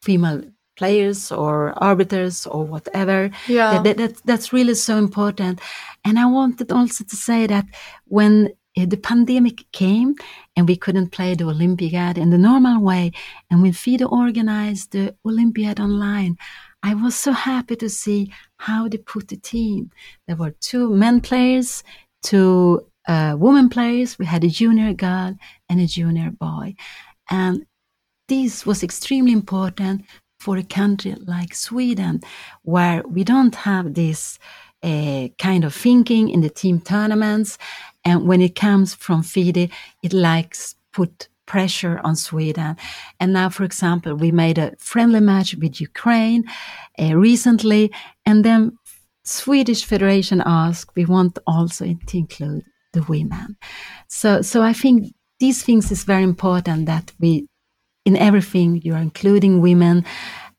female 0.00 0.42
players 0.76 1.32
or 1.32 1.74
arbiters 1.82 2.46
or 2.46 2.64
whatever. 2.64 3.30
Yeah. 3.48 3.82
That, 3.82 3.96
that, 3.96 4.16
that's 4.24 4.52
really 4.52 4.74
so 4.74 4.96
important. 4.96 5.60
And 6.04 6.20
I 6.20 6.26
wanted 6.26 6.70
also 6.70 7.02
to 7.02 7.16
say 7.16 7.48
that 7.48 7.66
when 8.04 8.34
Eh, 8.46 8.54
the 8.86 8.96
pandemic 8.96 9.70
came 9.72 10.14
and 10.56 10.68
we 10.68 10.76
couldn't 10.76 11.10
play 11.10 11.34
the 11.34 11.44
Olympiad 11.44 12.18
in 12.18 12.30
the 12.30 12.38
normal 12.38 12.80
way. 12.82 13.12
And 13.50 13.62
when 13.62 13.72
FIDE 13.72 14.02
organized 14.02 14.92
the 14.92 15.14
Olympiad 15.24 15.80
online, 15.80 16.36
I 16.82 16.94
was 16.94 17.16
so 17.16 17.32
happy 17.32 17.76
to 17.76 17.88
see 17.88 18.32
how 18.58 18.88
they 18.88 18.98
put 18.98 19.28
the 19.28 19.36
team. 19.36 19.90
There 20.26 20.36
were 20.36 20.54
two 20.60 20.94
men 20.94 21.20
players, 21.20 21.82
two 22.22 22.86
uh, 23.06 23.36
women 23.38 23.68
players. 23.68 24.18
We 24.18 24.26
had 24.26 24.44
a 24.44 24.48
junior 24.48 24.92
girl 24.92 25.36
and 25.68 25.80
a 25.80 25.86
junior 25.86 26.30
boy. 26.30 26.74
And 27.30 27.66
this 28.28 28.64
was 28.64 28.82
extremely 28.82 29.32
important 29.32 30.04
for 30.38 30.56
a 30.56 30.62
country 30.62 31.16
like 31.26 31.54
Sweden, 31.54 32.20
where 32.62 33.02
we 33.02 33.24
don't 33.24 33.54
have 33.54 33.94
this 33.94 34.38
uh, 34.82 35.28
kind 35.38 35.64
of 35.64 35.74
thinking 35.74 36.28
in 36.28 36.40
the 36.40 36.50
team 36.50 36.80
tournaments. 36.80 37.58
And 38.04 38.26
when 38.26 38.40
it 38.40 38.54
comes 38.54 38.94
from 38.94 39.22
FIDE, 39.22 39.70
it 40.02 40.12
likes 40.12 40.74
put 40.92 41.28
pressure 41.46 42.00
on 42.04 42.14
Sweden. 42.14 42.76
And 43.18 43.32
now, 43.32 43.48
for 43.48 43.64
example, 43.64 44.14
we 44.14 44.30
made 44.30 44.58
a 44.58 44.74
friendly 44.78 45.20
match 45.20 45.54
with 45.54 45.80
Ukraine 45.80 46.44
uh, 47.00 47.16
recently, 47.16 47.90
and 48.26 48.44
then 48.44 48.78
Swedish 49.24 49.84
Federation 49.84 50.42
asked, 50.44 50.94
we 50.94 51.04
want 51.04 51.38
also 51.46 51.84
to 52.06 52.16
include 52.16 52.64
the 52.92 53.02
women. 53.02 53.56
So, 54.08 54.42
so 54.42 54.62
I 54.62 54.72
think 54.72 55.14
these 55.38 55.62
things 55.62 55.90
is 55.90 56.04
very 56.04 56.22
important 56.22 56.86
that 56.86 57.12
we, 57.18 57.46
in 58.04 58.16
everything, 58.16 58.80
you 58.82 58.94
are 58.94 59.02
including 59.02 59.60
women 59.60 60.04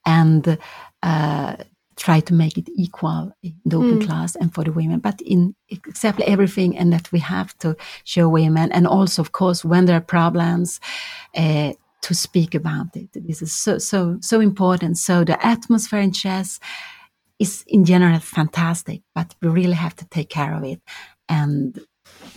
and 0.06 0.58
uh, 1.02 1.56
try 2.00 2.22
to 2.22 2.34
make 2.34 2.58
it 2.58 2.70
equal 2.76 3.32
in 3.44 3.54
the 3.66 3.78
open 3.78 4.00
mm. 4.00 4.06
class 4.08 4.36
and 4.38 4.54
for 4.54 4.64
the 4.64 4.72
women, 4.72 5.00
but 5.00 5.22
in 5.22 5.54
exactly 5.68 6.26
everything, 6.26 6.78
and 6.78 6.92
that 6.94 7.12
we 7.12 7.20
have 7.20 7.56
to 7.60 7.76
show 8.04 8.28
women, 8.30 8.72
and 8.72 8.88
also, 8.88 9.22
of 9.22 9.32
course, 9.32 9.66
when 9.66 9.86
there 9.86 9.98
are 9.98 10.02
problems, 10.20 10.80
uh, 11.36 11.74
to 12.02 12.14
speak 12.16 12.56
about 12.56 12.96
it. 12.96 13.10
This 13.14 13.42
is 13.42 13.54
so 13.54 13.78
so 13.78 14.18
so 14.22 14.40
important. 14.40 14.98
So 14.98 15.24
the 15.24 15.38
atmosphere 15.46 16.00
in 16.00 16.14
chess 16.14 16.60
is 17.38 17.64
in 17.68 17.84
general 17.86 18.20
fantastic, 18.20 19.02
but 19.14 19.36
we 19.42 19.50
really 19.50 19.74
have 19.86 19.96
to 19.98 20.06
take 20.06 20.30
care 20.30 20.56
of 20.56 20.64
it. 20.64 20.82
And 21.28 21.80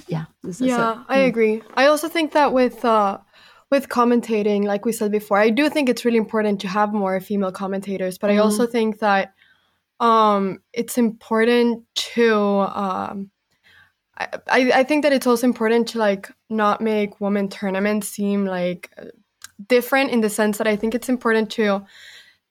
yeah, 0.08 0.24
yeah, 0.58 1.04
I 1.08 1.18
agree. 1.18 1.62
I 1.74 1.86
also 1.86 2.08
think 2.08 2.32
that 2.32 2.52
with. 2.52 2.84
Uh, 2.84 3.18
with 3.70 3.88
commentating, 3.88 4.64
like 4.64 4.84
we 4.84 4.92
said 4.92 5.10
before, 5.10 5.38
I 5.38 5.48
do 5.48 5.70
think 5.70 5.88
it's 5.88 6.04
really 6.04 6.18
important 6.18 6.60
to 6.60 6.68
have 6.68 6.92
more 6.92 7.18
female 7.20 7.50
commentators, 7.50 8.18
but 8.18 8.28
mm. 8.28 8.34
I 8.34 8.36
also 8.36 8.66
think 8.66 8.98
that 8.98 9.32
um, 10.02 10.58
it's 10.72 10.98
important 10.98 11.84
to 11.94 12.34
um, 12.34 13.30
I, 14.18 14.28
I 14.80 14.82
think 14.82 15.04
that 15.04 15.12
it's 15.12 15.26
also 15.26 15.46
important 15.46 15.88
to 15.88 15.98
like 15.98 16.30
not 16.50 16.80
make 16.80 17.20
women 17.20 17.48
tournaments 17.48 18.08
seem 18.08 18.44
like 18.44 18.90
different 19.68 20.10
in 20.10 20.20
the 20.20 20.28
sense 20.28 20.58
that 20.58 20.66
I 20.66 20.76
think 20.76 20.94
it's 20.94 21.08
important 21.08 21.50
to 21.52 21.84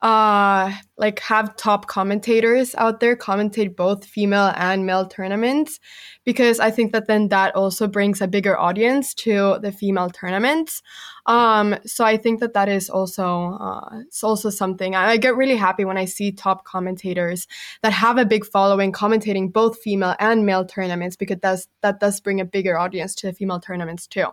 uh 0.02 0.72
like 0.98 1.20
have 1.20 1.56
top 1.58 1.86
commentators 1.86 2.74
out 2.76 3.00
there 3.00 3.16
commentate 3.16 3.76
both 3.76 4.04
female 4.04 4.52
and 4.56 4.84
male 4.84 5.06
tournaments 5.06 5.80
because 6.26 6.60
i 6.60 6.72
think 6.72 6.92
that 6.92 7.06
then 7.06 7.28
that 7.30 7.56
also 7.56 7.88
brings 7.88 8.20
a 8.20 8.28
bigger 8.28 8.58
audience 8.58 9.14
to 9.14 9.60
the 9.62 9.72
female 9.72 10.10
tournaments. 10.10 10.82
Um 11.28 11.76
so 11.86 12.04
i 12.04 12.18
think 12.18 12.40
that 12.40 12.54
that 12.54 12.68
is 12.68 12.90
also 12.90 13.58
uh 13.62 14.00
it's 14.08 14.24
also 14.24 14.50
something. 14.50 14.96
I, 14.96 15.12
I 15.12 15.18
get 15.18 15.36
really 15.36 15.56
happy 15.56 15.86
when 15.86 15.98
i 15.98 16.06
see 16.06 16.32
top 16.32 16.66
commentators 16.66 17.48
that 17.84 17.94
have 17.94 18.18
a 18.18 18.26
big 18.26 18.44
following 18.44 18.92
commentating 18.92 19.54
both 19.54 19.80
female 19.80 20.16
and 20.20 20.48
male 20.48 20.66
tournaments 20.66 21.16
because 21.16 21.38
that's 21.42 21.68
that 21.82 22.00
does 22.00 22.20
bring 22.22 22.42
a 22.42 22.46
bigger 22.46 22.76
audience 22.76 23.14
to 23.16 23.28
the 23.28 23.34
female 23.34 23.60
tournaments 23.60 24.08
too. 24.08 24.28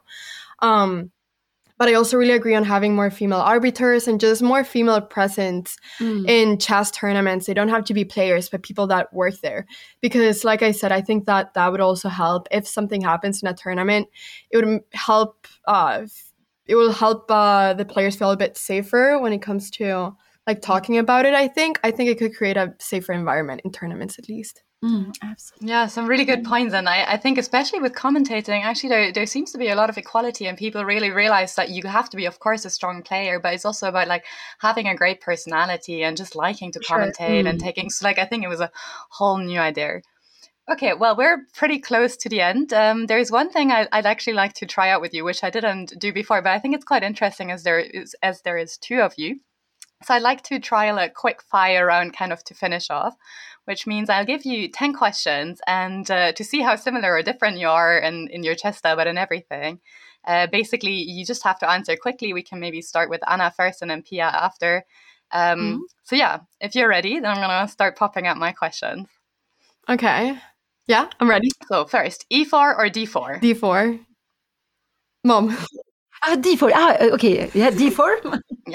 Um 0.60 1.10
but 1.78 1.88
I 1.88 1.94
also 1.94 2.16
really 2.16 2.32
agree 2.32 2.54
on 2.54 2.64
having 2.64 2.94
more 2.94 3.10
female 3.10 3.38
arbiters 3.38 4.08
and 4.08 4.20
just 4.20 4.42
more 4.42 4.64
female 4.64 5.00
presence 5.00 5.76
mm. 6.00 6.28
in 6.28 6.58
chess 6.58 6.90
tournaments. 6.90 7.46
They 7.46 7.54
don't 7.54 7.68
have 7.68 7.84
to 7.84 7.94
be 7.94 8.04
players, 8.04 8.48
but 8.48 8.62
people 8.62 8.88
that 8.88 9.12
work 9.14 9.40
there. 9.40 9.66
Because, 10.00 10.44
like 10.44 10.62
I 10.62 10.72
said, 10.72 10.90
I 10.90 11.00
think 11.00 11.26
that 11.26 11.54
that 11.54 11.70
would 11.70 11.80
also 11.80 12.08
help 12.08 12.48
if 12.50 12.66
something 12.66 13.00
happens 13.00 13.42
in 13.42 13.48
a 13.48 13.54
tournament. 13.54 14.08
It 14.50 14.64
would 14.64 14.80
help. 14.92 15.46
Uh, 15.66 16.06
it 16.66 16.74
will 16.74 16.92
help 16.92 17.30
uh, 17.30 17.72
the 17.72 17.86
players 17.86 18.16
feel 18.16 18.30
a 18.30 18.36
bit 18.36 18.58
safer 18.58 19.18
when 19.18 19.32
it 19.32 19.40
comes 19.40 19.70
to 19.70 20.14
like 20.46 20.60
talking 20.60 20.98
about 20.98 21.26
it. 21.26 21.34
I 21.34 21.48
think. 21.48 21.78
I 21.84 21.92
think 21.92 22.10
it 22.10 22.18
could 22.18 22.36
create 22.36 22.56
a 22.56 22.74
safer 22.80 23.12
environment 23.12 23.62
in 23.64 23.70
tournaments, 23.72 24.18
at 24.18 24.28
least. 24.28 24.62
Mm, 24.84 25.12
absolutely. 25.22 25.68
Yeah, 25.68 25.86
some 25.88 26.06
really 26.06 26.24
good 26.24 26.44
points. 26.44 26.72
And 26.72 26.88
I, 26.88 27.04
I 27.04 27.16
think, 27.16 27.36
especially 27.36 27.80
with 27.80 27.94
commentating, 27.94 28.62
actually, 28.62 28.90
there, 28.90 29.12
there 29.12 29.26
seems 29.26 29.50
to 29.52 29.58
be 29.58 29.68
a 29.68 29.74
lot 29.74 29.90
of 29.90 29.98
equality, 29.98 30.46
and 30.46 30.56
people 30.56 30.84
really 30.84 31.10
realize 31.10 31.56
that 31.56 31.70
you 31.70 31.82
have 31.82 32.08
to 32.10 32.16
be, 32.16 32.26
of 32.26 32.38
course, 32.38 32.64
a 32.64 32.70
strong 32.70 33.02
player, 33.02 33.40
but 33.40 33.54
it's 33.54 33.64
also 33.64 33.88
about 33.88 34.06
like 34.06 34.24
having 34.60 34.86
a 34.86 34.94
great 34.94 35.20
personality 35.20 36.04
and 36.04 36.16
just 36.16 36.36
liking 36.36 36.70
to 36.72 36.80
sure. 36.82 36.98
commentate 36.98 37.44
mm. 37.44 37.50
and 37.50 37.60
taking. 37.60 37.90
So, 37.90 38.06
like, 38.06 38.20
I 38.20 38.24
think 38.24 38.44
it 38.44 38.48
was 38.48 38.60
a 38.60 38.70
whole 39.10 39.38
new 39.38 39.58
idea. 39.58 40.00
Okay, 40.70 40.92
well, 40.92 41.16
we're 41.16 41.46
pretty 41.54 41.78
close 41.78 42.16
to 42.18 42.28
the 42.28 42.42
end. 42.42 42.72
Um, 42.72 43.06
there's 43.06 43.32
one 43.32 43.50
thing 43.50 43.72
I, 43.72 43.88
would 43.92 44.06
actually 44.06 44.34
like 44.34 44.52
to 44.54 44.66
try 44.66 44.90
out 44.90 45.00
with 45.00 45.14
you, 45.14 45.24
which 45.24 45.42
I 45.42 45.48
didn't 45.50 45.94
do 45.98 46.12
before, 46.12 46.42
but 46.42 46.52
I 46.52 46.58
think 46.58 46.74
it's 46.74 46.84
quite 46.84 47.02
interesting 47.02 47.50
as 47.50 47.62
there 47.62 47.80
is 47.80 48.14
as 48.22 48.42
there 48.42 48.58
is 48.58 48.76
two 48.76 49.00
of 49.00 49.14
you. 49.16 49.40
So 50.04 50.14
I'd 50.14 50.22
like 50.22 50.42
to 50.44 50.60
trial 50.60 50.98
a 50.98 51.08
quick 51.08 51.42
fire 51.42 51.86
round, 51.86 52.16
kind 52.16 52.32
of 52.32 52.44
to 52.44 52.54
finish 52.54 52.88
off 52.90 53.14
which 53.68 53.86
means 53.86 54.08
I'll 54.08 54.24
give 54.24 54.46
you 54.46 54.66
10 54.68 54.94
questions 54.94 55.60
and 55.66 56.10
uh, 56.10 56.32
to 56.32 56.42
see 56.42 56.62
how 56.62 56.74
similar 56.74 57.12
or 57.12 57.22
different 57.22 57.58
you 57.58 57.68
are 57.68 57.98
in, 57.98 58.26
in 58.28 58.42
your 58.42 58.54
chess 58.54 58.78
style, 58.78 58.96
but 58.96 59.06
in 59.06 59.18
everything. 59.18 59.80
Uh, 60.26 60.46
basically, 60.46 60.94
you 60.94 61.22
just 61.22 61.44
have 61.44 61.58
to 61.58 61.68
answer 61.68 61.94
quickly. 61.94 62.32
We 62.32 62.42
can 62.42 62.60
maybe 62.60 62.80
start 62.80 63.10
with 63.10 63.20
Anna 63.30 63.52
first 63.54 63.82
and 63.82 63.90
then 63.90 64.02
Pia 64.02 64.24
after. 64.24 64.86
Um, 65.32 65.58
Mhm. 65.60 65.78
So 66.02 66.16
yeah, 66.16 66.38
if 66.62 66.74
you're 66.74 66.88
ready, 66.88 67.20
then 67.20 67.30
I'm 67.30 67.42
gonna 67.42 67.68
start 67.68 67.94
popping 67.98 68.26
out 68.26 68.38
my 68.38 68.52
questions. 68.52 69.06
Okay. 69.86 70.38
Yeah, 70.86 71.10
I'm 71.20 71.28
ready. 71.28 71.50
So 71.68 71.84
first, 71.84 72.24
E4 72.32 72.74
or 72.78 72.88
D4? 72.88 73.38
D4. 73.42 74.00
Mom. 75.24 75.54
Ah, 76.22 76.36
D4. 76.36 76.72
Ah, 76.74 76.96
okay. 77.12 77.50
Yeah, 77.52 77.70
D4. 77.70 78.40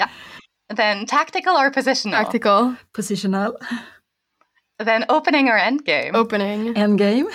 then 0.68 1.06
tactical 1.06 1.54
or 1.56 1.70
positional? 1.70 2.12
Tactical. 2.12 2.76
Positional. 2.92 3.56
Then 4.78 5.04
opening 5.08 5.48
or 5.48 5.56
end 5.56 5.84
game? 5.84 6.14
Opening. 6.14 6.76
End 6.76 6.98
game. 6.98 7.28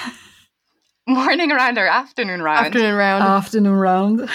Morning 1.08 1.50
round 1.50 1.78
or 1.78 1.88
afternoon 1.88 2.42
round? 2.42 2.68
Afternoon 2.68 2.96
round. 2.96 3.24
Afternoon 3.24 3.74
round. 3.74 4.30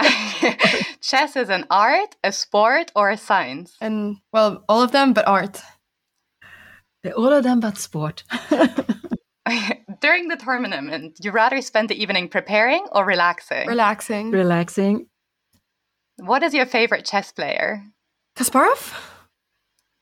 Chess 1.00 1.36
is 1.36 1.48
an 1.48 1.66
art, 1.70 2.16
a 2.22 2.32
sport, 2.32 2.92
or 2.94 3.10
a 3.10 3.16
science? 3.16 3.76
and, 3.80 4.16
well, 4.32 4.64
all 4.68 4.82
of 4.82 4.92
them, 4.92 5.12
but 5.12 5.26
art. 5.26 5.60
All 7.16 7.32
of 7.32 7.42
them 7.42 7.60
but 7.60 7.78
sport. 7.78 8.24
During 10.00 10.28
the 10.28 10.36
tournament, 10.36 11.18
you 11.22 11.30
rather 11.30 11.60
spend 11.62 11.88
the 11.88 12.00
evening 12.00 12.28
preparing 12.28 12.86
or 12.92 13.04
relaxing? 13.04 13.66
Relaxing. 13.66 14.30
Relaxing. 14.30 15.06
what 16.18 16.42
is 16.42 16.52
your 16.54 16.66
favorite 16.66 17.04
chess 17.06 17.32
player? 17.32 17.82
Kasparov? 18.40 18.94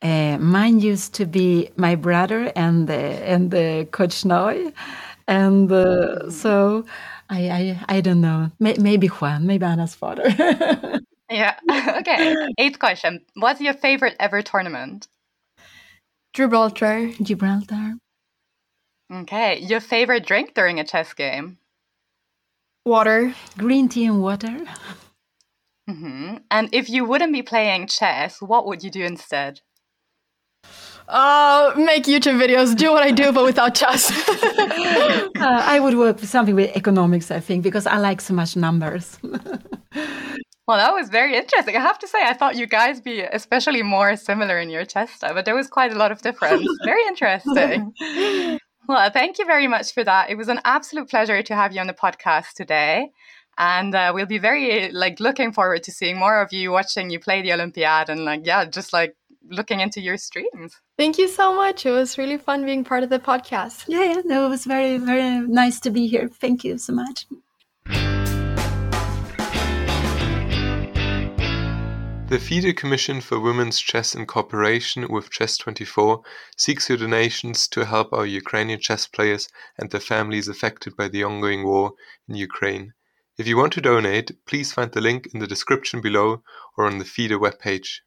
Uh, 0.00 0.38
mine 0.38 0.78
used 0.78 1.12
to 1.14 1.26
be 1.26 1.70
my 1.76 1.96
brother 1.96 2.52
and 2.54 2.86
the 2.88 2.94
and 2.94 3.50
the 3.50 3.88
coach 3.90 4.24
Noy, 4.24 4.72
and 5.26 5.72
uh, 5.72 6.30
so 6.30 6.84
I, 7.28 7.50
I 7.50 7.96
I 7.96 8.00
don't 8.00 8.20
know. 8.20 8.52
May, 8.60 8.76
maybe 8.78 9.08
Juan, 9.08 9.44
maybe 9.44 9.64
Anna's 9.64 9.94
father. 9.94 10.30
Yeah. 11.30 11.56
okay. 11.98 12.34
Eighth 12.56 12.78
question. 12.78 13.20
What's 13.34 13.60
your 13.60 13.74
favorite 13.74 14.16
ever 14.18 14.40
tournament? 14.40 15.08
Gibraltar. 16.32 17.10
Gibraltar. 17.20 17.96
Okay. 19.12 19.58
Your 19.58 19.80
favorite 19.80 20.26
drink 20.26 20.54
during 20.54 20.80
a 20.80 20.84
chess 20.84 21.12
game? 21.12 21.58
Water. 22.86 23.34
Green 23.58 23.90
tea 23.90 24.06
and 24.06 24.22
water. 24.22 24.64
Hmm 25.88 26.36
And 26.50 26.68
if 26.72 26.90
you 26.90 27.04
wouldn't 27.04 27.32
be 27.32 27.42
playing 27.42 27.86
chess, 27.86 28.42
what 28.42 28.66
would 28.66 28.82
you 28.82 28.90
do 28.90 29.02
instead? 29.04 29.60
Uh, 31.08 31.72
make 31.76 32.04
YouTube 32.04 32.38
videos. 32.38 32.76
Do 32.76 32.92
what 32.92 33.02
I 33.02 33.10
do, 33.10 33.32
but 33.32 33.44
without 33.44 33.74
chess. 33.74 34.12
Uh, 35.38 35.62
I 35.64 35.78
would 35.78 35.94
work 35.96 36.20
with 36.20 36.28
something 36.28 36.56
with 36.56 36.76
economics, 36.76 37.30
I 37.30 37.38
think, 37.38 37.62
because 37.62 37.86
I 37.86 37.98
like 37.98 38.20
so 38.20 38.34
much 38.34 38.56
numbers. 38.56 39.18
Well, 40.68 40.76
that 40.76 40.92
was 40.92 41.08
very 41.08 41.34
interesting. 41.34 41.74
I 41.76 41.80
have 41.80 41.98
to 42.00 42.06
say, 42.06 42.18
I 42.22 42.34
thought 42.34 42.56
you 42.56 42.66
guys 42.66 43.00
be 43.00 43.22
especially 43.22 43.82
more 43.82 44.16
similar 44.16 44.58
in 44.58 44.68
your 44.68 44.84
chess 44.84 45.10
style, 45.12 45.32
but 45.32 45.46
there 45.46 45.54
was 45.54 45.66
quite 45.66 45.92
a 45.94 45.96
lot 45.96 46.12
of 46.12 46.20
difference. 46.20 46.68
very 46.84 47.02
interesting. 47.06 47.94
Well, 48.86 49.08
thank 49.10 49.38
you 49.38 49.46
very 49.46 49.66
much 49.66 49.94
for 49.94 50.04
that. 50.04 50.28
It 50.28 50.36
was 50.36 50.48
an 50.48 50.60
absolute 50.64 51.08
pleasure 51.08 51.42
to 51.42 51.54
have 51.54 51.72
you 51.72 51.80
on 51.80 51.86
the 51.86 51.94
podcast 51.94 52.52
today. 52.54 53.12
And 53.58 53.94
uh, 53.94 54.12
we'll 54.14 54.26
be 54.26 54.38
very 54.38 54.90
like 54.92 55.18
looking 55.18 55.52
forward 55.52 55.82
to 55.82 55.92
seeing 55.92 56.16
more 56.16 56.40
of 56.40 56.52
you, 56.52 56.70
watching 56.70 57.10
you 57.10 57.18
play 57.18 57.42
the 57.42 57.52
Olympiad, 57.52 58.08
and 58.08 58.24
like 58.24 58.46
yeah, 58.46 58.64
just 58.64 58.92
like 58.92 59.16
looking 59.50 59.80
into 59.80 60.00
your 60.00 60.16
streams. 60.16 60.80
Thank 60.96 61.18
you 61.18 61.28
so 61.28 61.54
much. 61.54 61.84
It 61.84 61.90
was 61.90 62.18
really 62.18 62.38
fun 62.38 62.64
being 62.64 62.84
part 62.84 63.02
of 63.02 63.10
the 63.10 63.18
podcast. 63.18 63.84
yeah, 63.88 64.04
yeah, 64.04 64.22
no, 64.24 64.46
it 64.46 64.48
was 64.48 64.64
very, 64.64 64.98
very 64.98 65.40
nice 65.40 65.80
to 65.80 65.90
be 65.90 66.06
here. 66.06 66.28
Thank 66.28 66.64
you 66.64 66.78
so 66.78 66.92
much. 66.92 67.26
The 72.28 72.38
FIDE 72.38 72.76
Commission 72.76 73.22
for 73.22 73.40
Women's 73.40 73.80
Chess 73.80 74.14
in 74.14 74.26
cooperation 74.26 75.08
with 75.08 75.30
Chess24 75.30 76.22
seeks 76.58 76.90
your 76.90 76.98
donations 76.98 77.66
to 77.68 77.86
help 77.86 78.12
our 78.12 78.26
Ukrainian 78.26 78.80
chess 78.80 79.06
players 79.06 79.48
and 79.78 79.90
their 79.90 80.00
families 80.00 80.46
affected 80.46 80.94
by 80.94 81.08
the 81.08 81.24
ongoing 81.24 81.64
war 81.64 81.94
in 82.28 82.34
Ukraine. 82.34 82.92
If 83.38 83.46
you 83.46 83.56
want 83.56 83.72
to 83.74 83.80
donate, 83.80 84.44
please 84.46 84.72
find 84.72 84.90
the 84.90 85.00
link 85.00 85.28
in 85.32 85.38
the 85.38 85.46
description 85.46 86.00
below 86.00 86.42
or 86.76 86.86
on 86.86 86.98
the 86.98 87.04
FIDE 87.04 87.38
webpage. 87.38 88.00